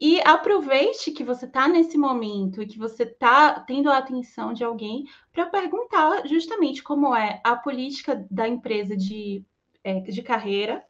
E 0.00 0.18
aproveite 0.22 1.10
que 1.10 1.22
você 1.22 1.44
está 1.44 1.68
nesse 1.68 1.98
momento 1.98 2.62
e 2.62 2.66
que 2.66 2.78
você 2.78 3.02
está 3.02 3.60
tendo 3.60 3.90
a 3.90 3.98
atenção 3.98 4.54
de 4.54 4.64
alguém 4.64 5.04
para 5.30 5.44
perguntar 5.44 6.26
justamente 6.26 6.82
como 6.82 7.14
é 7.14 7.40
a 7.44 7.54
política 7.54 8.26
da 8.30 8.48
empresa 8.48 8.96
de, 8.96 9.44
é, 9.84 10.00
de 10.00 10.22
carreira, 10.22 10.82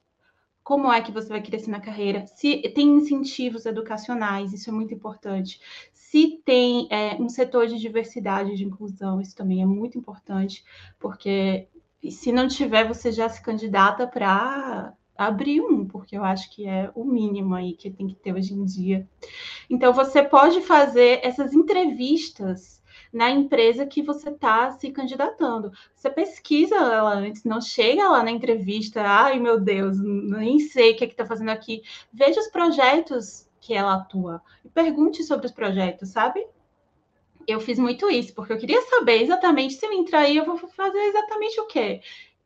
como 0.63 0.93
é 0.93 1.01
que 1.01 1.11
você 1.11 1.29
vai 1.29 1.43
crescer 1.43 1.71
na 1.71 1.81
carreira, 1.81 2.25
se 2.27 2.63
tem 2.73 2.89
incentivos 2.89 3.67
educacionais, 3.67 4.53
isso 4.53 4.71
é 4.71 4.73
muito 4.73 4.95
importante, 4.95 5.61
se 5.93 6.41
tem 6.45 6.87
é, 6.91 7.17
um 7.17 7.29
setor 7.29 7.67
de 7.67 7.81
diversidade, 7.81 8.57
de 8.57 8.65
inclusão, 8.65 9.21
isso 9.21 9.35
também 9.35 9.61
é 9.61 9.67
muito 9.67 9.99
importante, 9.99 10.65
porque 11.01 11.67
se 12.09 12.31
não 12.31 12.47
tiver, 12.47 12.87
você 12.87 13.11
já 13.11 13.29
se 13.29 13.43
candidata 13.43 14.07
para 14.07 14.95
abrir 15.27 15.61
um, 15.61 15.87
porque 15.87 16.17
eu 16.17 16.25
acho 16.25 16.51
que 16.51 16.67
é 16.67 16.91
o 16.95 17.05
mínimo 17.05 17.55
aí 17.55 17.75
que 17.75 17.91
tem 17.91 18.07
que 18.07 18.15
ter 18.15 18.35
hoje 18.35 18.55
em 18.55 18.65
dia. 18.65 19.07
Então, 19.69 19.93
você 19.93 20.23
pode 20.23 20.63
fazer 20.63 21.21
essas 21.23 21.53
entrevistas 21.53 22.81
na 23.13 23.31
empresa 23.31 23.87
que 23.87 24.03
você 24.03 24.31
está 24.31 24.71
se 24.71 24.91
candidatando. 24.91 25.73
Você 25.95 26.09
pesquisa 26.11 26.77
ela 26.77 27.15
antes, 27.15 27.45
não 27.45 27.61
chega 27.61 28.09
lá 28.09 28.23
na 28.23 28.31
entrevista, 28.31 29.03
ai 29.03 29.39
meu 29.39 29.61
Deus, 29.61 29.99
nem 30.01 30.59
sei 30.59 30.93
o 30.93 30.97
que 30.97 31.05
é 31.05 31.07
está 31.09 31.27
fazendo 31.27 31.51
aqui. 31.51 31.83
Veja 32.13 32.41
os 32.41 32.49
projetos 32.49 33.49
que 33.61 33.75
ela 33.75 33.97
atua 33.97 34.41
e 34.65 34.69
pergunte 34.69 35.23
sobre 35.23 35.47
os 35.47 35.53
projetos, 35.53 36.11
sabe? 36.11 36.47
Eu 37.47 37.61
fiz 37.61 37.79
muito 37.79 38.09
isso, 38.09 38.35
porque 38.35 38.53
eu 38.53 38.59
queria 38.59 38.81
saber 38.83 39.23
exatamente 39.23 39.75
se 39.75 39.85
eu 39.85 39.93
entrar 39.93 40.21
aí, 40.21 40.37
eu 40.37 40.45
vou 40.45 40.57
fazer 40.57 40.99
exatamente 40.99 41.61
o 41.61 41.67
quê. 41.67 42.01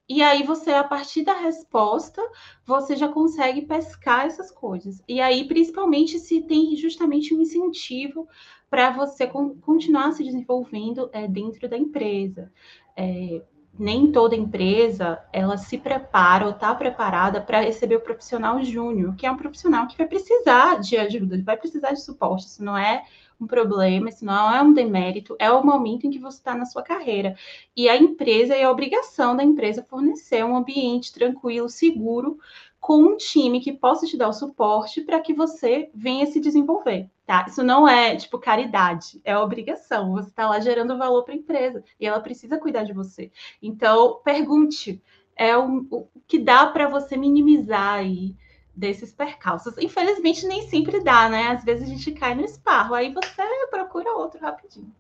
E 0.09 0.23
aí 0.23 0.43
você, 0.43 0.71
a 0.73 0.85
partir 0.85 1.23
da 1.23 1.33
resposta, 1.35 2.23
você 2.67 2.95
já 2.95 3.09
consegue 3.09 3.63
pescar 3.63 4.27
essas 4.27 4.51
coisas. 4.51 5.03
E 5.09 5.21
aí, 5.21 5.49
principalmente, 5.49 6.19
se 6.19 6.43
tem 6.43 6.77
justamente 6.77 7.35
um 7.35 7.41
incentivo 7.41 8.29
para 8.69 8.91
você 8.91 9.27
continuar 9.27 10.13
se 10.13 10.23
desenvolvendo 10.23 11.09
é, 11.13 11.27
dentro 11.27 11.69
da 11.69 11.79
empresa. 11.79 12.53
É, 12.97 13.43
nem 13.79 14.13
toda 14.13 14.37
empresa 14.37 15.23
ela 15.33 15.57
se 15.57 15.79
prepara 15.79 16.45
ou 16.45 16.53
está 16.53 16.75
preparada 16.75 17.41
para 17.41 17.61
receber 17.61 17.97
o 17.97 18.01
profissional 18.01 18.63
júnior, 18.63 19.17
que 19.17 19.27
é 19.27 19.31
um 19.31 19.37
profissional 19.37 19.87
que 19.87 19.97
vai 19.97 20.07
precisar 20.07 20.81
de 20.81 20.97
ajuda, 20.97 21.43
vai 21.43 21.57
precisar 21.57 21.93
de 21.93 22.03
suporte. 22.03 22.47
Isso 22.47 22.65
não 22.65 22.77
é 22.77 23.05
um 23.41 23.47
problema, 23.47 24.09
isso 24.09 24.25
não 24.25 24.53
é 24.55 24.63
um 24.63 24.73
demérito, 24.73 25.37
é 25.39 25.51
o 25.51 25.65
momento 25.65 26.07
em 26.07 26.11
que 26.11 26.19
você 26.19 26.39
está 26.39 26.55
na 26.55 26.65
sua 26.65 26.83
carreira. 26.83 27.37
E 27.77 27.89
a 27.89 27.97
empresa 27.97 28.55
é 28.55 28.65
a 28.65 28.71
obrigação 28.71 29.37
da 29.37 29.45
empresa 29.45 29.83
fornecer 29.83 30.45
um 30.45 30.57
ambiente 30.57 31.13
tranquilo, 31.13 31.69
seguro, 31.69 32.39
com 32.81 32.99
um 32.99 33.17
time 33.17 33.61
que 33.61 33.73
possa 33.73 34.07
te 34.07 34.17
dar 34.17 34.29
o 34.29 34.33
suporte 34.33 35.01
para 35.01 35.21
que 35.21 35.33
você 35.33 35.89
venha 35.95 36.27
se 36.27 36.39
desenvolver. 36.39 37.09
Tá? 37.27 37.47
Isso 37.49 37.63
não 37.63 37.89
é 37.89 38.15
tipo 38.15 38.39
caridade, 38.39 39.21
é 39.25 39.37
obrigação. 39.37 40.13
Você 40.13 40.29
está 40.29 40.47
lá 40.47 40.61
gerando 40.61 40.99
valor 40.99 41.23
para 41.25 41.33
a 41.33 41.39
empresa 41.39 41.83
e 41.99 42.07
ela 42.07 42.21
precisa 42.21 42.59
cuidar 42.59 42.85
de 42.85 42.93
você. 42.93 43.31
Então, 43.63 44.21
pergunte. 44.23 45.03
É 45.37 45.57
o, 45.59 45.85
o 45.91 46.07
que 46.29 46.39
dá 46.39 46.65
para 46.67 46.89
você 46.89 47.17
minimizar 47.17 47.95
aí 47.95 48.37
desses 48.77 49.13
percalços. 49.13 49.77
Infelizmente, 49.79 50.47
nem 50.47 50.69
sempre 50.69 51.03
dá, 51.03 51.29
né? 51.29 51.49
Às 51.49 51.65
vezes 51.65 51.85
a 51.85 51.91
gente 51.91 52.13
cai 52.13 52.35
no 52.35 52.45
esparro, 52.45 52.95
aí 52.95 53.13
você 53.13 53.43
procura 53.71 54.11
outro 54.13 54.41
rapidinho. 54.41 54.93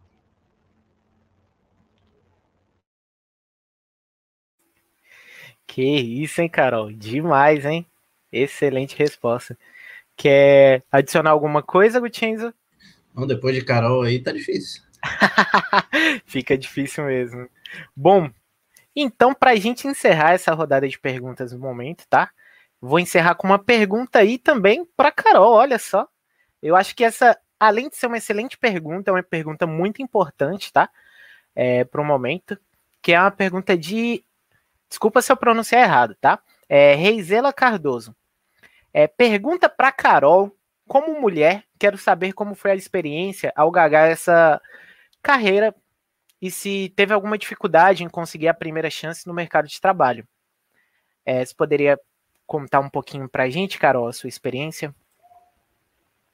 Que 5.66 5.83
isso, 5.83 6.41
hein, 6.41 6.49
Carol? 6.49 6.93
Demais, 6.93 7.64
hein? 7.64 7.87
Excelente 8.31 8.97
resposta. 8.97 9.59
Quer 10.16 10.83
adicionar 10.91 11.31
alguma 11.31 11.62
coisa, 11.62 11.99
Gutienzo? 11.99 12.55
Não, 13.14 13.27
depois 13.27 13.55
de 13.55 13.64
Carol 13.64 14.03
aí 14.03 14.22
tá 14.22 14.33
difícil. 14.33 14.83
Fica 16.27 16.57
difícil 16.57 17.05
mesmo. 17.05 17.49
Bom, 17.97 18.31
então, 18.95 19.35
para 19.35 19.53
a 19.53 19.57
gente 19.57 19.89
encerrar 19.89 20.33
essa 20.33 20.55
rodada 20.55 20.89
de 20.89 20.99
perguntas 20.99 21.53
no 21.53 21.59
momento, 21.59 22.05
tá? 22.09 22.31
Vou 22.87 22.99
encerrar 22.99 23.35
com 23.37 23.47
uma 23.47 23.59
pergunta 23.59 24.18
aí 24.18 24.37
também 24.37 24.85
para 24.95 25.11
Carol. 25.11 25.55
Olha 25.55 25.78
só. 25.78 26.07
Eu 26.61 26.76
acho 26.76 26.95
que 26.95 27.03
essa, 27.03 27.35
além 27.59 27.89
de 27.89 27.97
ser 27.97 28.09
uma 28.09 28.18
excelente 28.18 28.59
pergunta, 28.59 29.11
é 29.11 29.14
uma 29.14 29.22
pergunta 29.22 29.66
muito 29.66 30.03
importante, 30.03 30.70
tá? 30.70 30.91
É, 31.55 31.85
para 31.85 32.03
o 32.03 32.05
momento. 32.05 32.59
Que 33.01 33.14
é 33.14 33.20
uma 33.20 33.30
pergunta 33.30 33.74
de. 33.74 34.22
Desculpa 34.87 35.22
se 35.22 35.32
eu 35.32 35.37
pronunciar 35.37 35.82
errado, 35.82 36.14
tá? 36.20 36.39
É 36.68 36.95
Reisela 36.95 37.55
Cardoso. 37.55 38.14
É, 38.93 39.07
pergunta 39.07 39.66
para 39.66 39.91
Carol, 39.91 40.55
como 40.87 41.18
mulher, 41.18 41.64
quero 41.78 41.97
saber 41.97 42.35
como 42.35 42.55
foi 42.55 42.72
a 42.72 42.76
experiência 42.76 43.51
ao 43.57 43.70
gagar 43.70 44.11
essa 44.11 44.61
carreira 45.22 45.74
e 46.39 46.51
se 46.51 46.93
teve 46.95 47.14
alguma 47.14 47.39
dificuldade 47.39 48.05
em 48.05 48.11
conseguir 48.11 48.49
a 48.49 48.55
primeira 48.55 48.91
chance 48.91 49.26
no 49.26 49.32
mercado 49.32 49.68
de 49.68 49.80
trabalho. 49.80 50.28
É, 51.24 51.43
você 51.43 51.55
poderia 51.55 51.99
contar 52.47 52.80
um 52.80 52.90
pouquinho 52.90 53.28
para 53.28 53.45
a 53.45 53.51
gente, 53.51 53.78
Carol, 53.78 54.07
a 54.07 54.12
sua 54.12 54.28
experiência? 54.28 54.95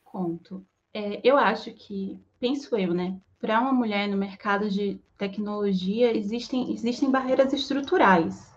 Conto. 0.05 0.65
É, 0.93 1.21
eu 1.23 1.37
acho 1.37 1.73
que, 1.73 2.19
penso 2.39 2.77
eu, 2.77 2.93
né? 2.93 3.17
Para 3.41 3.61
uma 3.61 3.73
mulher 3.73 4.09
no 4.09 4.17
mercado 4.17 4.69
de 4.69 5.01
tecnologia, 5.17 6.17
existem, 6.17 6.73
existem 6.73 7.11
barreiras 7.11 7.53
estruturais 7.53 8.51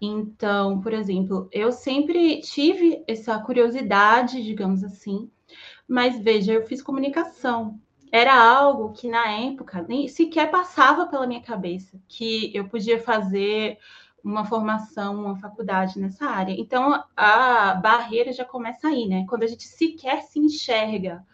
então, 0.00 0.80
por 0.80 0.92
exemplo, 0.92 1.48
eu 1.52 1.72
sempre 1.72 2.40
tive 2.40 3.02
essa 3.06 3.38
curiosidade, 3.40 4.42
digamos 4.42 4.84
assim, 4.84 5.30
mas 5.88 6.18
veja, 6.20 6.52
eu 6.52 6.66
fiz 6.66 6.80
comunicação. 6.82 7.80
Era 8.10 8.34
algo 8.34 8.92
que 8.92 9.08
na 9.08 9.28
época 9.28 9.84
nem 9.86 10.08
sequer 10.08 10.50
passava 10.50 11.06
pela 11.06 11.26
minha 11.26 11.42
cabeça 11.42 12.00
que 12.08 12.50
eu 12.54 12.68
podia 12.68 13.02
fazer 13.02 13.78
uma 14.22 14.44
formação, 14.44 15.24
uma 15.24 15.36
faculdade 15.36 15.98
nessa 15.98 16.26
área. 16.26 16.54
Então, 16.58 17.02
a 17.16 17.74
barreira 17.74 18.32
já 18.32 18.44
começa 18.44 18.88
aí, 18.88 19.06
né? 19.06 19.24
Quando 19.28 19.44
a 19.44 19.46
gente 19.46 19.64
sequer 19.64 20.22
se 20.22 20.38
enxerga 20.38 21.24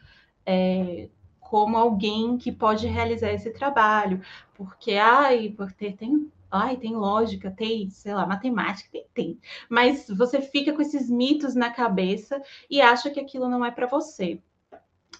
é, 0.46 1.08
como 1.40 1.76
alguém 1.76 2.36
que 2.36 2.52
pode 2.52 2.86
realizar 2.86 3.32
esse 3.32 3.50
trabalho, 3.50 4.20
porque, 4.54 4.92
ai, 4.92 5.54
porque 5.56 5.92
tem 5.92 6.30
ai, 6.54 6.76
tem 6.76 6.94
lógica, 6.94 7.50
tem, 7.50 7.90
sei 7.90 8.14
lá, 8.14 8.24
matemática, 8.24 8.88
tem, 8.92 9.06
tem. 9.12 9.40
Mas 9.68 10.06
você 10.08 10.40
fica 10.40 10.72
com 10.72 10.80
esses 10.80 11.10
mitos 11.10 11.56
na 11.56 11.70
cabeça 11.70 12.40
e 12.70 12.80
acha 12.80 13.10
que 13.10 13.18
aquilo 13.18 13.48
não 13.48 13.64
é 13.64 13.72
para 13.72 13.88
você. 13.88 14.40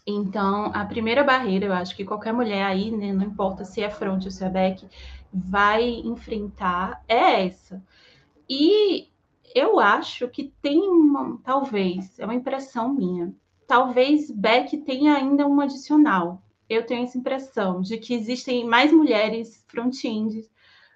Então, 0.06 0.66
a 0.74 0.84
primeira 0.84 1.24
barreira, 1.24 1.66
eu 1.66 1.72
acho 1.72 1.96
que 1.96 2.04
qualquer 2.04 2.32
mulher 2.32 2.64
aí, 2.64 2.90
né, 2.90 3.12
não 3.12 3.24
importa 3.24 3.64
se 3.64 3.82
é 3.82 3.90
front 3.90 4.24
ou 4.24 4.30
se 4.30 4.44
é 4.44 4.48
back, 4.50 4.86
vai 5.34 5.84
enfrentar 5.84 7.02
é 7.08 7.46
essa. 7.46 7.82
E 8.48 9.08
eu 9.54 9.80
acho 9.80 10.28
que 10.28 10.52
tem 10.62 10.80
uma, 10.80 11.38
talvez, 11.42 12.18
é 12.18 12.24
uma 12.24 12.34
impressão 12.34 12.92
minha, 12.92 13.34
talvez 13.66 14.30
back 14.30 14.76
tenha 14.78 15.14
ainda 15.14 15.46
um 15.46 15.60
adicional. 15.60 16.42
Eu 16.68 16.86
tenho 16.86 17.04
essa 17.04 17.18
impressão 17.18 17.80
de 17.80 17.98
que 17.98 18.14
existem 18.14 18.64
mais 18.64 18.92
mulheres 18.92 19.64
front-end 19.66 20.48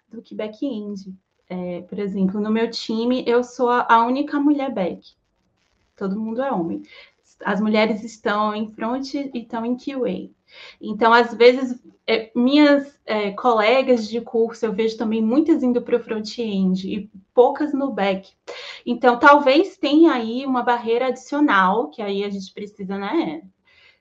do 0.09 0.22
que 0.22 0.34
back-end. 0.34 1.14
É, 1.49 1.82
por 1.82 1.99
exemplo, 1.99 2.41
no 2.41 2.51
meu 2.51 2.70
time, 2.70 3.24
eu 3.26 3.43
sou 3.43 3.70
a 3.70 4.05
única 4.07 4.39
mulher 4.39 4.72
back. 4.72 5.14
Todo 5.97 6.18
mundo 6.18 6.43
é 6.43 6.53
homem. 6.53 6.82
As 7.45 7.61
mulheres 7.61 8.05
estão 8.05 8.55
em 8.55 8.68
front 8.68 9.14
e 9.14 9.30
estão 9.34 9.64
em 9.64 9.76
QA. 9.76 10.30
Então, 10.80 11.12
às 11.12 11.34
vezes, 11.34 11.82
é, 12.07 12.30
minhas 12.34 12.99
é, 13.05 13.32
colegas 13.32 14.09
de 14.09 14.20
curso, 14.20 14.64
eu 14.64 14.72
vejo 14.72 14.96
também 14.96 15.22
muitas 15.22 15.62
indo 15.62 15.82
para 15.82 15.96
o 15.96 16.01
front-end 16.01 16.88
e 16.88 17.11
poucas 17.34 17.72
no 17.72 17.92
back. 17.92 18.32
Então, 18.84 19.18
talvez 19.18 19.76
tenha 19.76 20.12
aí 20.12 20.46
uma 20.46 20.62
barreira 20.62 21.09
adicional, 21.09 21.90
que 21.90 22.01
aí 22.01 22.24
a 22.24 22.30
gente 22.30 22.53
precisa, 22.53 22.99
né, 22.99 23.42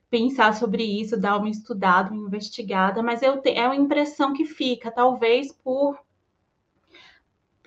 pensar 0.09 0.53
sobre 0.53 0.83
isso, 0.83 1.19
dar 1.19 1.37
uma 1.37 1.49
estudada, 1.49 2.11
uma 2.13 2.27
investigada, 2.27 3.03
mas 3.03 3.21
eu 3.21 3.41
te, 3.41 3.51
é 3.51 3.65
uma 3.65 3.75
impressão 3.75 4.33
que 4.33 4.45
fica, 4.45 4.89
talvez 4.89 5.51
por 5.51 5.99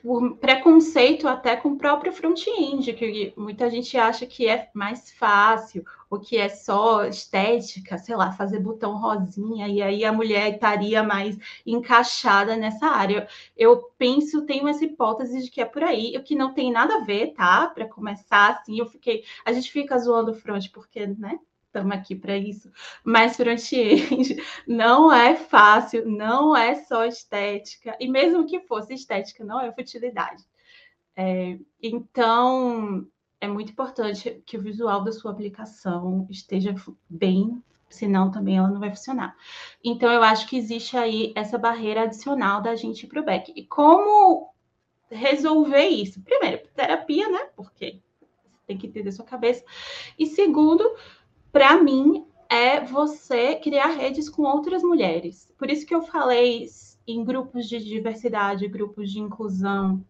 por 0.02 0.36
preconceito 0.36 1.28
até 1.28 1.56
com 1.56 1.70
o 1.70 1.78
próprio 1.78 2.12
front-end, 2.12 2.92
que 2.94 3.32
muita 3.36 3.68
gente 3.70 3.96
acha 3.96 4.26
que 4.26 4.48
é 4.48 4.70
mais 4.74 5.10
fácil, 5.12 5.84
ou 6.08 6.18
que 6.18 6.36
é 6.36 6.48
só 6.48 7.04
estética, 7.04 7.98
sei 7.98 8.16
lá, 8.16 8.32
fazer 8.32 8.58
botão 8.58 8.96
rosinha, 8.98 9.68
e 9.68 9.80
aí 9.80 10.04
a 10.04 10.12
mulher 10.12 10.54
estaria 10.54 11.02
mais 11.02 11.38
encaixada 11.64 12.56
nessa 12.56 12.86
área. 12.86 13.28
Eu 13.56 13.90
penso, 13.96 14.44
tenho 14.46 14.68
essa 14.68 14.84
hipótese 14.84 15.44
de 15.44 15.50
que 15.50 15.60
é 15.60 15.64
por 15.64 15.82
aí, 15.82 16.16
o 16.16 16.22
que 16.22 16.34
não 16.34 16.52
tem 16.52 16.72
nada 16.72 16.96
a 16.96 17.04
ver, 17.04 17.32
tá? 17.34 17.68
Para 17.68 17.86
começar, 17.86 18.50
assim, 18.50 18.78
eu 18.78 18.86
fiquei. 18.86 19.24
A 19.44 19.52
gente 19.52 19.70
fica 19.70 19.98
zoando 19.98 20.32
o 20.32 20.34
front, 20.34 20.68
porque, 20.72 21.06
né? 21.06 21.38
Estamos 21.70 21.92
aqui 21.92 22.14
para 22.14 22.36
isso. 22.36 22.70
Mas 23.04 23.36
front-end 23.36 24.36
não 24.66 25.12
é 25.12 25.36
fácil, 25.36 26.06
não 26.06 26.56
é 26.56 26.74
só 26.74 27.04
estética, 27.04 27.96
e 27.98 28.08
mesmo 28.08 28.46
que 28.46 28.60
fosse 28.60 28.94
estética, 28.94 29.44
não 29.44 29.60
é 29.60 29.72
futilidade. 29.72 30.44
É, 31.16 31.58
então, 31.82 33.06
é 33.40 33.48
muito 33.48 33.72
importante 33.72 34.42
que 34.44 34.58
o 34.58 34.62
visual 34.62 35.02
da 35.02 35.12
sua 35.12 35.30
aplicação 35.30 36.26
esteja 36.28 36.74
bem, 37.08 37.62
senão 37.88 38.30
também 38.30 38.58
ela 38.58 38.70
não 38.70 38.80
vai 38.80 38.90
funcionar. 38.90 39.36
Então, 39.82 40.10
eu 40.12 40.22
acho 40.22 40.46
que 40.48 40.56
existe 40.56 40.96
aí 40.96 41.32
essa 41.36 41.58
barreira 41.58 42.02
adicional 42.02 42.60
da 42.60 42.74
gente 42.74 43.04
ir 43.04 43.08
para 43.08 43.20
o 43.20 43.24
back. 43.24 43.52
E 43.54 43.64
como 43.64 44.52
resolver 45.10 45.88
isso? 45.88 46.22
Primeiro, 46.22 46.62
terapia, 46.74 47.28
né? 47.28 47.48
Porque 47.56 48.00
você 48.20 48.66
tem 48.66 48.78
que 48.78 48.86
entender 48.86 49.10
sua 49.12 49.24
cabeça. 49.24 49.64
E 50.18 50.26
segundo, 50.26 50.84
para 51.52 51.82
mim, 51.82 52.26
é 52.48 52.80
você 52.80 53.54
criar 53.56 53.88
redes 53.88 54.28
com 54.28 54.42
outras 54.42 54.82
mulheres. 54.82 55.48
Por 55.56 55.70
isso 55.70 55.86
que 55.86 55.94
eu 55.94 56.02
falei 56.02 56.68
em 57.06 57.24
grupos 57.24 57.68
de 57.68 57.82
diversidade, 57.82 58.68
grupos 58.68 59.10
de 59.10 59.20
inclusão, 59.20 60.04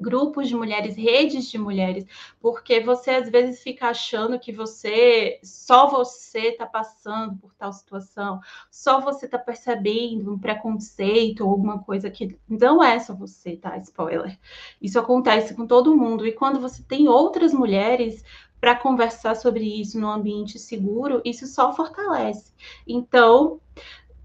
grupos 0.00 0.48
de 0.48 0.54
mulheres, 0.54 0.96
redes 0.96 1.50
de 1.50 1.58
mulheres, 1.58 2.06
porque 2.40 2.80
você 2.80 3.10
às 3.12 3.30
vezes 3.30 3.62
fica 3.62 3.88
achando 3.88 4.38
que 4.38 4.52
você, 4.52 5.38
só 5.42 5.88
você 5.88 6.48
está 6.48 6.66
passando 6.66 7.36
por 7.38 7.54
tal 7.54 7.72
situação, 7.72 8.40
só 8.70 9.00
você 9.00 9.26
está 9.26 9.38
percebendo 9.38 10.32
um 10.32 10.38
preconceito 10.38 11.44
ou 11.44 11.50
alguma 11.50 11.78
coisa 11.78 12.10
que 12.10 12.36
não 12.48 12.82
é 12.82 12.98
só 12.98 13.14
você, 13.14 13.56
tá? 13.56 13.76
Spoiler. 13.78 14.38
Isso 14.80 14.98
acontece 14.98 15.54
com 15.54 15.66
todo 15.66 15.96
mundo. 15.96 16.26
E 16.26 16.32
quando 16.32 16.60
você 16.60 16.82
tem 16.82 17.08
outras 17.08 17.52
mulheres, 17.52 18.24
para 18.64 18.74
conversar 18.74 19.36
sobre 19.36 19.62
isso 19.62 20.00
no 20.00 20.08
ambiente 20.08 20.58
seguro, 20.58 21.20
isso 21.22 21.46
só 21.46 21.76
fortalece. 21.76 22.50
Então, 22.88 23.60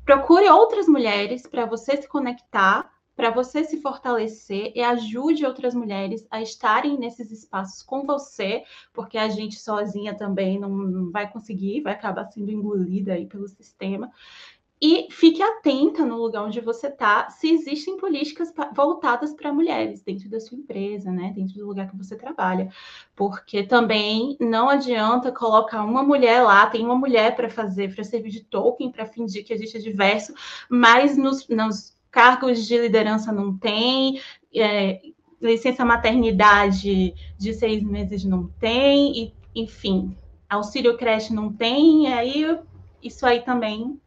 procure 0.06 0.50
outras 0.50 0.88
mulheres 0.88 1.46
para 1.46 1.66
você 1.66 1.98
se 1.98 2.08
conectar, 2.08 2.90
para 3.18 3.32
você 3.32 3.66
se 3.66 3.82
fortalecer 3.82 4.72
e 4.74 4.80
ajude 4.80 5.46
outras 5.46 5.76
mulheres 5.76 6.26
a 6.32 6.42
estarem 6.42 6.98
nesses 6.98 7.34
espaços 7.34 7.84
com 7.84 8.06
você, 8.06 8.64
porque 8.94 9.18
a 9.18 9.28
gente 9.28 9.60
sozinha 9.60 10.16
também 10.16 10.58
não 10.58 11.12
vai 11.12 11.30
conseguir, 11.30 11.82
vai 11.82 11.92
acabar 11.92 12.24
sendo 12.32 12.50
engolida 12.50 13.16
aí 13.16 13.26
pelo 13.26 13.46
sistema. 13.46 14.10
E 14.82 15.08
fique 15.12 15.44
atenta 15.44 16.06
no 16.06 16.16
lugar 16.16 16.46
onde 16.46 16.62
você 16.62 16.88
está, 16.88 17.30
se 17.30 17.52
existem 17.52 17.98
políticas 17.98 18.54
voltadas 18.74 19.34
para 19.34 19.52
mulheres 19.52 20.02
dentro 20.02 20.30
da 20.30 20.40
sua 20.40 20.58
empresa, 20.58 21.12
né? 21.12 21.34
Dentro 21.36 21.56
do 21.56 21.68
lugar 21.68 21.90
que 21.90 21.98
você 21.98 22.16
trabalha. 22.16 22.70
Porque 23.14 23.64
também 23.64 24.38
não 24.40 24.70
adianta 24.70 25.34
colocar 25.34 25.84
uma 25.84 26.02
mulher 26.02 26.42
lá, 26.44 26.66
tem 26.68 26.86
uma 26.86 26.96
mulher 26.96 27.36
para 27.36 27.50
fazer, 27.50 27.94
para 27.94 28.06
servir 28.06 28.30
de 28.30 28.42
token, 28.46 28.90
para 28.90 29.06
fingir 29.06 29.46
que 29.46 29.54
a 29.54 29.58
gente 29.58 29.76
é 29.76 29.82
diverso, 29.82 30.34
mas 30.70 31.18
nos, 31.18 31.46
nos 31.50 31.94
cargos 32.10 32.66
de 32.66 32.78
liderança 32.78 33.34
não 33.34 33.58
tem. 33.58 34.22
É, 34.56 35.02
licença 35.42 35.84
maternidade 35.84 37.14
de 37.38 37.54
seis 37.54 37.84
meses 37.84 38.24
não 38.24 38.48
tem, 38.60 39.24
e, 39.24 39.34
enfim, 39.56 40.16
auxílio 40.50 40.98
creche 40.98 41.34
não 41.34 41.52
tem, 41.52 42.04
e 42.04 42.08
aí 42.08 42.60
isso 43.02 43.26
aí 43.26 43.42
também 43.42 44.00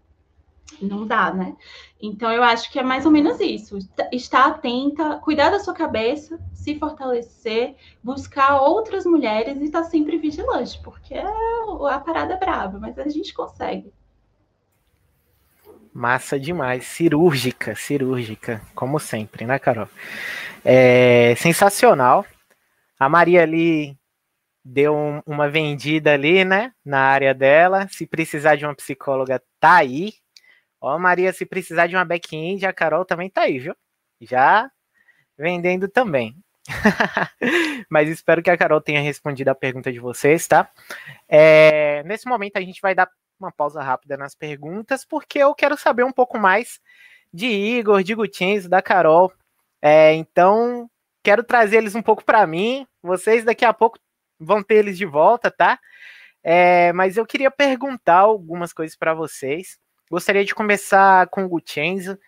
não 0.80 1.06
dá, 1.06 1.32
né? 1.32 1.56
Então 2.00 2.32
eu 2.32 2.42
acho 2.42 2.70
que 2.70 2.78
é 2.78 2.82
mais 2.82 3.06
ou 3.06 3.12
menos 3.12 3.38
isso. 3.40 3.78
Estar 4.10 4.46
atenta, 4.46 5.18
cuidar 5.18 5.50
da 5.50 5.60
sua 5.60 5.74
cabeça, 5.74 6.38
se 6.52 6.78
fortalecer, 6.78 7.76
buscar 8.02 8.60
outras 8.60 9.04
mulheres 9.04 9.60
e 9.60 9.64
estar 9.64 9.84
sempre 9.84 10.18
vigilante, 10.18 10.80
porque 10.82 11.14
a 11.14 12.00
parada 12.00 12.34
é 12.34 12.38
brava, 12.38 12.78
mas 12.78 12.98
a 12.98 13.08
gente 13.08 13.32
consegue. 13.32 13.92
Massa 15.92 16.40
demais, 16.40 16.86
cirúrgica, 16.86 17.74
cirúrgica, 17.74 18.62
como 18.74 18.98
sempre, 18.98 19.44
né, 19.44 19.58
Carol? 19.58 19.88
É 20.64 21.34
sensacional. 21.36 22.24
A 22.98 23.08
Maria 23.08 23.42
ali 23.42 23.96
deu 24.64 24.94
um, 24.94 25.20
uma 25.26 25.50
vendida 25.50 26.12
ali, 26.12 26.44
né, 26.44 26.72
na 26.84 27.00
área 27.00 27.34
dela. 27.34 27.86
Se 27.90 28.06
precisar 28.06 28.56
de 28.56 28.64
uma 28.64 28.74
psicóloga, 28.74 29.42
tá 29.60 29.76
aí, 29.76 30.14
Ó, 30.82 30.98
Maria, 30.98 31.32
se 31.32 31.46
precisar 31.46 31.86
de 31.86 31.94
uma 31.94 32.04
back-end, 32.04 32.66
a 32.66 32.72
Carol 32.72 33.04
também 33.04 33.30
tá 33.30 33.42
aí, 33.42 33.60
viu? 33.60 33.76
Já 34.20 34.68
vendendo 35.38 35.88
também. 35.88 36.36
Mas 37.88 38.08
espero 38.08 38.42
que 38.42 38.50
a 38.50 38.56
Carol 38.56 38.80
tenha 38.80 39.00
respondido 39.00 39.48
a 39.48 39.54
pergunta 39.54 39.92
de 39.92 40.00
vocês, 40.00 40.48
tá? 40.48 40.68
É, 41.28 42.02
nesse 42.02 42.26
momento 42.26 42.56
a 42.56 42.60
gente 42.60 42.80
vai 42.80 42.96
dar 42.96 43.08
uma 43.38 43.52
pausa 43.52 43.80
rápida 43.80 44.16
nas 44.16 44.34
perguntas, 44.34 45.04
porque 45.04 45.38
eu 45.38 45.54
quero 45.54 45.76
saber 45.76 46.02
um 46.02 46.12
pouco 46.12 46.36
mais 46.36 46.80
de 47.32 47.46
Igor, 47.46 48.02
de 48.02 48.16
Gutins, 48.16 48.68
da 48.68 48.82
Carol. 48.82 49.32
É, 49.80 50.12
então, 50.14 50.90
quero 51.22 51.44
trazer 51.44 51.76
eles 51.76 51.94
um 51.94 52.02
pouco 52.02 52.24
para 52.24 52.44
mim. 52.44 52.84
Vocês 53.00 53.44
daqui 53.44 53.64
a 53.64 53.72
pouco 53.72 54.00
vão 54.38 54.64
ter 54.64 54.76
eles 54.76 54.98
de 54.98 55.06
volta, 55.06 55.48
tá? 55.48 55.78
É, 56.42 56.92
mas 56.92 57.16
eu 57.16 57.24
queria 57.24 57.52
perguntar 57.52 58.18
algumas 58.18 58.72
coisas 58.72 58.96
para 58.96 59.14
vocês. 59.14 59.80
Gostaria 60.12 60.44
de 60.44 60.54
começar 60.54 61.26
com 61.28 61.42
o 61.42 61.48
Gutienzo. 61.48 62.18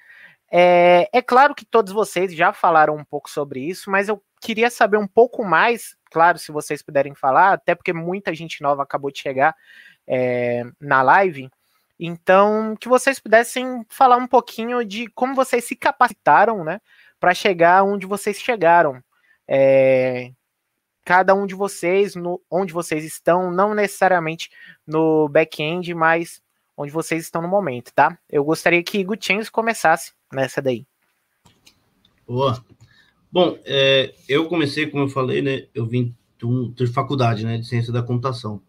É, 0.51 1.07
é 1.12 1.20
claro 1.20 1.55
que 1.55 1.66
todos 1.66 1.93
vocês 1.93 2.35
já 2.35 2.51
falaram 2.51 2.97
um 2.97 3.05
pouco 3.05 3.28
sobre 3.28 3.61
isso, 3.61 3.91
mas 3.91 4.09
eu 4.09 4.24
queria 4.41 4.70
saber 4.70 4.97
um 4.97 5.07
pouco 5.07 5.45
mais, 5.45 5.95
claro, 6.11 6.39
se 6.39 6.51
vocês 6.51 6.80
puderem 6.80 7.14
falar, 7.14 7.53
até 7.53 7.74
porque 7.74 7.93
muita 7.93 8.35
gente 8.35 8.62
nova 8.62 8.82
acabou 8.82 9.11
de 9.11 9.20
chegar 9.20 9.55
é, 10.09 10.64
na 10.80 11.03
live. 11.03 11.51
Então, 12.01 12.74
que 12.74 12.89
vocês 12.89 13.20
pudessem 13.20 13.85
falar 13.91 14.16
um 14.16 14.26
pouquinho 14.26 14.82
de 14.82 15.07
como 15.09 15.35
vocês 15.35 15.66
se 15.66 15.76
capacitaram, 15.76 16.64
né, 16.64 16.80
para 17.20 17.35
chegar 17.35 17.85
onde 17.85 18.07
vocês 18.07 18.41
chegaram. 18.41 19.05
É, 19.47 20.30
cada 21.05 21.35
um 21.35 21.47
de 21.47 21.55
vocês, 21.55 22.14
no, 22.14 22.41
onde 22.51 22.72
vocês 22.72 23.05
estão, 23.05 23.51
não 23.51 23.74
necessariamente 23.74 24.49
no 24.87 25.28
back-end, 25.28 25.93
mas 25.93 26.43
onde 26.77 26.93
vocês 26.93 27.22
estão 27.22 27.43
no 27.43 27.49
momento, 27.49 27.93
tá? 27.95 28.18
Eu 28.29 28.45
gostaria 28.45 28.83
que 28.83 29.05
Gutierrez 29.05 29.49
começasse 29.49 30.12
nessa 30.33 30.61
daí. 30.61 30.87
Boa. 32.27 32.64
Bom, 33.31 33.59
é, 33.64 34.14
eu 34.29 34.49
comecei, 34.49 34.87
como 34.87 35.05
eu 35.05 35.09
falei, 35.09 35.43
né? 35.43 35.66
Eu 35.75 35.87
vim 35.87 36.14
de 36.75 36.87
faculdade, 36.87 37.45
né? 37.45 37.59
De 37.59 37.66
ciência 37.66 37.93
da 37.93 38.03
computação. 38.03 38.61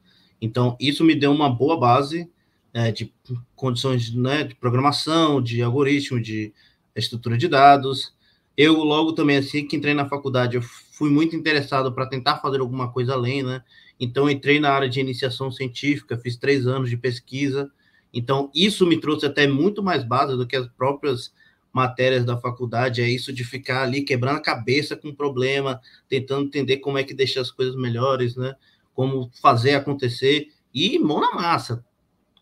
Então, 0.41 0.75
isso 0.79 1.03
me 1.03 1.15
deu 1.15 1.31
uma 1.31 1.49
boa 1.49 1.79
base 1.79 2.29
é, 2.73 2.91
de 2.91 3.13
condições 3.55 4.13
né, 4.13 4.43
de 4.43 4.55
programação, 4.55 5.41
de 5.41 5.61
algoritmo, 5.61 6.21
de 6.21 6.53
estrutura 6.95 7.37
de 7.37 7.47
dados. 7.47 8.13
Eu, 8.57 8.83
logo 8.83 9.13
também, 9.13 9.37
assim 9.37 9.65
que 9.65 9.75
entrei 9.75 9.93
na 9.93 10.07
faculdade, 10.07 10.57
eu 10.57 10.61
fui 10.61 11.09
muito 11.09 11.35
interessado 11.35 11.91
para 11.93 12.05
tentar 12.05 12.37
fazer 12.39 12.59
alguma 12.59 12.91
coisa 12.91 13.13
além, 13.13 13.43
né? 13.43 13.63
Então, 13.99 14.29
entrei 14.29 14.59
na 14.59 14.71
área 14.71 14.89
de 14.89 14.99
iniciação 14.99 15.49
científica, 15.49 16.17
fiz 16.17 16.35
três 16.35 16.67
anos 16.67 16.89
de 16.89 16.97
pesquisa, 16.97 17.71
então, 18.15 18.49
isso 18.55 18.87
me 18.87 18.97
trouxe 18.97 19.25
até 19.25 19.45
muito 19.45 19.83
mais 19.83 20.05
base 20.05 20.37
do 20.37 20.47
que 20.47 20.55
as 20.55 20.67
próprias 20.69 21.33
matérias 21.73 22.23
da 22.23 22.37
faculdade, 22.37 23.01
é 23.01 23.09
isso 23.09 23.33
de 23.33 23.43
ficar 23.43 23.83
ali 23.83 24.01
quebrando 24.03 24.37
a 24.37 24.41
cabeça 24.41 24.95
com 24.95 25.09
o 25.09 25.15
problema, 25.15 25.81
tentando 26.07 26.45
entender 26.45 26.77
como 26.77 26.97
é 26.97 27.03
que 27.03 27.13
deixa 27.13 27.41
as 27.41 27.51
coisas 27.51 27.75
melhores, 27.75 28.37
né? 28.37 28.55
Como 28.93 29.29
fazer 29.41 29.73
acontecer 29.73 30.47
e 30.73 30.97
mão 30.97 31.19
na 31.19 31.33
massa, 31.33 31.83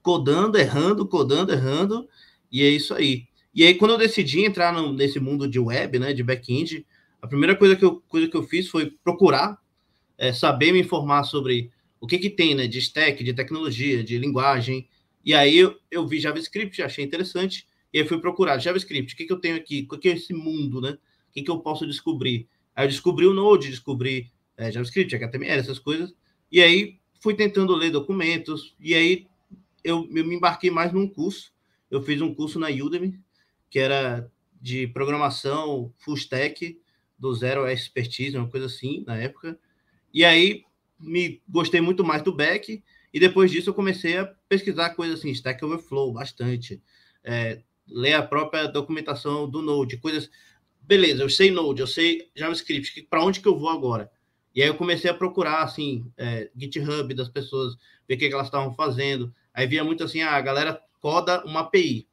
codando, 0.03 0.59
errando, 0.59 1.07
codando, 1.07 1.51
errando, 1.51 2.07
e 2.51 2.61
é 2.61 2.69
isso 2.69 2.93
aí. 2.93 3.25
E 3.55 3.63
aí, 3.63 3.73
quando 3.73 3.91
eu 3.91 3.97
decidi 3.97 4.45
entrar 4.45 4.71
no, 4.71 4.93
nesse 4.93 5.19
mundo 5.19 5.47
de 5.47 5.59
web, 5.59 5.97
né, 5.97 6.13
de 6.13 6.21
back-end, 6.21 6.85
a 7.19 7.27
primeira 7.27 7.55
coisa 7.55 7.75
que 7.75 7.83
eu, 7.83 8.03
coisa 8.07 8.27
que 8.27 8.37
eu 8.37 8.43
fiz 8.43 8.67
foi 8.67 8.91
procurar, 9.03 9.57
é, 10.19 10.31
saber 10.31 10.71
me 10.71 10.81
informar 10.81 11.23
sobre 11.23 11.71
o 11.99 12.05
que, 12.05 12.19
que 12.19 12.29
tem, 12.29 12.53
né, 12.53 12.67
de 12.67 12.77
stack, 12.77 13.23
de 13.23 13.33
tecnologia, 13.33 14.03
de 14.03 14.19
linguagem, 14.19 14.87
e 15.23 15.33
aí 15.33 15.57
eu, 15.57 15.77
eu 15.89 16.07
vi 16.07 16.19
JavaScript, 16.19 16.81
achei 16.81 17.03
interessante, 17.03 17.67
e 17.91 17.99
aí 17.99 18.07
fui 18.07 18.19
procurar 18.19 18.57
JavaScript, 18.59 19.13
o 19.13 19.17
que, 19.17 19.25
que 19.25 19.33
eu 19.33 19.39
tenho 19.39 19.55
aqui? 19.55 19.87
O 19.91 19.97
que 19.97 20.09
é 20.09 20.13
esse 20.13 20.33
mundo, 20.33 20.81
né? 20.81 20.97
O 21.29 21.31
que, 21.31 21.43
que 21.43 21.51
eu 21.51 21.59
posso 21.59 21.85
descobrir? 21.85 22.47
Aí 22.75 22.85
eu 22.85 22.89
descobri 22.89 23.25
o 23.25 23.33
Node, 23.33 23.69
descobri 23.69 24.31
é, 24.57 24.71
JavaScript, 24.71 25.15
HTML, 25.15 25.59
essas 25.59 25.79
coisas, 25.79 26.13
e 26.51 26.61
aí 26.61 26.99
fui 27.19 27.33
tentando 27.33 27.75
ler 27.75 27.91
documentos, 27.91 28.75
e 28.79 28.93
aí 28.93 29.27
eu, 29.83 30.07
eu 30.13 30.25
me 30.25 30.35
embarquei 30.35 30.71
mais 30.71 30.91
num 30.91 31.07
curso, 31.07 31.53
eu 31.89 32.01
fiz 32.01 32.21
um 32.21 32.33
curso 32.33 32.59
na 32.59 32.69
Udemy, 32.69 33.19
que 33.69 33.79
era 33.79 34.29
de 34.61 34.87
programação 34.87 35.93
full 35.99 36.15
stack, 36.15 36.79
do 37.17 37.33
zero 37.33 37.63
a 37.63 37.71
expertise, 37.71 38.37
uma 38.37 38.49
coisa 38.49 38.65
assim, 38.65 39.03
na 39.05 39.15
época. 39.17 39.57
E 40.13 40.25
aí 40.25 40.63
me 40.99 41.41
gostei 41.47 41.81
muito 41.81 42.03
mais 42.03 42.21
do 42.21 42.33
back, 42.33 42.83
e 43.13 43.19
depois 43.19 43.51
disso 43.51 43.69
eu 43.69 43.73
comecei 43.73 44.17
a 44.17 44.25
pesquisar 44.49 44.91
coisas 44.91 45.19
assim, 45.19 45.29
Stack 45.29 45.63
Overflow, 45.63 46.11
bastante. 46.11 46.81
É, 47.23 47.61
ler 47.87 48.13
a 48.13 48.23
própria 48.23 48.67
documentação 48.67 49.47
do 49.47 49.61
Node, 49.61 49.97
coisas. 49.97 50.31
Beleza, 50.81 51.21
eu 51.21 51.29
sei 51.29 51.51
Node, 51.51 51.79
eu 51.79 51.87
sei 51.87 52.29
JavaScript, 52.35 53.03
para 53.03 53.23
onde 53.23 53.39
que 53.39 53.47
eu 53.47 53.57
vou 53.57 53.69
agora? 53.69 54.11
E 54.55 54.61
aí 54.61 54.67
eu 54.67 54.75
comecei 54.75 55.09
a 55.09 55.13
procurar, 55.13 55.63
assim, 55.63 56.11
é, 56.17 56.49
GitHub 56.55 57.13
das 57.13 57.29
pessoas, 57.29 57.75
ver 58.07 58.15
o 58.15 58.17
que, 58.17 58.27
que 58.27 58.33
elas 58.33 58.47
estavam 58.47 58.73
fazendo. 58.73 59.33
Aí 59.53 59.67
via 59.67 59.83
muito 59.83 60.03
assim, 60.03 60.21
ah, 60.21 60.35
a 60.35 60.41
galera 60.41 60.81
coda 60.99 61.43
uma 61.45 61.61
API. 61.61 62.07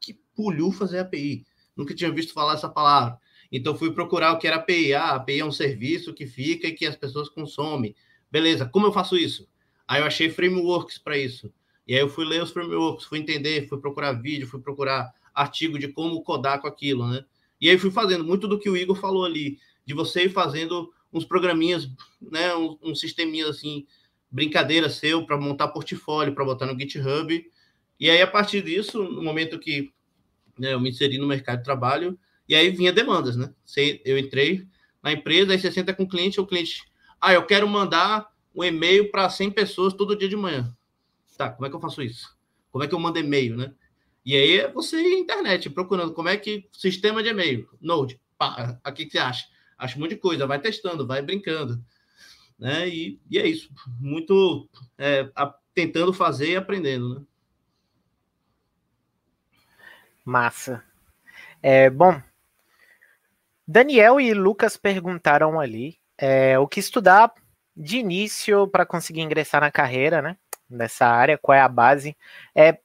Que 0.00 0.14
pulhu 0.34 0.72
fazer 0.72 1.00
API? 1.00 1.44
Nunca 1.76 1.94
tinha 1.94 2.10
visto 2.10 2.32
falar 2.32 2.54
essa 2.54 2.68
palavra. 2.68 3.18
Então 3.50 3.76
fui 3.76 3.92
procurar 3.92 4.32
o 4.32 4.38
que 4.38 4.46
era 4.46 4.56
API. 4.56 4.94
Ah, 4.94 5.14
API 5.16 5.40
é 5.40 5.44
um 5.44 5.52
serviço 5.52 6.14
que 6.14 6.26
fica 6.26 6.68
e 6.68 6.72
que 6.72 6.86
as 6.86 6.96
pessoas 6.96 7.28
consomem. 7.28 7.94
Beleza, 8.30 8.66
como 8.66 8.86
eu 8.86 8.92
faço 8.92 9.16
isso? 9.16 9.48
Aí 9.90 10.00
eu 10.00 10.06
achei 10.06 10.30
frameworks 10.30 10.98
para 10.98 11.18
isso. 11.18 11.52
E 11.84 11.94
aí 11.94 12.00
eu 12.00 12.08
fui 12.08 12.24
ler 12.24 12.40
os 12.40 12.52
frameworks, 12.52 13.06
fui 13.06 13.18
entender, 13.18 13.66
fui 13.66 13.80
procurar 13.80 14.12
vídeo, 14.12 14.46
fui 14.46 14.60
procurar 14.60 15.12
artigo 15.34 15.80
de 15.80 15.88
como 15.88 16.22
codar 16.22 16.60
com 16.60 16.68
aquilo, 16.68 17.08
né? 17.08 17.24
E 17.60 17.68
aí 17.68 17.76
fui 17.76 17.90
fazendo 17.90 18.22
muito 18.22 18.46
do 18.46 18.56
que 18.56 18.70
o 18.70 18.76
Igor 18.76 18.94
falou 18.94 19.24
ali, 19.24 19.58
de 19.84 19.92
você 19.92 20.26
ir 20.26 20.28
fazendo 20.28 20.92
uns 21.12 21.24
programinhas, 21.24 21.90
né, 22.22 22.54
um, 22.54 22.78
um 22.80 22.94
sisteminha 22.94 23.48
assim, 23.48 23.84
brincadeira 24.30 24.88
seu 24.88 25.26
para 25.26 25.36
montar 25.36 25.66
portfólio, 25.66 26.36
para 26.36 26.44
botar 26.44 26.66
no 26.66 26.78
GitHub. 26.78 27.44
E 27.98 28.08
aí 28.08 28.22
a 28.22 28.28
partir 28.28 28.62
disso, 28.62 29.02
no 29.02 29.20
momento 29.24 29.58
que 29.58 29.92
né, 30.56 30.72
eu 30.72 30.78
me 30.78 30.90
inseri 30.90 31.18
no 31.18 31.26
mercado 31.26 31.58
de 31.58 31.64
trabalho, 31.64 32.16
e 32.48 32.54
aí 32.54 32.70
vinha 32.70 32.92
demandas, 32.92 33.36
né? 33.36 33.52
Eu 34.04 34.16
entrei 34.16 34.64
na 35.02 35.10
empresa, 35.10 35.50
aí 35.50 35.58
você 35.58 35.72
senta 35.72 35.92
com 35.92 36.04
o 36.04 36.08
cliente, 36.08 36.40
o 36.40 36.46
cliente, 36.46 36.84
ah, 37.20 37.32
eu 37.32 37.44
quero 37.44 37.68
mandar 37.68 38.29
um 38.54 38.64
e-mail 38.64 39.10
para 39.10 39.28
100 39.28 39.50
pessoas 39.50 39.94
todo 39.94 40.16
dia 40.16 40.28
de 40.28 40.36
manhã. 40.36 40.74
Tá, 41.36 41.50
como 41.50 41.66
é 41.66 41.70
que 41.70 41.76
eu 41.76 41.80
faço 41.80 42.02
isso? 42.02 42.36
Como 42.70 42.84
é 42.84 42.88
que 42.88 42.94
eu 42.94 42.98
mando 42.98 43.18
e-mail, 43.18 43.56
né? 43.56 43.72
E 44.24 44.36
aí 44.36 44.58
é 44.58 44.70
você 44.70 45.00
internet 45.00 45.70
procurando 45.70 46.12
como 46.12 46.28
é 46.28 46.36
que 46.36 46.68
sistema 46.72 47.22
de 47.22 47.30
e-mail, 47.30 47.68
Node, 47.80 48.20
pá, 48.36 48.78
aqui 48.84 49.06
que 49.06 49.12
você 49.12 49.18
acha? 49.18 49.48
Acho 49.78 49.96
um 49.96 50.02
monte 50.02 50.10
de 50.10 50.16
coisa, 50.16 50.46
vai 50.46 50.60
testando, 50.60 51.06
vai 51.06 51.22
brincando, 51.22 51.82
né? 52.58 52.86
E, 52.86 53.18
e 53.30 53.38
é 53.38 53.46
isso, 53.46 53.70
muito 53.98 54.68
é, 54.98 55.30
a, 55.34 55.54
tentando 55.72 56.12
fazer 56.12 56.50
e 56.50 56.56
aprendendo, 56.56 57.14
né? 57.14 57.26
Massa. 60.22 60.84
É, 61.62 61.88
bom, 61.88 62.20
Daniel 63.66 64.20
e 64.20 64.34
Lucas 64.34 64.76
perguntaram 64.76 65.58
ali 65.58 65.98
é, 66.18 66.58
o 66.58 66.68
que 66.68 66.80
estudar 66.80 67.32
de 67.80 67.98
início 67.98 68.68
para 68.68 68.84
conseguir 68.84 69.22
ingressar 69.22 69.60
na 69.60 69.70
carreira, 69.70 70.20
né? 70.20 70.36
Nessa 70.68 71.06
área, 71.06 71.38
qual 71.38 71.56
é 71.56 71.60
a 71.60 71.68
base? 71.68 72.16
É, 72.54 72.78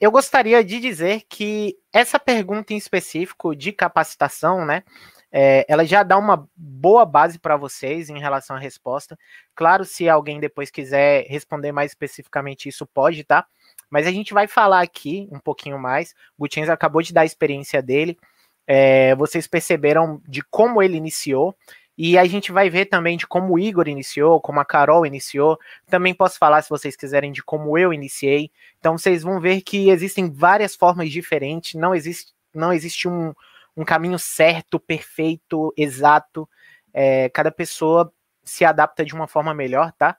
eu 0.00 0.10
gostaria 0.10 0.62
de 0.64 0.80
dizer 0.80 1.22
que 1.28 1.76
essa 1.92 2.18
pergunta 2.18 2.74
em 2.74 2.76
específico 2.76 3.54
de 3.54 3.72
capacitação, 3.72 4.66
né? 4.66 4.82
É, 5.30 5.64
ela 5.66 5.84
já 5.84 6.02
dá 6.02 6.18
uma 6.18 6.46
boa 6.54 7.06
base 7.06 7.38
para 7.38 7.56
vocês 7.56 8.10
em 8.10 8.18
relação 8.18 8.56
à 8.56 8.58
resposta. 8.58 9.16
Claro, 9.54 9.84
se 9.84 10.08
alguém 10.08 10.40
depois 10.40 10.70
quiser 10.70 11.24
responder 11.28 11.72
mais 11.72 11.92
especificamente 11.92 12.68
isso, 12.68 12.86
pode, 12.86 13.24
tá? 13.24 13.46
Mas 13.88 14.06
a 14.06 14.10
gente 14.10 14.34
vai 14.34 14.46
falar 14.46 14.82
aqui 14.82 15.28
um 15.30 15.38
pouquinho 15.38 15.78
mais. 15.78 16.12
O 16.36 16.42
Gutiérrez 16.42 16.68
acabou 16.68 17.00
de 17.00 17.12
dar 17.12 17.22
a 17.22 17.26
experiência 17.26 17.80
dele 17.80 18.18
é, 18.66 19.14
vocês 19.16 19.46
perceberam 19.46 20.20
de 20.26 20.42
como 20.42 20.82
ele 20.82 20.96
iniciou. 20.96 21.56
E 21.96 22.16
a 22.16 22.24
gente 22.24 22.50
vai 22.50 22.70
ver 22.70 22.86
também 22.86 23.16
de 23.16 23.26
como 23.26 23.54
o 23.54 23.58
Igor 23.58 23.86
iniciou, 23.86 24.40
como 24.40 24.60
a 24.60 24.64
Carol 24.64 25.04
iniciou. 25.04 25.58
Também 25.88 26.14
posso 26.14 26.38
falar, 26.38 26.62
se 26.62 26.70
vocês 26.70 26.96
quiserem, 26.96 27.32
de 27.32 27.42
como 27.42 27.76
eu 27.76 27.92
iniciei. 27.92 28.50
Então 28.78 28.96
vocês 28.96 29.22
vão 29.22 29.40
ver 29.40 29.60
que 29.62 29.90
existem 29.90 30.30
várias 30.30 30.74
formas 30.74 31.10
diferentes, 31.10 31.74
não 31.74 31.94
existe, 31.94 32.32
não 32.54 32.72
existe 32.72 33.08
um, 33.08 33.34
um 33.76 33.84
caminho 33.84 34.18
certo, 34.18 34.80
perfeito, 34.80 35.72
exato. 35.76 36.48
É, 36.94 37.28
cada 37.30 37.50
pessoa 37.50 38.12
se 38.44 38.64
adapta 38.64 39.04
de 39.04 39.14
uma 39.14 39.26
forma 39.26 39.54
melhor, 39.54 39.92
tá? 39.92 40.16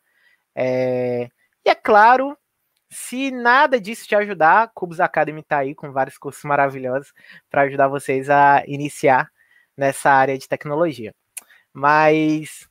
É, 0.56 1.30
e 1.66 1.70
é 1.70 1.76
claro 1.76 2.38
se 2.94 3.32
nada 3.32 3.82
disso 3.82 4.08
te 4.08 4.16
ajudar, 4.16 4.72
Cubos 4.74 5.00
Academy 5.00 5.42
está 5.42 5.58
aí 5.60 5.74
com 5.74 5.92
vários 5.92 6.18
cursos 6.18 6.44
maravilhosos 6.44 7.12
para 7.50 7.64
ajudar 7.64 7.88
vocês 7.88 8.30
a 8.30 8.64
iniciar 8.68 9.32
nessa 9.76 10.12
área 10.12 10.38
de 10.38 10.48
tecnologia. 10.48 11.14
Mas, 11.74 12.70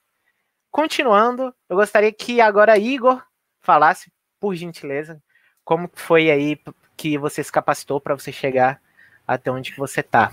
continuando, 0.70 1.52
eu 1.68 1.76
gostaria 1.76 2.12
que 2.12 2.40
agora 2.40 2.78
Igor 2.78 3.22
falasse, 3.60 4.12
por 4.38 4.54
gentileza, 4.54 5.20
como 5.64 5.90
foi 5.92 6.30
aí 6.30 6.58
que 6.96 7.18
você 7.18 7.42
se 7.42 7.50
capacitou 7.50 8.00
para 8.00 8.14
você 8.14 8.30
chegar 8.30 8.80
até 9.26 9.50
onde 9.50 9.72
que 9.72 9.78
você 9.78 10.00
está. 10.00 10.32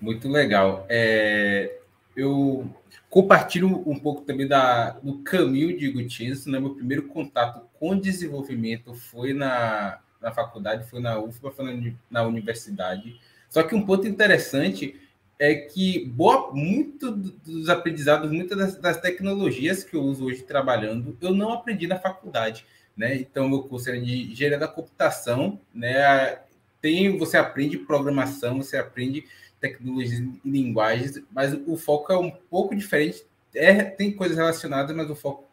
Muito 0.00 0.28
legal. 0.28 0.86
É, 0.88 1.78
eu 2.14 2.68
compartilho 3.08 3.82
um 3.88 3.98
pouco 3.98 4.22
também 4.22 4.46
da, 4.46 4.90
do 4.90 5.18
caminho 5.22 5.76
de 5.76 5.90
Gutiérrez, 5.90 6.46
né? 6.46 6.60
Meu 6.60 6.74
primeiro 6.74 7.04
contato 7.08 7.66
com 7.78 7.98
desenvolvimento 7.98 8.94
foi 8.94 9.32
na, 9.32 10.00
na 10.20 10.30
faculdade, 10.30 10.88
foi 10.88 11.00
na 11.00 11.18
UFBA, 11.18 11.50
foi 11.50 11.64
na, 11.64 11.92
na 12.10 12.22
universidade. 12.26 13.18
Só 13.48 13.62
que 13.62 13.74
um 13.74 13.84
ponto 13.84 14.06
interessante 14.06 15.00
é 15.38 15.54
que 15.54 16.04
boa, 16.06 16.52
muito 16.52 17.12
dos 17.12 17.68
aprendizados, 17.68 18.30
muitas 18.30 18.58
das, 18.58 18.76
das, 18.76 19.00
tecnologias 19.00 19.84
que 19.84 19.94
eu 19.94 20.02
uso 20.02 20.26
hoje 20.26 20.42
trabalhando, 20.42 21.16
eu 21.20 21.32
não 21.32 21.52
aprendi 21.52 21.86
na 21.86 21.98
faculdade, 21.98 22.66
né? 22.96 23.14
Então, 23.16 23.48
meu 23.48 23.62
curso 23.62 23.88
é 23.90 23.96
de 23.96 24.32
engenharia 24.32 24.58
da 24.58 24.66
computação, 24.66 25.60
né? 25.72 26.40
Tem, 26.80 27.16
você 27.16 27.36
aprende 27.36 27.78
programação, 27.78 28.56
você 28.58 28.76
aprende 28.76 29.24
tecnologias 29.60 30.20
e 30.20 30.50
linguagens, 30.50 31.22
mas 31.30 31.56
o 31.66 31.76
foco 31.76 32.12
é 32.12 32.18
um 32.18 32.30
pouco 32.30 32.74
diferente. 32.74 33.24
É, 33.54 33.84
tem 33.84 34.12
coisas 34.12 34.36
relacionadas, 34.36 34.94
mas 34.94 35.08
o 35.08 35.14
foco 35.14 35.48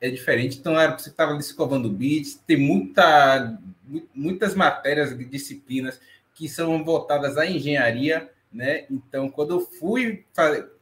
é 0.00 0.10
diferente. 0.10 0.58
Então, 0.58 0.78
era 0.78 0.96
você 0.96 1.08
estava 1.08 1.36
escovando 1.38 1.88
bits, 1.88 2.34
tem 2.46 2.56
muita, 2.56 3.58
muitas 4.14 4.54
matérias, 4.54 5.16
disciplinas 5.28 6.00
que 6.34 6.48
são 6.48 6.82
voltadas 6.84 7.36
à 7.36 7.46
engenharia, 7.46 8.30
né? 8.52 8.84
Então, 8.90 9.28
quando 9.28 9.54
eu 9.54 9.60
fui 9.60 10.24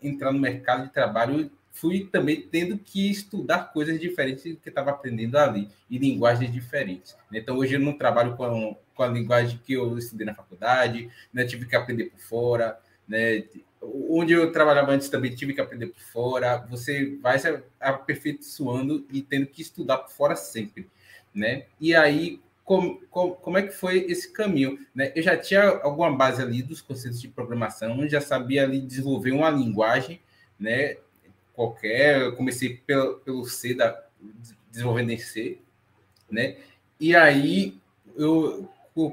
entrar 0.02 0.32
no 0.32 0.38
mercado 0.38 0.84
de 0.84 0.92
trabalho, 0.92 1.50
fui 1.72 2.08
também 2.10 2.42
tendo 2.42 2.76
que 2.78 3.10
estudar 3.10 3.72
coisas 3.72 3.98
diferentes 3.98 4.44
do 4.44 4.60
que 4.60 4.68
estava 4.68 4.90
aprendendo 4.90 5.36
ali 5.36 5.68
e 5.88 5.98
linguagens 5.98 6.52
diferentes. 6.52 7.16
Então, 7.32 7.56
hoje 7.56 7.74
eu 7.74 7.80
não 7.80 7.92
trabalho 7.92 8.36
com, 8.36 8.76
com 8.94 9.02
a 9.02 9.08
linguagem 9.08 9.60
que 9.64 9.74
eu 9.74 9.96
estudei 9.96 10.26
na 10.26 10.34
faculdade, 10.34 11.08
né? 11.32 11.44
tive 11.44 11.66
que 11.66 11.76
aprender 11.76 12.06
por 12.06 12.20
fora, 12.20 12.78
né? 13.06 13.44
Onde 13.82 14.34
eu 14.34 14.52
trabalhava 14.52 14.92
antes 14.92 15.08
também 15.08 15.34
tive 15.34 15.54
que 15.54 15.60
aprender 15.60 15.86
por 15.86 16.00
fora. 16.00 16.58
Você 16.68 17.16
vai 17.22 17.38
se 17.38 17.62
aperfeiçoando 17.80 19.06
e 19.10 19.22
tendo 19.22 19.46
que 19.46 19.62
estudar 19.62 19.98
por 19.98 20.10
fora 20.10 20.36
sempre, 20.36 20.86
né? 21.34 21.64
E 21.80 21.94
aí, 21.94 22.40
como, 22.70 23.00
como, 23.10 23.34
como 23.34 23.58
é 23.58 23.62
que 23.62 23.72
foi 23.72 23.98
esse 24.08 24.30
caminho? 24.30 24.78
Né? 24.94 25.10
Eu 25.16 25.24
já 25.24 25.36
tinha 25.36 25.60
alguma 25.82 26.16
base 26.16 26.40
ali 26.40 26.62
dos 26.62 26.80
conceitos 26.80 27.20
de 27.20 27.26
programação, 27.26 28.08
já 28.08 28.20
sabia 28.20 28.62
ali 28.62 28.80
desenvolver 28.80 29.32
uma 29.32 29.50
linguagem, 29.50 30.20
né? 30.56 30.96
Qualquer, 31.52 32.20
eu 32.20 32.36
comecei 32.36 32.76
pelo, 32.86 33.16
pelo 33.16 33.44
C, 33.44 33.74
da, 33.74 34.00
desenvolvendo 34.70 35.10
em 35.10 35.18
C, 35.18 35.58
né? 36.30 36.58
E 37.00 37.16
aí 37.16 37.76
eu 38.14 38.70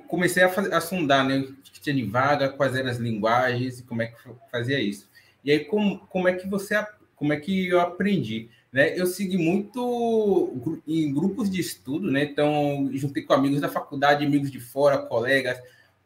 comecei 0.08 0.43
a, 0.43 0.49
a 0.49 0.80
sondar, 0.80 1.26
né? 1.28 1.39
O 1.39 1.53
que 1.64 1.82
tinha 1.82 1.95
de 1.95 2.03
vaga, 2.03 2.49
quais 2.49 2.76
eram 2.76 2.91
as 2.91 2.97
linguagens 2.97 3.82
como 3.82 4.03
é 4.03 4.05
que 4.05 4.18
fazia 4.51 4.80
isso. 4.80 5.10
E 5.43 5.51
aí, 5.51 5.66
como, 5.66 5.97
como 6.10 6.28
é 6.28 6.34
que 6.34 6.47
você, 6.47 6.86
como 7.16 7.34
é 7.34 7.38
que 7.38 7.70
eu 7.70 7.82
aprendi? 7.82 8.51
Né? 8.72 8.99
Eu 8.99 9.05
segui 9.05 9.38
muito 9.38 10.80
em 10.88 11.13
grupos 11.13 11.49
de 11.49 11.59
estudo, 11.59 12.11
né? 12.11 12.24
Então, 12.24 12.89
juntei 12.93 13.24
com 13.24 13.34
amigos 13.34 13.61
da 13.61 13.70
faculdade, 13.70 14.26
amigos 14.26 14.51
de 14.51 14.59
fora, 14.59 14.97
colegas. 14.97 15.57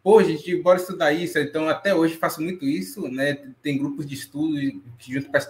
Pô, 0.03 0.23
gente, 0.23 0.55
bora 0.57 0.79
estudar 0.79 1.11
isso. 1.11 1.37
Então, 1.39 1.67
até 1.67 1.93
hoje 1.93 2.15
faço 2.15 2.41
muito 2.41 2.65
isso, 2.65 3.07
né? 3.07 3.35
Tem 3.61 3.77
grupos 3.77 4.05
de 4.05 4.15
estudo 4.15 4.59
junto 4.99 5.29
para 5.29 5.41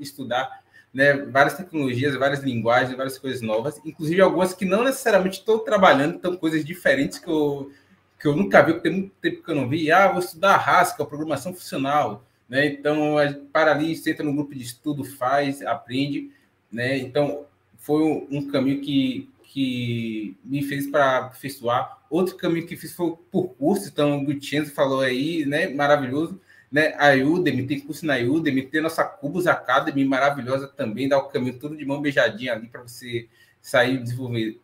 estudar 0.00 0.64
né, 0.94 1.12
várias 1.24 1.56
tecnologias, 1.56 2.14
várias 2.14 2.40
linguagens, 2.40 2.96
várias 2.96 3.18
coisas 3.18 3.40
novas, 3.40 3.80
inclusive 3.84 4.20
algumas 4.20 4.54
que 4.54 4.64
não 4.64 4.84
necessariamente 4.84 5.40
estou 5.40 5.58
trabalhando, 5.58 6.14
então 6.14 6.36
coisas 6.36 6.64
diferentes 6.64 7.18
que 7.18 7.28
eu, 7.28 7.72
que 8.20 8.28
eu 8.28 8.36
nunca 8.36 8.62
vi, 8.62 8.74
porque 8.74 8.88
tem 8.88 8.98
muito 9.00 9.12
tempo 9.20 9.42
que 9.42 9.50
eu 9.50 9.56
não 9.56 9.68
vi. 9.68 9.90
Ah, 9.90 10.12
vou 10.12 10.20
estudar 10.20 10.54
Haskell, 10.56 11.04
programação 11.04 11.52
funcional, 11.52 12.24
né? 12.48 12.66
Então, 12.66 13.16
para 13.52 13.72
ali, 13.72 13.96
você 13.96 14.12
entra 14.12 14.24
no 14.24 14.32
grupo 14.32 14.54
de 14.54 14.62
estudo, 14.62 15.02
faz, 15.04 15.62
aprende, 15.62 16.30
né? 16.74 16.98
Então, 16.98 17.46
foi 17.78 18.02
um, 18.30 18.48
caminho 18.50 18.80
que, 18.80 19.30
que 19.44 20.36
me 20.44 20.62
fez 20.62 20.86
para 20.86 21.18
aperfeiçoar. 21.18 21.98
Outro 22.10 22.36
caminho 22.36 22.66
que 22.66 22.76
fiz 22.76 22.92
foi 22.92 23.14
por 23.30 23.48
curso, 23.54 23.88
então 23.88 24.18
o 24.18 24.24
Gutiérrez 24.24 24.72
falou 24.72 25.00
aí, 25.00 25.46
né? 25.46 25.68
Maravilhoso 25.68 26.40
né? 26.74 26.92
A 26.98 27.14
Udemy, 27.14 27.68
tem 27.68 27.78
curso 27.78 28.04
na 28.04 28.16
Udemy, 28.16 28.62
tem 28.66 28.80
nossa 28.80 29.04
Cubus 29.04 29.46
Academy 29.46 30.04
maravilhosa 30.04 30.66
também, 30.66 31.08
dá 31.08 31.16
o 31.16 31.28
caminho 31.28 31.56
todo 31.56 31.76
de 31.76 31.86
mão 31.86 32.02
beijadinha 32.02 32.52
ali 32.52 32.66
para 32.66 32.82
você 32.82 33.28
sair 33.62 34.02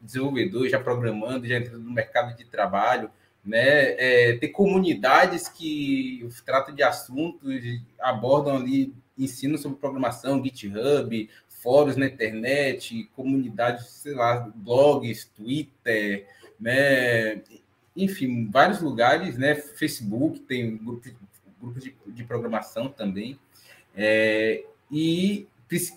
desenvolvedor, 0.00 0.68
já 0.68 0.80
programando, 0.80 1.46
já 1.46 1.56
entrando 1.56 1.84
no 1.84 1.92
mercado 1.92 2.36
de 2.36 2.44
trabalho, 2.44 3.12
né? 3.44 3.94
É, 3.96 4.36
tem 4.38 4.50
comunidades 4.50 5.48
que 5.48 6.28
tratam 6.44 6.74
de 6.74 6.82
assuntos, 6.82 7.62
abordam 8.00 8.56
ali, 8.56 8.92
ensinam 9.16 9.56
sobre 9.56 9.78
programação, 9.78 10.42
GitHub, 10.42 11.30
fóruns 11.62 11.96
na 11.96 12.06
internet, 12.06 13.08
comunidades, 13.14 13.86
sei 13.86 14.14
lá, 14.14 14.50
blogs, 14.54 15.26
Twitter, 15.36 16.26
né? 16.58 17.42
Enfim, 17.96 18.48
vários 18.50 18.80
lugares, 18.80 19.36
né? 19.36 19.54
Facebook 19.54 20.40
tem 20.40 20.76
grupos, 20.76 21.12
grupos 21.60 21.82
de, 21.82 21.94
de 22.06 22.24
programação 22.24 22.88
também. 22.88 23.38
É, 23.94 24.64
e 24.90 25.46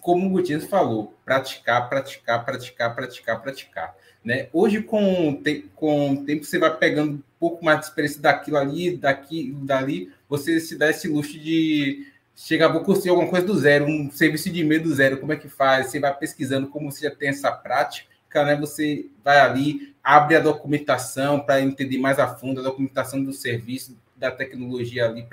como 0.01 0.27
o 0.27 0.29
Gutiérrez 0.29 0.69
falou, 0.69 1.15
praticar, 1.25 1.89
praticar, 1.89 2.45
praticar, 2.45 2.95
praticar, 2.95 3.41
praticar. 3.41 3.95
Né? 4.23 4.47
Hoje, 4.53 4.81
com, 4.81 5.41
te, 5.43 5.65
com 5.75 6.13
o 6.13 6.25
tempo, 6.25 6.45
você 6.45 6.59
vai 6.59 6.77
pegando 6.77 7.13
um 7.13 7.23
pouco 7.39 7.65
mais 7.65 7.79
de 7.79 7.85
experiência 7.85 8.21
daquilo 8.21 8.57
ali, 8.57 8.95
daqui, 8.95 9.51
dali, 9.63 10.11
você 10.29 10.59
se 10.59 10.77
dá 10.77 10.89
esse 10.89 11.07
luxo 11.07 11.37
de 11.39 12.07
chegar, 12.35 12.67
vou 12.67 12.83
construir 12.83 13.11
alguma 13.11 13.29
coisa 13.29 13.45
do 13.45 13.57
zero, 13.57 13.85
um 13.85 14.09
serviço 14.11 14.49
de 14.49 14.61
e-mail 14.61 14.83
do 14.83 14.93
zero, 14.93 15.19
como 15.19 15.33
é 15.33 15.35
que 15.35 15.47
faz? 15.47 15.87
Você 15.87 15.99
vai 15.99 16.13
pesquisando 16.15 16.67
como 16.67 16.91
você 16.91 17.07
já 17.07 17.15
tem 17.15 17.29
essa 17.29 17.51
prática, 17.51 18.43
né? 18.43 18.55
Você 18.55 19.09
vai 19.23 19.39
ali, 19.39 19.95
abre 20.03 20.35
a 20.35 20.39
documentação 20.39 21.39
para 21.39 21.61
entender 21.61 21.97
mais 21.97 22.19
a 22.19 22.27
fundo 22.35 22.59
a 22.59 22.63
documentação 22.63 23.23
do 23.23 23.31
serviço, 23.31 23.97
da 24.15 24.31
tecnologia 24.31 25.05
ali 25.05 25.27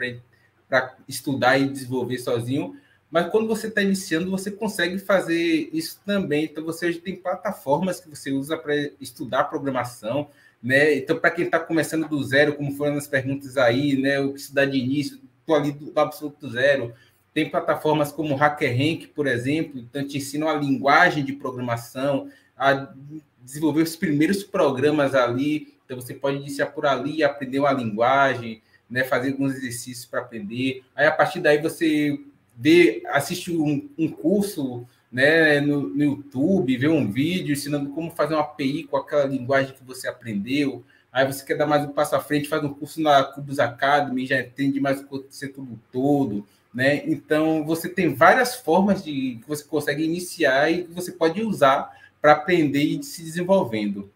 para 0.68 0.96
estudar 1.08 1.58
e 1.58 1.68
desenvolver 1.68 2.18
sozinho. 2.18 2.76
Mas 3.10 3.28
quando 3.30 3.48
você 3.48 3.66
está 3.66 3.82
iniciando, 3.82 4.30
você 4.30 4.50
consegue 4.50 4.98
fazer 4.98 5.68
isso 5.72 6.00
também. 6.06 6.44
Então, 6.44 6.64
você 6.64 6.92
tem 6.92 7.16
plataformas 7.16 7.98
que 7.98 8.08
você 8.08 8.30
usa 8.30 8.56
para 8.56 8.74
estudar 9.00 9.44
programação, 9.44 10.28
né? 10.62 10.94
Então, 10.94 11.18
para 11.18 11.30
quem 11.30 11.44
está 11.46 11.58
começando 11.58 12.08
do 12.08 12.22
zero, 12.22 12.54
como 12.54 12.76
foram 12.76 12.96
as 12.96 13.08
perguntas 13.08 13.56
aí, 13.56 13.96
né? 14.00 14.20
O 14.20 14.32
que 14.32 14.40
estudar 14.40 14.66
de 14.66 14.78
início, 14.78 15.20
ali 15.54 15.72
do, 15.72 15.90
do, 15.90 16.00
absoluto 16.00 16.48
zero. 16.50 16.92
Tem 17.32 17.48
plataformas 17.48 18.10
como 18.10 18.34
HackerRank, 18.34 19.08
por 19.08 19.26
exemplo, 19.26 19.80
então 19.80 20.06
te 20.06 20.18
ensinam 20.18 20.48
a 20.48 20.54
linguagem 20.54 21.24
de 21.24 21.32
programação, 21.32 22.28
a 22.56 22.92
desenvolver 23.40 23.82
os 23.82 23.96
primeiros 23.96 24.42
programas 24.42 25.14
ali. 25.14 25.74
Então, 25.84 26.00
você 26.00 26.14
pode 26.14 26.36
iniciar 26.36 26.66
por 26.66 26.86
ali, 26.86 27.22
aprender 27.22 27.58
uma 27.58 27.72
linguagem, 27.72 28.62
né? 28.88 29.04
Fazer 29.04 29.32
alguns 29.32 29.54
exercícios 29.54 30.04
para 30.04 30.20
aprender. 30.20 30.82
Aí, 30.94 31.06
a 31.06 31.12
partir 31.12 31.40
daí, 31.40 31.60
você 31.60 32.18
vê, 32.56 33.02
assiste 33.06 33.52
um, 33.52 33.88
um 33.96 34.08
curso 34.08 34.86
né, 35.10 35.60
no, 35.60 35.88
no, 35.88 36.04
YouTube, 36.04 36.76
vê 36.76 36.86
um 36.86 37.10
vídeo 37.10 37.52
ensinando 37.52 37.90
como 37.90 38.10
fazer 38.10 38.34
uma 38.34 38.42
API 38.42 38.84
com 38.84 38.96
aquela 38.96 39.24
linguagem 39.24 39.74
que 39.74 39.82
você 39.82 40.06
aprendeu. 40.06 40.84
Aí 41.12 41.26
você 41.26 41.44
quer 41.44 41.56
dar 41.56 41.66
mais 41.66 41.84
um 41.84 41.92
passo 41.92 42.14
à 42.14 42.20
frente, 42.20 42.48
faz 42.48 42.62
um 42.62 42.72
curso 42.72 43.00
na 43.00 43.24
Cubus 43.24 43.58
Academy, 43.58 44.26
já 44.26 44.40
entende 44.40 44.78
mais 44.78 45.00
o 45.00 45.06
conceito 45.06 45.66
todo, 45.90 46.46
né? 46.72 47.02
Então 47.04 47.64
você 47.64 47.88
tem 47.88 48.14
várias 48.14 48.54
formas 48.54 49.02
de 49.02 49.40
que 49.42 49.48
você 49.48 49.64
consegue 49.64 50.04
iniciar 50.04 50.70
e 50.70 50.84
que 50.84 50.92
você 50.92 51.10
pode 51.10 51.42
usar 51.42 51.90
para 52.20 52.32
aprender 52.32 52.82
e 52.82 53.02
se 53.02 53.24
desenvolvendo. 53.24 54.08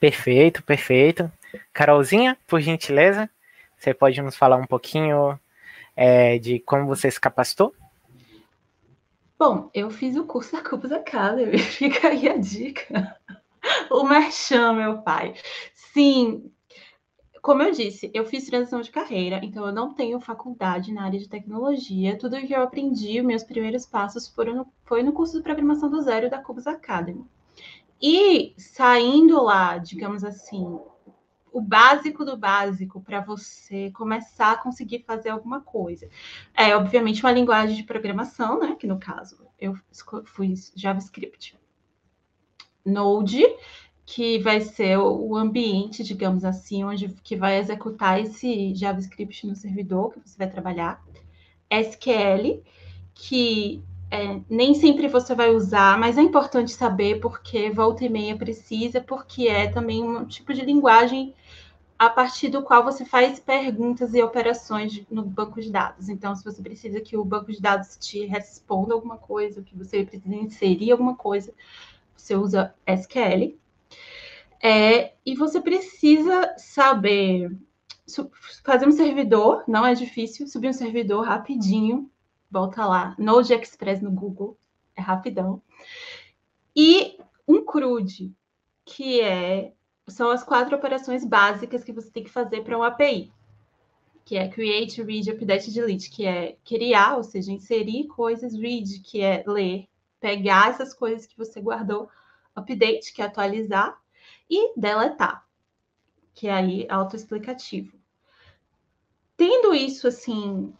Perfeito, 0.00 0.62
perfeito. 0.62 1.30
Carolzinha, 1.72 2.38
por 2.46 2.60
gentileza, 2.60 3.28
você 3.76 3.92
pode 3.92 4.20
nos 4.22 4.36
falar 4.36 4.56
um 4.56 4.66
pouquinho 4.66 5.38
é, 5.94 6.38
de 6.38 6.58
como 6.60 6.86
você 6.86 7.10
se 7.10 7.20
capacitou? 7.20 7.74
Bom, 9.38 9.68
eu 9.74 9.90
fiz 9.90 10.16
o 10.16 10.24
curso 10.24 10.52
da 10.52 10.62
Cubus 10.62 10.90
Academy, 10.90 11.58
fica 11.60 12.08
aí 12.08 12.28
a 12.28 12.38
dica. 12.38 13.14
O 13.90 14.04
Merchan, 14.04 14.74
meu 14.74 15.02
pai. 15.02 15.34
Sim, 15.74 16.50
como 17.44 17.62
eu 17.62 17.72
disse, 17.72 18.10
eu 18.14 18.24
fiz 18.24 18.46
transição 18.46 18.80
de 18.80 18.90
carreira, 18.90 19.38
então 19.42 19.66
eu 19.66 19.72
não 19.72 19.92
tenho 19.92 20.18
faculdade 20.18 20.92
na 20.92 21.04
área 21.04 21.18
de 21.18 21.28
tecnologia. 21.28 22.18
Tudo 22.18 22.40
que 22.40 22.54
eu 22.54 22.62
aprendi, 22.62 23.20
meus 23.20 23.44
primeiros 23.44 23.84
passos 23.84 24.26
foram 24.26 24.54
no, 24.54 24.66
foi 24.84 25.02
no 25.02 25.12
curso 25.12 25.36
de 25.36 25.42
programação 25.42 25.90
do 25.90 26.00
zero 26.00 26.30
da 26.30 26.38
Cubus 26.38 26.66
Academy. 26.66 27.22
E 28.00 28.54
saindo 28.56 29.42
lá, 29.42 29.76
digamos 29.76 30.24
assim, 30.24 30.80
o 31.52 31.60
básico 31.60 32.24
do 32.24 32.34
básico 32.34 33.00
para 33.02 33.20
você 33.20 33.90
começar 33.90 34.52
a 34.52 34.58
conseguir 34.58 35.04
fazer 35.06 35.28
alguma 35.28 35.60
coisa. 35.60 36.08
É, 36.54 36.74
obviamente, 36.74 37.22
uma 37.22 37.30
linguagem 37.32 37.76
de 37.76 37.84
programação, 37.84 38.58
né? 38.58 38.74
Que 38.74 38.86
no 38.86 38.98
caso 38.98 39.46
eu 39.60 39.78
fui 40.24 40.54
JavaScript. 40.74 41.58
Node, 42.84 43.44
que 44.06 44.38
vai 44.38 44.60
ser 44.60 44.98
o 44.98 45.34
ambiente, 45.36 46.04
digamos 46.04 46.44
assim, 46.44 46.84
onde 46.84 47.08
que 47.22 47.36
vai 47.36 47.58
executar 47.58 48.20
esse 48.20 48.74
JavaScript 48.74 49.46
no 49.46 49.56
servidor 49.56 50.12
que 50.12 50.20
você 50.20 50.36
vai 50.36 50.50
trabalhar. 50.50 51.02
SQL, 51.70 52.62
que 53.14 53.82
é, 54.10 54.40
nem 54.48 54.74
sempre 54.74 55.08
você 55.08 55.34
vai 55.34 55.50
usar, 55.50 55.98
mas 55.98 56.18
é 56.18 56.22
importante 56.22 56.72
saber 56.72 57.20
porque 57.20 57.70
volta 57.70 58.04
e 58.04 58.08
meia 58.08 58.36
precisa, 58.36 59.00
porque 59.00 59.48
é 59.48 59.68
também 59.68 60.04
um 60.04 60.24
tipo 60.24 60.52
de 60.52 60.64
linguagem 60.64 61.34
a 61.98 62.10
partir 62.10 62.48
do 62.48 62.62
qual 62.62 62.84
você 62.84 63.04
faz 63.04 63.40
perguntas 63.40 64.14
e 64.14 64.22
operações 64.22 65.02
no 65.10 65.22
banco 65.22 65.60
de 65.60 65.70
dados. 65.70 66.08
Então, 66.08 66.34
se 66.34 66.44
você 66.44 66.60
precisa 66.60 67.00
que 67.00 67.16
o 67.16 67.24
banco 67.24 67.50
de 67.50 67.60
dados 67.60 67.96
te 67.96 68.26
responda 68.26 68.94
alguma 68.94 69.16
coisa, 69.16 69.62
que 69.62 69.76
você 69.76 70.04
precisa 70.04 70.34
inserir 70.34 70.92
alguma 70.92 71.14
coisa, 71.14 71.54
você 72.16 72.34
usa 72.34 72.74
SQL. 72.86 73.58
É, 74.62 75.12
e 75.26 75.34
você 75.34 75.60
precisa 75.60 76.54
saber 76.56 77.50
fazer 78.64 78.86
um 78.86 78.92
servidor, 78.92 79.64
não 79.66 79.84
é 79.84 79.94
difícil, 79.94 80.46
subir 80.46 80.68
um 80.68 80.72
servidor 80.72 81.24
rapidinho, 81.24 82.10
volta 82.50 82.86
lá, 82.86 83.14
Node 83.18 83.52
Express 83.52 84.00
no 84.00 84.10
Google, 84.10 84.58
é 84.96 85.00
rapidão. 85.00 85.62
E 86.76 87.18
um 87.46 87.64
CRUD, 87.64 88.32
que 88.84 89.20
é 89.20 89.72
são 90.06 90.30
as 90.30 90.44
quatro 90.44 90.76
operações 90.76 91.24
básicas 91.24 91.82
que 91.82 91.92
você 91.92 92.10
tem 92.10 92.24
que 92.24 92.30
fazer 92.30 92.62
para 92.62 92.76
uma 92.76 92.88
API, 92.88 93.32
que 94.24 94.36
é 94.36 94.48
create, 94.48 95.02
read, 95.02 95.30
update, 95.30 95.70
delete, 95.70 96.10
que 96.10 96.26
é 96.26 96.56
criar, 96.64 97.16
ou 97.16 97.22
seja, 97.22 97.52
inserir 97.52 98.06
coisas, 98.06 98.54
read, 98.54 99.00
que 99.00 99.22
é 99.22 99.42
ler, 99.46 99.86
pegar 100.24 100.70
essas 100.70 100.94
coisas 100.94 101.26
que 101.26 101.36
você 101.36 101.60
guardou, 101.60 102.08
update, 102.56 103.12
que 103.12 103.20
é 103.20 103.26
atualizar, 103.26 103.94
e 104.48 104.72
deletar, 104.74 105.44
que 106.32 106.48
é 106.48 106.54
aí 106.54 106.86
autoexplicativo. 106.88 107.92
Tendo 109.36 109.74
isso 109.74 110.08
assim, 110.08 110.72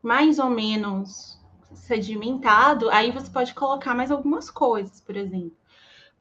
mais 0.00 0.38
ou 0.38 0.50
menos 0.50 1.36
sedimentado, 1.74 2.88
aí 2.90 3.10
você 3.10 3.28
pode 3.28 3.54
colocar 3.54 3.92
mais 3.92 4.12
algumas 4.12 4.48
coisas, 4.50 5.00
por 5.00 5.16
exemplo 5.16 5.56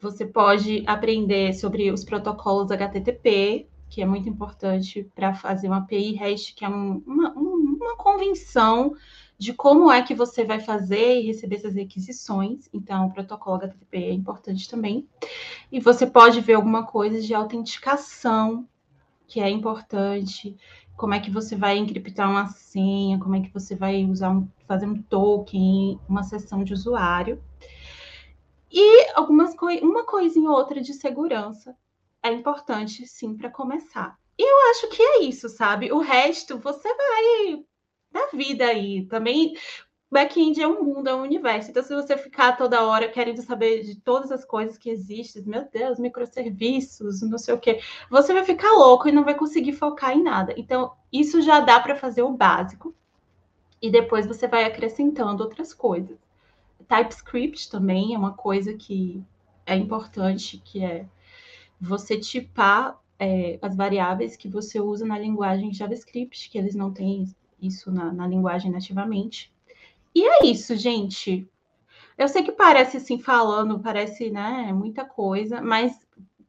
você 0.02 0.26
pode 0.26 0.84
aprender 0.86 1.54
sobre 1.54 1.90
os 1.90 2.04
protocolos 2.04 2.70
HTTP, 2.70 3.68
que 3.90 4.02
é 4.02 4.06
muito 4.06 4.28
importante 4.28 5.10
para 5.16 5.34
fazer 5.34 5.68
uma 5.68 5.78
API 5.78 6.14
REST, 6.14 6.54
que 6.54 6.66
é 6.66 6.70
um, 6.70 7.02
uma, 7.08 7.32
uma 7.32 7.96
convenção 7.96 8.94
de 9.38 9.54
como 9.54 9.92
é 9.92 10.02
que 10.02 10.16
você 10.16 10.44
vai 10.44 10.60
fazer 10.60 11.20
e 11.20 11.28
receber 11.28 11.58
essas 11.58 11.76
requisições. 11.76 12.70
Então, 12.74 13.08
o 13.08 13.14
protocolo 13.14 13.58
HTTP 13.58 13.98
é 13.98 14.14
importante 14.14 14.70
também. 14.70 15.08
E 15.72 15.80
você 15.80 16.08
pode 16.08 16.40
ver 16.42 16.54
alguma 16.54 16.86
coisa 16.86 17.22
de 17.22 17.34
autenticação, 17.34 18.68
que 19.28 19.40
é 19.40 19.50
importante. 19.50 20.56
Como 20.96 21.14
é 21.14 21.20
que 21.20 21.30
você 21.30 21.56
vai 21.56 21.78
encriptar 21.78 22.30
uma 22.30 22.48
senha, 22.48 23.20
como 23.20 23.36
é 23.36 23.42
que 23.42 23.54
você 23.54 23.76
vai 23.76 24.06
usar 24.06 24.30
um, 24.30 24.48
fazer 24.66 24.86
um 24.86 25.02
token, 25.02 26.00
uma 26.08 26.24
sessão 26.24 26.64
de 26.64 26.74
usuário. 26.74 27.44
E 28.72 29.12
algumas 29.14 29.56
co 29.56 29.68
uma 29.68 30.06
coisinha 30.06 30.50
ou 30.50 30.56
outra 30.56 30.82
de 30.82 30.94
segurança 30.94 31.76
é 32.24 32.32
importante, 32.32 33.06
sim, 33.06 33.36
para 33.36 33.50
começar. 33.50 34.18
E 34.38 34.44
eu 34.44 34.72
acho 34.72 34.90
que 34.90 35.02
é 35.02 35.24
isso, 35.24 35.48
sabe? 35.48 35.92
O 35.92 36.00
resto 36.00 36.58
você 36.58 36.90
vai 36.94 37.64
da 38.16 38.28
vida 38.28 38.66
aí. 38.66 39.06
Também 39.06 39.54
back-end 40.10 40.62
é 40.62 40.68
um 40.68 40.82
mundo, 40.82 41.10
é 41.10 41.16
um 41.16 41.24
universo. 41.24 41.70
Então, 41.70 41.84
se 41.84 41.94
você 41.94 42.18
ficar 42.18 42.54
toda 42.54 42.86
hora 42.86 43.10
querendo 43.10 43.42
saber 43.42 43.84
de 43.84 43.96
todas 43.96 44.32
as 44.32 44.46
coisas 44.46 44.78
que 44.78 44.90
existem, 44.90 45.44
meu 45.44 45.68
Deus, 45.70 46.00
microserviços, 46.00 47.22
não 47.22 47.38
sei 47.38 47.54
o 47.54 47.60
quê, 47.60 47.82
você 48.10 48.34
vai 48.34 48.44
ficar 48.44 48.72
louco 48.72 49.10
e 49.10 49.12
não 49.12 49.26
vai 49.26 49.36
conseguir 49.36 49.74
focar 49.74 50.16
em 50.16 50.24
nada. 50.24 50.54
Então, 50.58 50.94
isso 51.12 51.42
já 51.42 51.60
dá 51.60 51.80
para 51.80 51.96
fazer 51.96 52.22
o 52.24 52.32
básico. 52.32 52.96
E 53.82 53.92
depois 53.92 54.26
você 54.26 54.48
vai 54.48 54.64
acrescentando 54.64 55.44
outras 55.44 55.74
coisas. 55.74 56.18
TypeScript 56.88 57.70
também 57.70 58.14
é 58.14 58.18
uma 58.18 58.34
coisa 58.34 58.74
que 58.74 59.22
é 59.66 59.76
importante, 59.76 60.62
que 60.64 60.84
é 60.84 61.06
você 61.80 62.18
tipar 62.18 63.00
é, 63.20 63.60
as 63.62 63.76
variáveis 63.76 64.36
que 64.36 64.48
você 64.48 64.80
usa 64.80 65.06
na 65.06 65.18
linguagem 65.18 65.74
JavaScript, 65.74 66.50
que 66.50 66.58
eles 66.58 66.76
não 66.76 66.92
têm 66.92 67.34
isso 67.66 67.92
na, 67.92 68.12
na 68.12 68.28
linguagem 68.28 68.72
nativamente. 68.72 69.54
E 70.14 70.26
é 70.26 70.46
isso, 70.46 70.76
gente. 70.76 71.48
Eu 72.18 72.28
sei 72.28 72.44
que 72.44 72.52
parece 72.52 72.98
assim, 72.98 73.20
falando, 73.20 73.80
parece, 73.80 74.30
né, 74.30 74.72
muita 74.74 75.04
coisa, 75.04 75.62
mas 75.62 76.00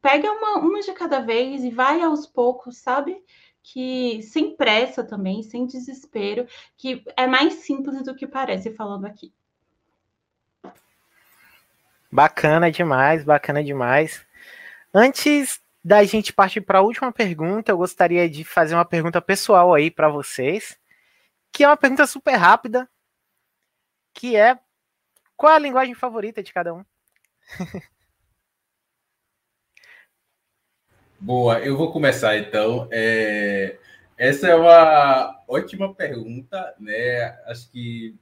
pega 0.01 0.31
uma, 0.31 0.59
uma 0.59 0.81
de 0.81 0.93
cada 0.93 1.21
vez 1.21 1.64
e 1.64 1.71
vai 1.71 2.01
aos 2.01 2.27
poucos, 2.27 2.79
sabe? 2.79 3.21
Que 3.62 4.23
sem 4.23 4.57
pressa 4.57 5.03
também, 5.03 5.43
sem 5.43 5.67
desespero, 5.67 6.47
que 6.77 7.03
é 7.17 7.27
mais 7.27 7.55
simples 7.55 8.05
do 8.05 8.14
que 8.14 8.27
parece 8.27 8.71
falando 8.71 9.07
aqui. 9.07 9.33
Bacana 12.11 12.71
demais, 12.71 13.25
bacana 13.25 13.64
demais. 13.64 14.25
Antes 14.95 15.61
da 15.85 16.03
gente 16.05 16.33
partir 16.33 16.61
para 16.61 16.79
a 16.79 16.83
última 16.83 17.12
pergunta, 17.12 17.73
eu 17.73 17.77
gostaria 17.77 18.29
de 18.31 18.45
fazer 18.45 18.75
uma 18.75 18.85
pergunta 18.85 19.21
pessoal 19.21 19.75
aí 19.75 19.91
para 19.91 20.09
vocês, 20.09 20.79
que 21.57 21.65
é 21.65 21.69
uma 21.69 21.77
pergunta 21.77 22.07
super 22.07 22.35
rápida, 22.35 22.87
que 24.13 24.37
é 24.37 24.59
qual 25.35 25.55
a 25.55 25.59
linguagem 25.59 25.95
favorita 25.95 26.43
de 26.43 26.53
cada 26.53 26.75
um? 26.75 26.85
Boa, 31.19 31.59
eu 31.61 31.75
vou 31.75 31.91
começar 31.91 32.37
então. 32.37 32.87
É... 32.93 33.79
Essa 34.19 34.49
é 34.49 34.55
uma 34.55 35.43
ótima 35.49 35.95
pergunta, 35.95 36.75
né? 36.79 37.23
Acho 37.47 37.71
que, 37.71 38.15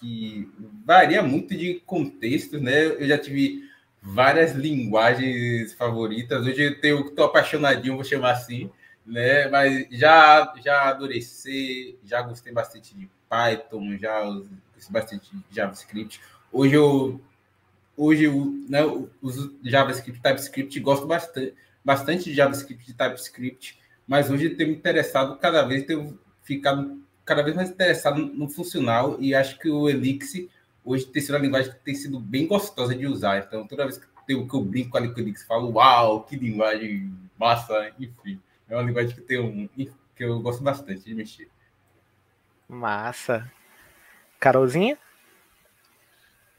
que 0.00 0.52
varia 0.84 1.22
muito 1.22 1.56
de 1.56 1.78
contextos, 1.86 2.60
né? 2.60 2.86
Eu 2.86 3.06
já 3.06 3.16
tive 3.16 3.62
várias 4.00 4.54
linguagens 4.54 5.72
favoritas. 5.74 6.44
Hoje 6.44 6.64
eu 6.64 6.80
tenho, 6.80 7.06
estou 7.06 7.26
apaixonadinho, 7.26 7.94
vou 7.94 8.02
chamar 8.02 8.32
assim, 8.32 8.72
né? 9.06 9.48
Mas 9.48 9.86
já 9.90 10.52
já 10.62 10.88
adorei 10.88 11.20
já 12.04 12.22
gostei 12.22 12.52
bastante 12.52 12.94
de 12.94 13.08
Python, 13.28 13.96
já 13.98 14.22
gostei 14.24 14.90
bastante 14.90 15.30
de 15.30 15.54
JavaScript. 15.54 16.20
Hoje 16.50 16.74
eu 16.74 17.20
hoje 17.96 18.24
eu, 18.24 18.64
né, 18.68 18.80
uso 19.20 19.56
JavaScript, 19.62 20.20
TypeScript, 20.20 20.80
gosto 20.80 21.06
bastante 21.06 21.54
bastante 21.84 22.24
de 22.24 22.34
JavaScript 22.34 22.90
e 22.90 22.94
TypeScript, 22.94 23.78
mas 24.06 24.30
hoje 24.30 24.46
eu 24.46 24.56
tenho 24.56 24.70
me 24.70 24.76
interessado 24.76 25.36
cada 25.38 25.62
vez, 25.62 25.84
tenho 25.84 26.18
ficado 26.42 27.02
cada 27.24 27.42
vez 27.42 27.54
mais 27.54 27.70
interessado 27.70 28.24
no 28.24 28.48
funcional 28.48 29.16
e 29.20 29.34
acho 29.34 29.58
que 29.58 29.68
o 29.68 29.88
Elixir 29.88 30.48
hoje 30.84 31.06
tem 31.06 31.22
sido 31.22 31.34
uma 31.34 31.40
linguagem 31.40 31.72
que 31.72 31.78
tem 31.78 31.94
sido 31.94 32.18
bem 32.18 32.46
gostosa 32.46 32.94
de 32.94 33.06
usar. 33.06 33.38
Então, 33.38 33.66
toda 33.66 33.84
vez 33.84 33.98
que 33.98 34.32
eu, 34.32 34.46
que 34.46 34.54
eu 34.54 34.64
brinco 34.64 34.90
com 34.90 34.98
a 34.98 35.00
Elixir, 35.00 35.46
falo, 35.46 35.72
uau, 35.72 36.22
que 36.24 36.36
linguagem 36.36 37.12
massa, 37.38 37.92
enfim. 37.98 38.40
É 38.72 38.74
uma 38.74 38.84
linguagem 38.84 39.14
que, 39.14 39.20
tem 39.20 39.68
que 40.16 40.24
eu 40.24 40.40
gosto 40.40 40.62
bastante 40.62 41.04
de 41.04 41.14
mexer. 41.14 41.46
Massa. 42.66 43.52
Carolzinha? 44.40 44.96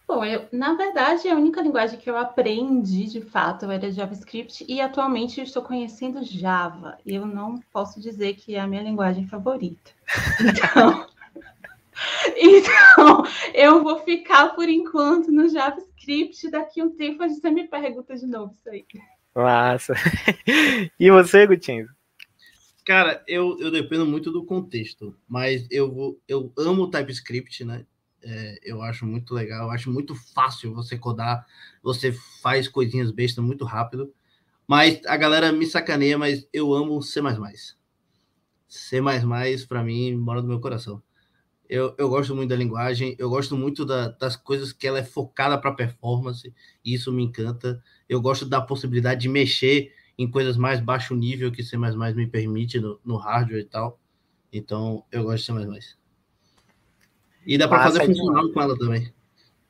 Bom, 0.08 0.24
eu, 0.24 0.48
na 0.52 0.76
verdade, 0.76 1.28
a 1.28 1.34
única 1.34 1.60
linguagem 1.60 2.00
que 2.00 2.08
eu 2.08 2.16
aprendi 2.16 3.06
de 3.06 3.22
fato 3.22 3.66
era 3.72 3.92
JavaScript 3.92 4.64
e 4.68 4.80
atualmente 4.80 5.40
eu 5.40 5.44
estou 5.44 5.64
conhecendo 5.64 6.24
Java. 6.24 7.00
Eu 7.04 7.26
não 7.26 7.60
posso 7.72 8.00
dizer 8.00 8.36
que 8.36 8.54
é 8.54 8.60
a 8.60 8.68
minha 8.68 8.84
linguagem 8.84 9.28
favorita. 9.28 9.92
Então, 10.40 11.08
então 12.38 13.24
eu 13.56 13.82
vou 13.82 14.00
ficar 14.04 14.50
por 14.50 14.70
enquanto 14.70 15.32
no 15.32 15.50
JavaScript. 15.50 16.52
Daqui 16.52 16.80
a 16.80 16.86
um 16.86 16.92
tempo 16.92 17.24
a 17.24 17.28
gente 17.28 17.50
me 17.50 17.68
pergunta 17.68 18.16
de 18.16 18.28
novo 18.28 18.54
isso 18.54 18.70
aí. 18.70 18.86
Massa. 19.34 19.96
E 21.00 21.10
você, 21.10 21.48
Gutinho? 21.48 21.88
Cara, 22.86 23.24
eu, 23.28 23.58
eu 23.60 23.72
dependo 23.72 24.06
muito 24.06 24.30
do 24.32 24.46
contexto, 24.46 25.16
mas 25.28 25.66
eu, 25.72 26.20
eu 26.28 26.52
amo 26.58 26.90
TypeScript, 26.90 27.64
né? 27.64 27.86
É, 28.22 28.60
eu 28.64 28.82
acho 28.82 29.06
muito 29.06 29.34
legal, 29.34 29.68
eu 29.68 29.72
acho 29.72 29.92
muito 29.92 30.16
fácil 30.16 30.74
você 30.74 30.98
codar, 30.98 31.46
você 31.82 32.12
faz 32.42 32.68
coisinhas 32.68 33.12
bestas 33.12 33.44
muito 33.44 33.64
rápido. 33.66 34.14
Mas 34.68 35.02
a 35.06 35.18
galera 35.18 35.52
me 35.52 35.66
sacaneia, 35.66 36.18
mas 36.18 36.48
eu 36.54 36.74
amo 36.74 37.02
C. 37.02 37.22
C 38.68 39.02
para 39.68 39.84
mim 39.84 40.16
mora 40.16 40.42
no 40.42 40.48
meu 40.48 40.60
coração. 40.60 41.02
Eu, 41.70 41.96
eu 41.98 42.10
gosto 42.10 42.36
muito 42.36 42.50
da 42.50 42.56
linguagem, 42.56 43.16
eu 43.20 43.30
gosto 43.30 43.58
muito 43.58 43.86
da, 43.86 44.10
das 44.10 44.36
coisas 44.36 44.74
que 44.74 44.88
ela 44.88 45.00
é 45.00 45.04
focada 45.04 45.58
para 45.58 45.74
performance, 45.74 46.54
e 46.86 46.94
isso 46.94 47.12
me 47.12 47.24
encanta. 47.24 47.82
Eu 48.10 48.22
gosto 48.22 48.46
da 48.46 48.62
possibilidade 48.62 49.22
de 49.22 49.30
mexer 49.30 49.94
em 50.18 50.30
coisas 50.30 50.58
mais 50.58 50.80
baixo 50.80 51.16
nível 51.16 51.52
que 51.52 51.64
C 51.64 51.78
me 51.78 52.28
permite 52.28 52.80
no, 52.80 53.00
no 53.04 53.18
hardware 53.18 53.62
e 53.62 53.66
tal. 53.66 54.00
Então, 54.52 55.04
eu 55.12 55.24
gosto 55.24 55.54
de 55.54 55.82
C. 55.82 55.96
E 57.46 57.58
dá 57.58 57.68
para 57.68 57.84
fazer 57.84 58.06
funcional 58.06 58.50
com 58.52 58.62
ela 58.62 58.78
também. 58.78 59.14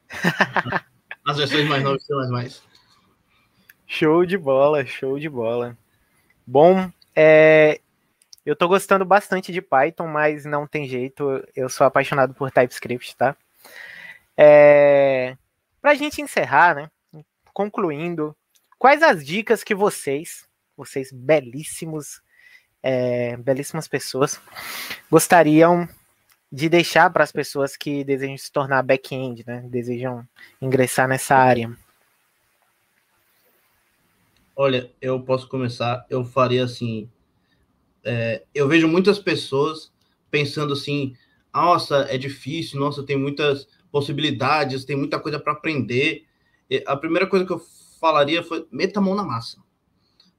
As 1.26 1.38
versões 1.38 1.68
mais 1.68 1.84
novas 1.84 2.04
são 2.04 2.20
as 2.20 2.30
mais. 2.30 2.64
Show 3.88 4.26
de 4.26 4.38
bola, 4.38 4.86
show 4.86 5.18
de 5.18 5.30
bola. 5.30 5.78
Bom, 6.46 6.92
é, 7.16 7.80
eu 8.46 8.56
tô 8.58 8.68
gostando 8.68 9.06
bastante 9.06 9.52
de 9.54 9.62
Python, 9.62 10.08
mas 10.08 10.44
não 10.44 10.68
tem 10.68 10.86
jeito, 10.86 11.42
eu 11.56 11.70
sou 11.70 11.88
apaixonado 11.88 12.34
por 12.34 12.52
TypeScript, 12.52 13.16
tá? 13.16 13.38
É, 14.36 15.38
pra 15.82 15.94
gente 15.94 16.22
encerrar, 16.22 16.76
né? 16.76 16.92
Concluindo, 17.54 18.36
quais 18.84 19.02
as 19.02 19.26
dicas 19.26 19.64
que 19.64 19.74
vocês, 19.74 20.46
vocês 20.76 21.10
belíssimos, 21.10 22.22
é, 22.84 23.38
belíssimas 23.38 23.88
pessoas, 23.88 24.42
gostariam 25.10 25.88
de 26.52 26.68
deixar 26.68 27.10
para 27.10 27.24
as 27.24 27.32
pessoas 27.32 27.78
que 27.78 28.04
desejam 28.04 28.38
se 28.38 28.52
tornar 28.52 28.84
back-end, 28.84 29.46
né? 29.48 29.66
Desejam 29.70 30.28
ingressar 30.62 31.08
nessa 31.08 31.34
área? 31.34 31.74
Olha, 34.54 34.92
eu 35.02 35.18
posso 35.24 35.48
começar. 35.48 36.06
Eu 36.10 36.26
faria 36.26 36.66
assim. 36.66 37.10
É, 38.04 38.44
eu 38.54 38.68
vejo 38.68 38.86
muitas 38.86 39.18
pessoas 39.18 39.94
pensando 40.30 40.74
assim: 40.74 41.16
nossa, 41.54 42.00
é 42.10 42.18
difícil, 42.18 42.82
nossa, 42.82 43.02
tem 43.02 43.16
muitas 43.16 43.66
possibilidades, 43.90 44.84
tem 44.84 44.98
muita 44.98 45.22
coisa 45.22 45.40
para 45.40 45.54
aprender. 45.54 46.26
E 46.70 46.84
a 46.86 46.98
primeira 46.98 47.26
coisa 47.28 47.46
que 47.46 47.54
eu 47.54 47.62
falaria 48.04 48.44
foi: 48.44 48.68
meta 48.70 49.00
a 49.00 49.02
mão 49.02 49.16
na 49.16 49.24
massa. 49.24 49.64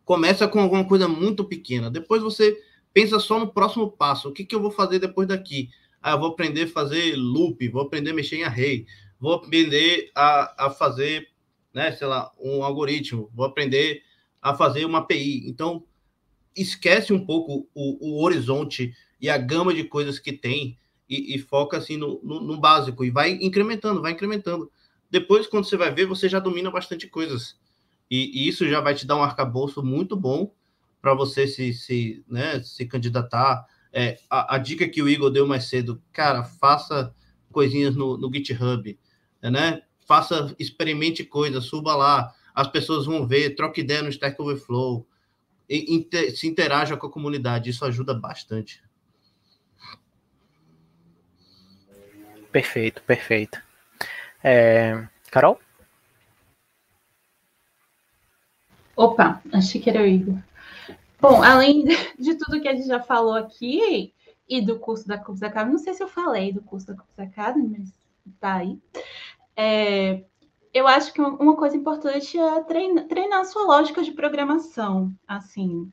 Começa 0.05 0.47
com 0.47 0.61
alguma 0.61 0.85
coisa 0.85 1.09
muito 1.09 1.43
pequena. 1.47 1.91
Depois 1.91 2.23
você 2.23 2.61
pensa 2.93 3.19
só 3.19 3.39
no 3.39 3.51
próximo 3.51 3.91
passo. 3.91 4.29
O 4.29 4.33
que, 4.33 4.45
que 4.45 4.55
eu 4.55 4.61
vou 4.61 4.71
fazer 4.71 4.99
depois 4.99 5.27
daqui? 5.27 5.71
Ah, 6.03 6.15
vou 6.15 6.29
aprender 6.29 6.65
a 6.65 6.69
fazer 6.69 7.17
loop, 7.17 7.67
vou 7.69 7.81
aprender 7.81 8.11
a 8.11 8.15
mexer 8.15 8.37
em 8.37 8.45
array, 8.45 8.85
vou 9.19 9.33
aprender 9.33 10.11
a, 10.15 10.67
a 10.67 10.71
fazer, 10.71 11.29
né, 11.73 11.91
sei 11.93 12.07
lá, 12.07 12.31
um 12.39 12.63
algoritmo, 12.63 13.31
vou 13.35 13.47
aprender 13.47 14.03
a 14.43 14.55
fazer 14.55 14.85
uma 14.85 14.99
API. 14.99 15.49
Então, 15.49 15.85
esquece 16.55 17.15
um 17.15 17.25
pouco 17.25 17.67
o, 17.75 18.11
o 18.11 18.23
horizonte 18.23 18.93
e 19.19 19.31
a 19.31 19.39
gama 19.39 19.73
de 19.73 19.85
coisas 19.85 20.19
que 20.19 20.35
tem 20.35 20.79
e, 21.09 21.35
e 21.35 21.39
foca 21.39 21.79
assim 21.79 21.97
no, 21.97 22.21
no, 22.23 22.43
no, 22.43 22.61
básico 22.61 23.03
e 23.07 23.11
vai 23.11 23.33
incrementando, 23.41 24.03
vai 24.03 24.13
incrementando. 24.13 24.71
Depois, 25.15 25.47
quando 25.47 25.65
você 25.65 25.77
vai 25.77 25.95
ver, 25.95 26.07
você 26.07 26.29
já 26.29 26.41
domina 26.41 26.73
bastante 26.73 27.07
coisas. 27.07 27.57
E, 28.11 28.43
e 28.43 28.49
isso 28.49 28.69
já 28.69 28.81
vai 28.81 28.97
te 28.97 29.07
dar 29.07 29.15
um 29.15 29.23
arcabouço 29.23 29.81
muito 29.81 30.17
bom 30.17 30.53
para 31.01 31.15
você 31.15 31.47
se, 31.47 31.73
se, 31.73 32.25
né, 32.27 32.61
se 32.65 32.85
candidatar 32.85 33.65
é, 33.93 34.19
a, 34.29 34.57
a, 34.57 34.59
dica 34.59 34.89
que 34.89 35.01
o 35.01 35.09
Igor 35.09 35.31
deu 35.31 35.47
mais 35.47 35.67
cedo, 35.67 36.03
cara, 36.11 36.43
faça 36.43 37.15
coisinhas 37.53 37.95
no, 37.95 38.19
no 38.19 38.29
GitHub, 38.35 38.99
né? 39.41 39.83
Faça, 40.05 40.53
experimente 40.59 41.23
coisas, 41.23 41.65
suba 41.65 41.95
lá, 41.95 42.35
as 42.53 42.67
pessoas 42.67 43.07
vão 43.07 43.25
ver, 43.25 43.55
troque 43.55 43.83
ideia 43.83 44.03
no 44.03 44.09
Stack 44.09 44.43
Overflow, 44.43 45.07
e, 45.71 45.95
inter, 45.95 46.37
se 46.37 46.49
interaja 46.49 46.97
com 46.97 47.07
a 47.07 47.13
comunidade, 47.13 47.71
isso 47.71 47.85
ajuda 47.85 48.15
bastante. 48.15 48.83
Perfeito, 52.51 53.01
perfeito. 53.05 53.64
É, 54.47 55.09
Carol? 55.31 55.59
Opa, 58.95 59.43
achei 59.51 59.81
que 59.81 59.89
era 59.89 60.03
o 60.03 60.07
Igor. 60.07 60.37
Bom, 61.19 61.43
além 61.43 61.85
de 62.19 62.35
tudo 62.35 62.61
que 62.61 62.69
a 62.69 62.75
gente 62.75 62.87
já 62.87 63.03
falou 63.03 63.33
aqui 63.33 64.13
e 64.47 64.61
do 64.61 64.79
curso 64.79 65.09
da 65.09 65.17
Cursos 65.17 65.43
Academy, 65.43 65.73
não 65.73 65.79
sei 65.79 65.95
se 65.95 66.03
eu 66.03 66.09
falei 66.09 66.53
do 66.53 66.61
curso 66.61 66.87
da 66.87 66.95
Cursos 66.95 67.19
Academy, 67.19 67.79
mas 67.79 67.93
tá 68.39 68.57
aí. 68.57 68.79
É, 69.57 70.23
eu 70.75 70.87
acho 70.87 71.15
que 71.15 71.23
uma 71.23 71.57
coisa 71.57 71.75
importante 71.75 72.39
é 72.39 72.63
treinar, 72.65 73.05
treinar 73.07 73.41
a 73.41 73.45
sua 73.45 73.63
lógica 73.63 74.03
de 74.03 74.13
programação. 74.13 75.11
Assim, 75.27 75.91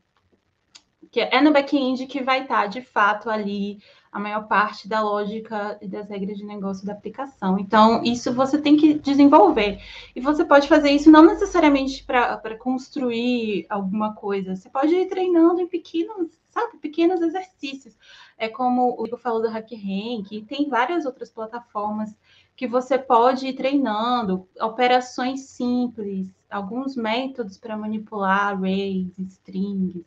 que 1.09 1.21
é 1.21 1.39
no 1.39 1.53
back-end 1.53 2.05
que 2.05 2.21
vai 2.21 2.41
estar, 2.41 2.67
de 2.67 2.81
fato, 2.81 3.29
ali 3.29 3.79
a 4.11 4.19
maior 4.19 4.45
parte 4.47 4.89
da 4.89 5.01
lógica 5.01 5.77
e 5.81 5.87
das 5.87 6.09
regras 6.09 6.37
de 6.37 6.43
negócio 6.43 6.85
da 6.85 6.91
aplicação. 6.91 7.57
Então, 7.57 8.03
isso 8.03 8.33
você 8.33 8.61
tem 8.61 8.75
que 8.75 8.95
desenvolver. 8.95 9.81
E 10.13 10.19
você 10.19 10.43
pode 10.43 10.67
fazer 10.67 10.91
isso 10.91 11.09
não 11.09 11.25
necessariamente 11.25 12.03
para 12.03 12.57
construir 12.57 13.65
alguma 13.69 14.13
coisa. 14.13 14.55
Você 14.55 14.69
pode 14.69 14.93
ir 14.93 15.07
treinando 15.07 15.61
em 15.61 15.67
pequenos, 15.67 16.37
sabe, 16.49 16.77
pequenos 16.79 17.21
exercícios. 17.21 17.97
É 18.37 18.49
como 18.49 18.99
o 18.99 19.07
Igor 19.07 19.17
falou 19.17 19.41
do 19.41 19.47
HackRank, 19.47 20.45
tem 20.45 20.67
várias 20.67 21.05
outras 21.05 21.29
plataformas 21.29 22.13
que 22.53 22.67
você 22.67 22.97
pode 22.99 23.47
ir 23.47 23.53
treinando, 23.53 24.45
operações 24.59 25.47
simples, 25.51 26.27
alguns 26.49 26.97
métodos 26.97 27.57
para 27.57 27.77
manipular 27.77 28.49
arrays, 28.49 29.17
strings, 29.17 30.05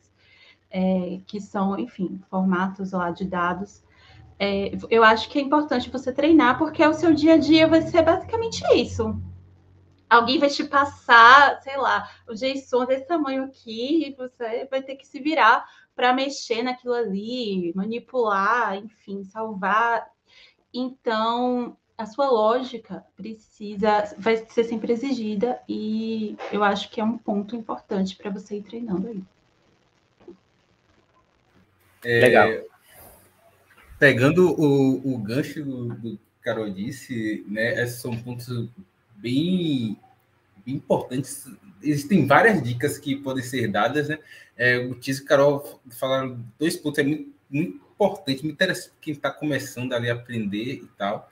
é, 0.69 1.19
que 1.25 1.41
são, 1.41 1.77
enfim, 1.79 2.21
formatos 2.29 2.91
lá 2.91 3.09
de 3.09 3.25
dados 3.25 3.83
é, 4.37 4.71
eu 4.89 5.03
acho 5.03 5.29
que 5.29 5.39
é 5.39 5.41
importante 5.41 5.89
você 5.89 6.11
treinar, 6.11 6.57
porque 6.57 6.85
o 6.85 6.93
seu 6.93 7.13
dia 7.13 7.35
a 7.35 7.37
dia 7.37 7.67
vai 7.67 7.81
ser 7.81 8.01
basicamente 8.01 8.61
isso. 8.73 9.15
Alguém 10.09 10.37
vai 10.37 10.49
te 10.49 10.63
passar, 10.63 11.61
sei 11.61 11.77
lá, 11.77 12.09
o 12.27 12.33
JSON 12.33 12.85
desse 12.85 13.07
tamanho 13.07 13.45
aqui, 13.45 14.07
e 14.07 14.13
você 14.13 14.65
vai 14.69 14.81
ter 14.81 14.95
que 14.95 15.07
se 15.07 15.19
virar 15.19 15.65
para 15.95 16.13
mexer 16.13 16.61
naquilo 16.61 16.93
ali, 16.93 17.71
manipular, 17.73 18.75
enfim, 18.75 19.23
salvar. 19.23 20.05
Então, 20.73 21.75
a 21.97 22.05
sua 22.05 22.29
lógica 22.29 23.05
precisa, 23.15 24.13
vai 24.17 24.37
ser 24.49 24.65
sempre 24.65 24.91
exigida, 24.91 25.59
e 25.67 26.35
eu 26.51 26.61
acho 26.63 26.89
que 26.91 26.99
é 26.99 27.03
um 27.03 27.17
ponto 27.17 27.55
importante 27.55 28.15
para 28.17 28.29
você 28.29 28.57
ir 28.57 28.63
treinando 28.63 29.07
aí. 29.07 29.23
É, 32.03 32.19
Legal 32.19 32.74
pegando 34.05 34.51
o, 34.51 35.15
o 35.15 35.17
gancho 35.17 35.65
do, 35.65 36.19
Carol 36.39 36.69
disse, 36.69 37.43
né, 37.47 37.81
esses 37.81 37.99
são 37.99 38.15
pontos 38.15 38.69
bem, 39.15 39.97
bem 40.63 40.75
importantes. 40.75 41.47
Existem 41.81 42.27
várias 42.27 42.61
dicas 42.61 42.99
que 42.99 43.15
podem 43.15 43.43
ser 43.43 43.67
dadas, 43.67 44.07
né? 44.07 44.19
É, 44.55 44.77
o 44.77 44.93
Tiz 44.93 45.17
e 45.17 45.25
Carol 45.25 45.81
falaram 45.89 46.39
dois 46.59 46.77
pontos, 46.77 46.99
é 46.99 47.03
muito, 47.03 47.33
muito 47.49 47.77
importante, 47.77 48.43
muito 48.43 48.53
interessante 48.53 48.93
quem 49.01 49.15
está 49.15 49.31
começando 49.31 49.91
ali 49.93 50.07
a 50.07 50.13
aprender 50.13 50.83
e 50.83 50.89
tal. 50.95 51.27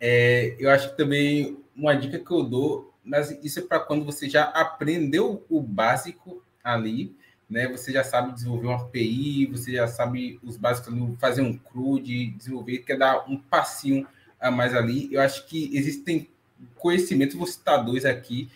É, 0.00 0.56
eu 0.58 0.70
acho 0.70 0.92
que 0.92 0.96
também 0.96 1.58
uma 1.76 1.92
dica 1.94 2.18
que 2.18 2.32
eu 2.32 2.42
dou, 2.42 2.90
mas 3.04 3.38
isso 3.44 3.58
é 3.58 3.62
para 3.62 3.80
quando 3.80 4.02
você 4.02 4.30
já 4.30 4.44
aprendeu 4.44 5.44
o 5.50 5.60
básico 5.60 6.42
ali, 6.62 7.14
né? 7.48 7.68
Você 7.68 7.92
já 7.92 8.02
sabe 8.02 8.32
desenvolver 8.32 8.66
uma 8.66 8.76
API, 8.76 9.46
você 9.46 9.72
já 9.72 9.86
sabe 9.86 10.38
os 10.42 10.56
básicos, 10.56 10.94
fazer 11.18 11.42
um 11.42 11.56
CRUD, 11.56 12.30
desenvolver, 12.32 12.78
quer 12.78 12.98
dar 12.98 13.28
um 13.28 13.38
passinho 13.38 14.06
a 14.40 14.50
mais 14.50 14.74
ali. 14.74 15.12
Eu 15.12 15.20
acho 15.20 15.46
que 15.46 15.76
existem 15.76 16.28
conhecimentos, 16.76 17.36
vou 17.36 17.46
citar 17.46 17.84
dois 17.84 18.04
aqui, 18.04 18.50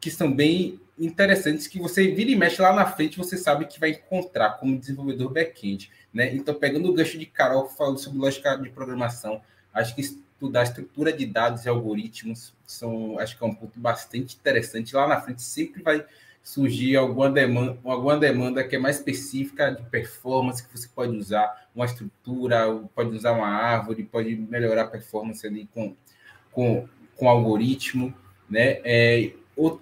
que 0.00 0.10
são 0.10 0.32
bem 0.32 0.80
interessantes, 0.98 1.66
que 1.66 1.78
você 1.78 2.08
vira 2.08 2.30
e 2.30 2.36
mexe 2.36 2.60
lá 2.60 2.72
na 2.72 2.86
frente, 2.86 3.16
você 3.16 3.36
sabe 3.36 3.64
que 3.64 3.80
vai 3.80 3.90
encontrar 3.90 4.58
como 4.58 4.78
desenvolvedor 4.78 5.30
back-end. 5.30 5.90
Né? 6.12 6.34
Então, 6.34 6.54
pegando 6.54 6.90
o 6.90 6.92
gancho 6.92 7.18
de 7.18 7.26
Carol, 7.26 7.66
falando 7.68 7.98
sobre 7.98 8.18
lógica 8.18 8.56
de 8.56 8.68
programação, 8.68 9.40
acho 9.72 9.94
que 9.94 10.02
estudar 10.02 10.64
estrutura 10.64 11.12
de 11.12 11.24
dados 11.24 11.64
e 11.64 11.68
algoritmos 11.68 12.52
são, 12.66 13.18
acho 13.18 13.36
que 13.36 13.44
é 13.44 13.46
um 13.46 13.54
ponto 13.54 13.78
bastante 13.78 14.36
interessante. 14.36 14.94
Lá 14.94 15.06
na 15.06 15.20
frente 15.20 15.42
sempre 15.42 15.82
vai 15.82 16.04
surgir 16.42 16.96
alguma 16.96 17.30
demanda, 17.30 17.78
alguma 17.84 18.16
demanda 18.16 18.64
que 18.64 18.76
é 18.76 18.78
mais 18.78 18.96
específica 18.96 19.70
de 19.70 19.82
performance 19.84 20.66
que 20.66 20.76
você 20.76 20.88
pode 20.88 21.16
usar, 21.16 21.68
uma 21.74 21.84
estrutura, 21.84 22.66
pode 22.94 23.10
usar 23.10 23.32
uma 23.32 23.48
árvore, 23.48 24.02
pode 24.04 24.34
melhorar 24.36 24.82
a 24.82 24.86
performance 24.86 25.46
ali 25.46 25.68
com, 25.72 25.94
com, 26.50 26.88
com 27.16 27.28
algoritmo, 27.28 28.14
né? 28.48 28.80
É, 28.84 29.32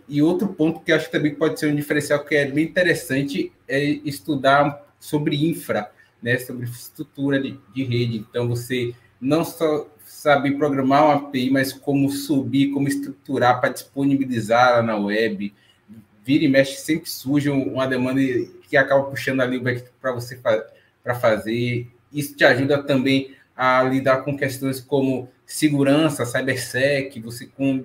e 0.09 0.21
outro 0.21 0.49
ponto 0.49 0.81
que 0.81 0.93
acho 0.93 1.07
que 1.07 1.13
também 1.13 1.35
pode 1.35 1.59
ser 1.61 1.73
um 1.73 1.77
diferencial 1.77 2.25
que 2.25 2.35
é 2.35 2.51
bem 2.51 2.65
interessante 2.65 3.53
é 3.67 3.83
estudar 3.83 4.85
sobre 4.99 5.49
infra, 5.49 5.91
né? 6.23 6.37
Sobre 6.39 6.67
estrutura 6.67 7.41
de, 7.41 7.59
de 7.73 7.85
rede. 7.85 8.27
Então, 8.29 8.49
você 8.49 8.93
não 9.21 9.45
só 9.45 9.89
sabe 10.05 10.57
programar 10.57 11.05
uma 11.05 11.15
API, 11.15 11.51
mas 11.51 11.73
como 11.73 12.11
subir, 12.11 12.71
como 12.73 12.89
estruturar 12.89 13.61
para 13.61 13.73
disponibilizar 13.73 14.83
na 14.83 14.97
web, 14.97 15.55
vira 16.29 16.45
e 16.45 16.49
mexe, 16.49 16.77
sempre 16.77 17.09
surge 17.09 17.49
uma 17.49 17.87
demanda 17.87 18.21
que 18.69 18.77
acaba 18.77 19.05
puxando 19.05 19.41
ali 19.41 19.57
o 19.57 19.63
back 19.63 19.83
para 19.99 20.13
você 20.13 20.37
para 20.37 21.15
fazer. 21.15 21.91
Isso 22.13 22.37
te 22.37 22.45
ajuda 22.45 22.83
também 22.83 23.35
a 23.57 23.83
lidar 23.83 24.19
com 24.19 24.37
questões 24.37 24.79
como 24.79 25.31
segurança, 25.47 26.27
cybersec, 26.27 27.19
você 27.21 27.47
com 27.47 27.83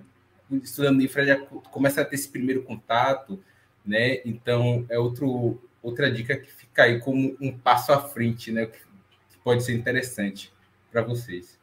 estudando 0.61 1.01
infra 1.01 1.25
já 1.25 1.37
começa 1.71 2.01
a 2.01 2.05
ter 2.05 2.15
esse 2.15 2.27
primeiro 2.27 2.63
contato, 2.63 3.41
né? 3.85 4.19
Então 4.25 4.85
é 4.89 4.99
outro 4.99 5.63
outra 5.81 6.11
dica 6.11 6.35
que 6.35 6.51
fica 6.51 6.83
aí 6.83 6.99
como 6.99 7.37
um 7.39 7.57
passo 7.57 7.93
à 7.93 8.01
frente, 8.01 8.51
né? 8.51 8.65
Que 8.65 9.37
pode 9.41 9.63
ser 9.63 9.73
interessante 9.73 10.51
para 10.91 11.01
vocês. 11.01 11.57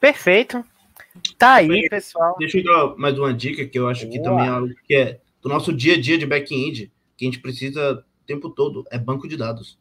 Perfeito. 0.00 0.64
Tá 1.36 1.54
aí, 1.54 1.88
pessoal. 1.88 2.36
Deixa 2.38 2.58
eu 2.58 2.64
dar 2.64 2.96
mais 2.96 3.18
uma 3.18 3.32
dica 3.32 3.66
que 3.66 3.78
eu 3.78 3.88
acho 3.88 4.06
Boa. 4.06 4.12
que 4.12 4.22
também 4.22 4.46
é 4.46 4.48
algo 4.48 4.74
que 4.86 4.94
é 4.94 5.20
do 5.40 5.48
nosso 5.48 5.72
dia 5.72 5.94
a 5.94 6.00
dia 6.00 6.18
de 6.18 6.26
back-end, 6.26 6.92
que 7.16 7.24
a 7.24 7.28
gente 7.28 7.40
precisa 7.40 8.04
o 8.22 8.26
tempo 8.26 8.50
todo, 8.50 8.84
é 8.90 8.98
banco 8.98 9.28
de 9.28 9.36
dados. 9.36 9.78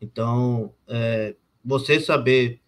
Então, 0.00 0.72
é, 0.88 1.36
você 1.64 2.00
saber 2.00 2.60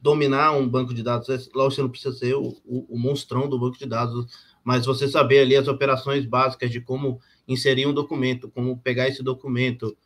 dominar 0.00 0.52
um 0.52 0.68
banco 0.68 0.92
de 0.92 1.02
dados, 1.02 1.28
é, 1.28 1.38
lógico 1.54 1.76
você 1.76 1.82
não 1.82 1.88
precisa 1.88 2.16
ser 2.16 2.34
o, 2.34 2.56
o, 2.64 2.94
o, 2.94 2.98
monstrão 2.98 3.48
do 3.48 3.58
banco 3.58 3.78
de 3.78 3.86
dados, 3.86 4.26
mas 4.62 4.84
você 4.84 5.08
saber 5.08 5.40
ali 5.40 5.56
as 5.56 5.68
operações 5.68 6.26
básicas 6.26 6.70
de 6.70 6.80
como 6.80 7.20
inserir 7.46 7.86
um 7.86 7.94
documento, 7.94 8.50
como 8.50 8.78
pegar 8.78 9.08
esse 9.08 9.22
documento, 9.22 9.96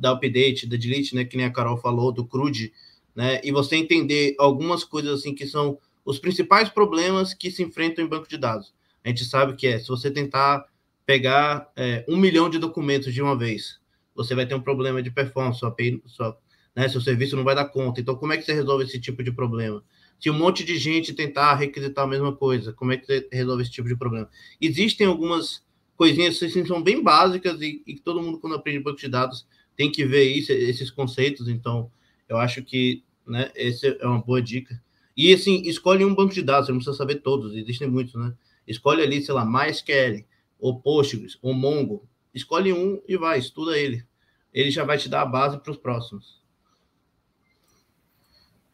dar 0.00 0.12
update, 0.12 0.66
da 0.66 0.76
delete, 0.76 1.14
né, 1.14 1.24
que 1.24 1.36
nem 1.36 1.46
a 1.46 1.52
Carol 1.52 1.76
falou, 1.76 2.10
do 2.10 2.26
CRUD, 2.26 2.72
né, 3.14 3.40
e 3.44 3.52
você 3.52 3.76
entender 3.76 4.34
algumas 4.38 4.82
coisas 4.82 5.20
assim 5.20 5.34
que 5.34 5.46
são 5.46 5.78
os 6.08 6.18
principais 6.18 6.70
problemas 6.70 7.34
que 7.34 7.50
se 7.50 7.62
enfrentam 7.62 8.02
em 8.02 8.08
banco 8.08 8.26
de 8.26 8.38
dados. 8.38 8.72
A 9.04 9.08
gente 9.10 9.26
sabe 9.26 9.54
que 9.54 9.66
é, 9.66 9.78
se 9.78 9.88
você 9.88 10.10
tentar 10.10 10.64
pegar 11.04 11.70
é, 11.76 12.02
um 12.08 12.16
milhão 12.16 12.48
de 12.48 12.58
documentos 12.58 13.12
de 13.12 13.20
uma 13.20 13.36
vez, 13.36 13.78
você 14.14 14.34
vai 14.34 14.46
ter 14.46 14.54
um 14.54 14.60
problema 14.60 15.02
de 15.02 15.10
performance, 15.10 15.58
sua, 15.58 15.76
sua, 16.06 16.38
né, 16.74 16.88
seu 16.88 17.02
serviço 17.02 17.36
não 17.36 17.44
vai 17.44 17.54
dar 17.54 17.66
conta. 17.66 18.00
Então, 18.00 18.16
como 18.16 18.32
é 18.32 18.38
que 18.38 18.42
você 18.42 18.54
resolve 18.54 18.84
esse 18.84 18.98
tipo 18.98 19.22
de 19.22 19.30
problema? 19.30 19.84
Se 20.18 20.30
um 20.30 20.32
monte 20.32 20.64
de 20.64 20.78
gente 20.78 21.12
tentar 21.12 21.54
requisitar 21.56 22.06
a 22.06 22.08
mesma 22.08 22.34
coisa, 22.34 22.72
como 22.72 22.90
é 22.90 22.96
que 22.96 23.04
você 23.04 23.28
resolve 23.30 23.62
esse 23.62 23.70
tipo 23.70 23.86
de 23.86 23.94
problema? 23.94 24.30
Existem 24.58 25.06
algumas 25.06 25.62
coisinhas 25.94 26.42
assim, 26.42 26.64
são 26.64 26.82
bem 26.82 27.02
básicas 27.02 27.60
e, 27.60 27.82
e 27.86 27.98
todo 27.98 28.22
mundo, 28.22 28.38
quando 28.38 28.56
aprende 28.56 28.80
banco 28.80 28.98
de 28.98 29.08
dados, 29.08 29.46
tem 29.76 29.92
que 29.92 30.06
ver 30.06 30.24
isso, 30.24 30.52
esses 30.52 30.90
conceitos. 30.90 31.48
Então, 31.48 31.92
eu 32.26 32.38
acho 32.38 32.62
que 32.62 33.04
né, 33.26 33.50
essa 33.54 33.88
é 33.88 34.06
uma 34.06 34.22
boa 34.22 34.40
dica. 34.40 34.82
E 35.18 35.34
assim, 35.34 35.62
escolhe 35.64 36.04
um 36.04 36.14
banco 36.14 36.32
de 36.32 36.42
dados, 36.42 36.66
você 36.66 36.72
não 36.72 36.78
precisa 36.78 36.96
saber 36.96 37.16
todos, 37.16 37.56
existem 37.56 37.88
muitos, 37.88 38.14
né? 38.14 38.32
Escolhe 38.64 39.02
ali, 39.02 39.20
sei 39.20 39.34
lá, 39.34 39.44
MySQL, 39.44 40.24
ou 40.60 40.80
Postgres, 40.80 41.36
ou 41.42 41.52
Mongo. 41.52 42.08
Escolhe 42.32 42.72
um 42.72 43.02
e 43.08 43.16
vai, 43.16 43.40
estuda 43.40 43.76
ele. 43.76 44.06
Ele 44.54 44.70
já 44.70 44.84
vai 44.84 44.96
te 44.96 45.08
dar 45.08 45.22
a 45.22 45.26
base 45.26 45.58
para 45.58 45.72
os 45.72 45.76
próximos. 45.76 46.40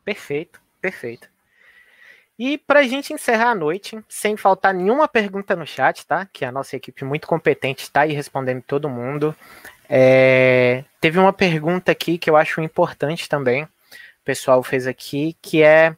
Perfeito, 0.05 0.61
perfeito. 0.83 1.31
E 2.39 2.59
para 2.59 2.81
a 2.81 2.87
gente 2.87 3.15
encerrar 3.15 3.53
a 3.53 3.55
noite, 3.55 3.99
sem 4.07 4.37
faltar 4.37 4.75
nenhuma 4.75 5.09
pergunta 5.09 5.57
no 5.57 5.67
chat, 5.67 6.05
tá? 6.07 6.27
Que 6.31 6.45
a 6.45 6.53
nossa 6.53 6.77
equipe 6.77 7.07
muito 7.07 7.27
competente 7.27 7.85
está 7.85 8.03
aí 8.03 8.13
respondendo 8.13 8.61
todo 8.61 8.87
mundo. 8.87 9.35
É... 9.89 10.85
Teve 11.01 11.19
uma 11.19 11.33
pergunta 11.33 11.91
aqui 11.91 12.19
que 12.19 12.29
eu 12.29 12.37
acho 12.37 12.61
importante 12.61 13.31
também. 13.31 13.65
O 13.65 14.25
pessoal 14.25 14.63
fez 14.63 14.87
aqui, 14.87 15.37
que 15.41 15.63
é 15.63 15.97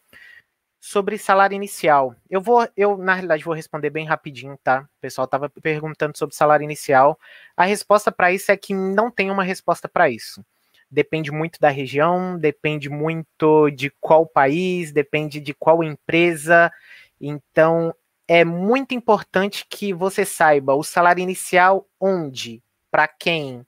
sobre 0.86 1.18
salário 1.18 1.56
inicial. 1.56 2.14
Eu 2.30 2.40
vou, 2.40 2.68
eu 2.76 2.96
na 2.96 3.14
realidade 3.14 3.42
vou 3.42 3.52
responder 3.52 3.90
bem 3.90 4.06
rapidinho, 4.06 4.56
tá? 4.62 4.82
O 4.82 5.00
pessoal 5.00 5.24
estava 5.24 5.50
perguntando 5.50 6.16
sobre 6.16 6.36
salário 6.36 6.62
inicial. 6.62 7.18
A 7.56 7.64
resposta 7.64 8.12
para 8.12 8.30
isso 8.30 8.52
é 8.52 8.56
que 8.56 8.72
não 8.72 9.10
tem 9.10 9.28
uma 9.28 9.42
resposta 9.42 9.88
para 9.88 10.08
isso. 10.08 10.46
Depende 10.88 11.32
muito 11.32 11.58
da 11.58 11.70
região, 11.70 12.38
depende 12.38 12.88
muito 12.88 13.68
de 13.72 13.90
qual 14.00 14.24
país, 14.24 14.92
depende 14.92 15.40
de 15.40 15.52
qual 15.52 15.82
empresa. 15.82 16.72
Então, 17.20 17.92
é 18.28 18.44
muito 18.44 18.94
importante 18.94 19.66
que 19.68 19.92
você 19.92 20.24
saiba 20.24 20.72
o 20.74 20.84
salário 20.84 21.20
inicial 21.20 21.84
onde, 21.98 22.62
para 22.92 23.08
quem, 23.08 23.66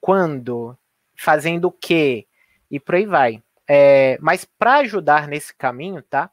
quando, 0.00 0.74
fazendo 1.14 1.66
o 1.66 1.72
quê 1.72 2.26
e 2.70 2.80
por 2.80 2.94
aí 2.94 3.04
vai. 3.04 3.42
É, 3.68 4.16
mas 4.20 4.44
para 4.44 4.76
ajudar 4.76 5.28
nesse 5.28 5.54
caminho, 5.54 6.02
tá? 6.02 6.30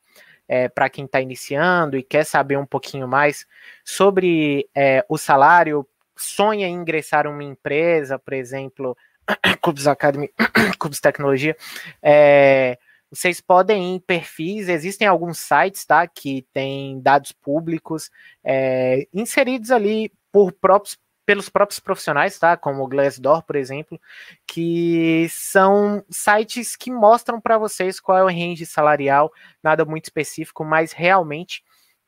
É, 0.47 0.69
para 0.69 0.89
quem 0.89 1.05
está 1.05 1.19
iniciando 1.19 1.97
e 1.97 2.03
quer 2.03 2.23
saber 2.23 2.57
um 2.57 2.65
pouquinho 2.65 3.07
mais 3.07 3.45
sobre 3.83 4.69
é, 4.75 5.03
o 5.09 5.17
salário, 5.17 5.87
sonha 6.15 6.67
em 6.67 6.73
ingressar 6.73 7.25
em 7.25 7.29
uma 7.29 7.43
empresa, 7.43 8.17
por 8.17 8.33
exemplo, 8.33 8.95
Clubes 9.61 9.87
Academy, 9.87 10.31
Clubes 10.79 10.99
Tecnologia, 10.99 11.57
é, 12.01 12.77
vocês 13.09 13.39
podem 13.41 13.93
ir 13.93 13.95
em 13.95 13.99
perfis, 13.99 14.67
existem 14.69 15.07
alguns 15.07 15.39
sites, 15.39 15.85
tá, 15.85 16.07
que 16.07 16.45
tem 16.53 16.99
dados 17.01 17.31
públicos 17.31 18.11
é, 18.43 19.07
inseridos 19.13 19.71
ali 19.71 20.11
por 20.31 20.51
próprios 20.51 20.97
pelos 21.25 21.49
próprios 21.49 21.79
profissionais, 21.79 22.37
tá? 22.37 22.55
Como 22.55 22.83
o 22.83 22.87
Glassdoor, 22.87 23.43
por 23.43 23.55
exemplo, 23.55 23.99
que 24.45 25.27
são 25.29 26.03
sites 26.09 26.75
que 26.75 26.91
mostram 26.91 27.41
para 27.41 27.57
vocês 27.57 27.99
qual 27.99 28.17
é 28.17 28.23
o 28.23 28.27
range 28.27 28.65
salarial, 28.65 29.31
nada 29.63 29.83
muito 29.85 30.05
específico, 30.05 30.63
mas 30.63 30.91
realmente 30.91 31.63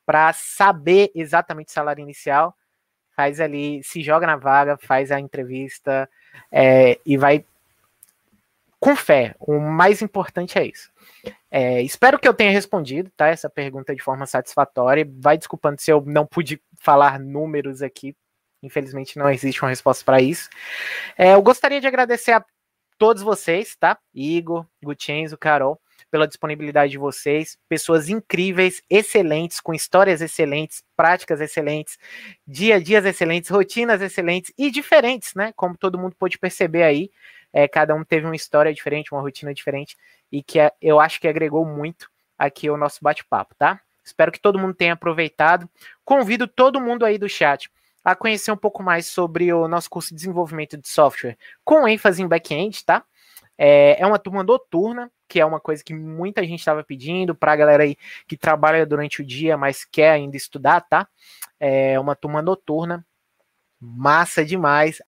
para 0.05 0.31
saber 0.31 1.11
exatamente 1.13 1.67
o 1.67 1.73
salário 1.73 2.01
inicial, 2.01 2.55
faz 3.13 3.41
ali, 3.41 3.83
se 3.83 4.01
joga 4.01 4.25
na 4.25 4.37
vaga, 4.37 4.77
faz 4.77 5.11
a 5.11 5.19
entrevista 5.19 6.09
é, 6.51 6.99
e 7.05 7.17
vai 7.17 7.43
com 8.79 8.95
fé. 8.95 9.35
O 9.39 9.59
mais 9.59 10.01
importante 10.01 10.57
é 10.57 10.65
isso. 10.65 10.91
É, 11.49 11.81
espero 11.81 12.19
que 12.19 12.27
eu 12.27 12.33
tenha 12.33 12.51
respondido, 12.51 13.11
tá? 13.17 13.27
Essa 13.27 13.49
pergunta 13.49 13.95
de 13.95 14.03
forma 14.03 14.25
satisfatória. 14.25 15.05
Vai 15.19 15.37
desculpando 15.37 15.81
se 15.81 15.91
eu 15.91 16.01
não 16.05 16.25
pude 16.25 16.61
falar 16.79 17.19
números 17.19 17.81
aqui. 17.81 18.15
Infelizmente 18.61 19.17
não 19.17 19.29
existe 19.29 19.61
uma 19.61 19.69
resposta 19.69 20.03
para 20.03 20.21
isso. 20.21 20.49
É, 21.17 21.33
eu 21.33 21.41
gostaria 21.41 21.79
de 21.79 21.87
agradecer 21.87 22.31
a 22.31 22.43
todos 22.97 23.21
vocês, 23.21 23.75
tá? 23.75 23.97
Igor, 24.13 24.65
Gutienzo, 24.83 25.37
Carol, 25.37 25.79
pela 26.09 26.27
disponibilidade 26.27 26.91
de 26.91 26.97
vocês. 26.97 27.57
Pessoas 27.69 28.09
incríveis, 28.09 28.81
excelentes, 28.89 29.59
com 29.59 29.73
histórias 29.73 30.21
excelentes, 30.21 30.83
práticas 30.95 31.39
excelentes, 31.39 31.97
dia 32.45 32.75
a 32.75 32.79
dias 32.79 33.05
excelentes, 33.05 33.49
rotinas 33.49 34.01
excelentes 34.01 34.51
e 34.57 34.71
diferentes, 34.71 35.33
né? 35.35 35.53
Como 35.55 35.77
todo 35.77 35.99
mundo 35.99 36.15
pôde 36.17 36.37
perceber 36.39 36.83
aí. 36.83 37.11
É, 37.53 37.67
cada 37.67 37.95
um 37.95 38.03
teve 38.03 38.25
uma 38.25 38.35
história 38.35 38.73
diferente, 38.73 39.13
uma 39.13 39.21
rotina 39.21 39.53
diferente 39.53 39.95
e 40.31 40.43
que 40.43 40.59
é, 40.59 40.71
eu 40.81 40.99
acho 40.99 41.19
que 41.19 41.27
agregou 41.27 41.65
muito 41.65 42.09
aqui 42.37 42.69
o 42.69 42.77
nosso 42.77 42.99
bate-papo, 43.01 43.55
tá? 43.55 43.79
Espero 44.03 44.31
que 44.31 44.39
todo 44.39 44.59
mundo 44.59 44.73
tenha 44.73 44.93
aproveitado. 44.93 45.69
Convido 46.03 46.47
todo 46.47 46.81
mundo 46.81 47.05
aí 47.05 47.17
do 47.17 47.27
chat 47.27 47.69
a 48.07 48.15
conhecer 48.15 48.53
um 48.53 48.57
pouco 48.57 48.81
mais 48.81 49.05
sobre 49.05 49.51
o 49.51 49.67
nosso 49.67 49.89
curso 49.89 50.11
de 50.11 50.15
desenvolvimento 50.15 50.77
de 50.77 50.87
software 50.87 51.37
com 51.65 51.85
ênfase 51.85 52.23
em 52.23 52.27
back-end, 52.27 52.85
tá? 52.85 53.03
É, 53.57 54.01
é 54.01 54.07
uma 54.07 54.17
turma 54.17 54.43
noturna, 54.43 55.11
que 55.27 55.41
é 55.41 55.45
uma 55.45 55.59
coisa 55.59 55.83
que 55.83 55.93
muita 55.93 56.41
gente 56.43 56.59
estava 56.59 56.81
pedindo 56.85 57.35
para 57.35 57.51
a 57.51 57.55
galera 57.57 57.83
aí 57.83 57.97
que 58.25 58.37
trabalha 58.37 58.85
durante 58.85 59.21
o 59.21 59.25
dia, 59.25 59.57
mas 59.57 59.83
quer 59.83 60.11
ainda 60.11 60.37
estudar, 60.37 60.79
tá? 60.87 61.05
É 61.59 61.99
uma 61.99 62.15
turma 62.15 62.41
noturna, 62.41 63.05
massa 63.77 64.45
demais. 64.45 65.01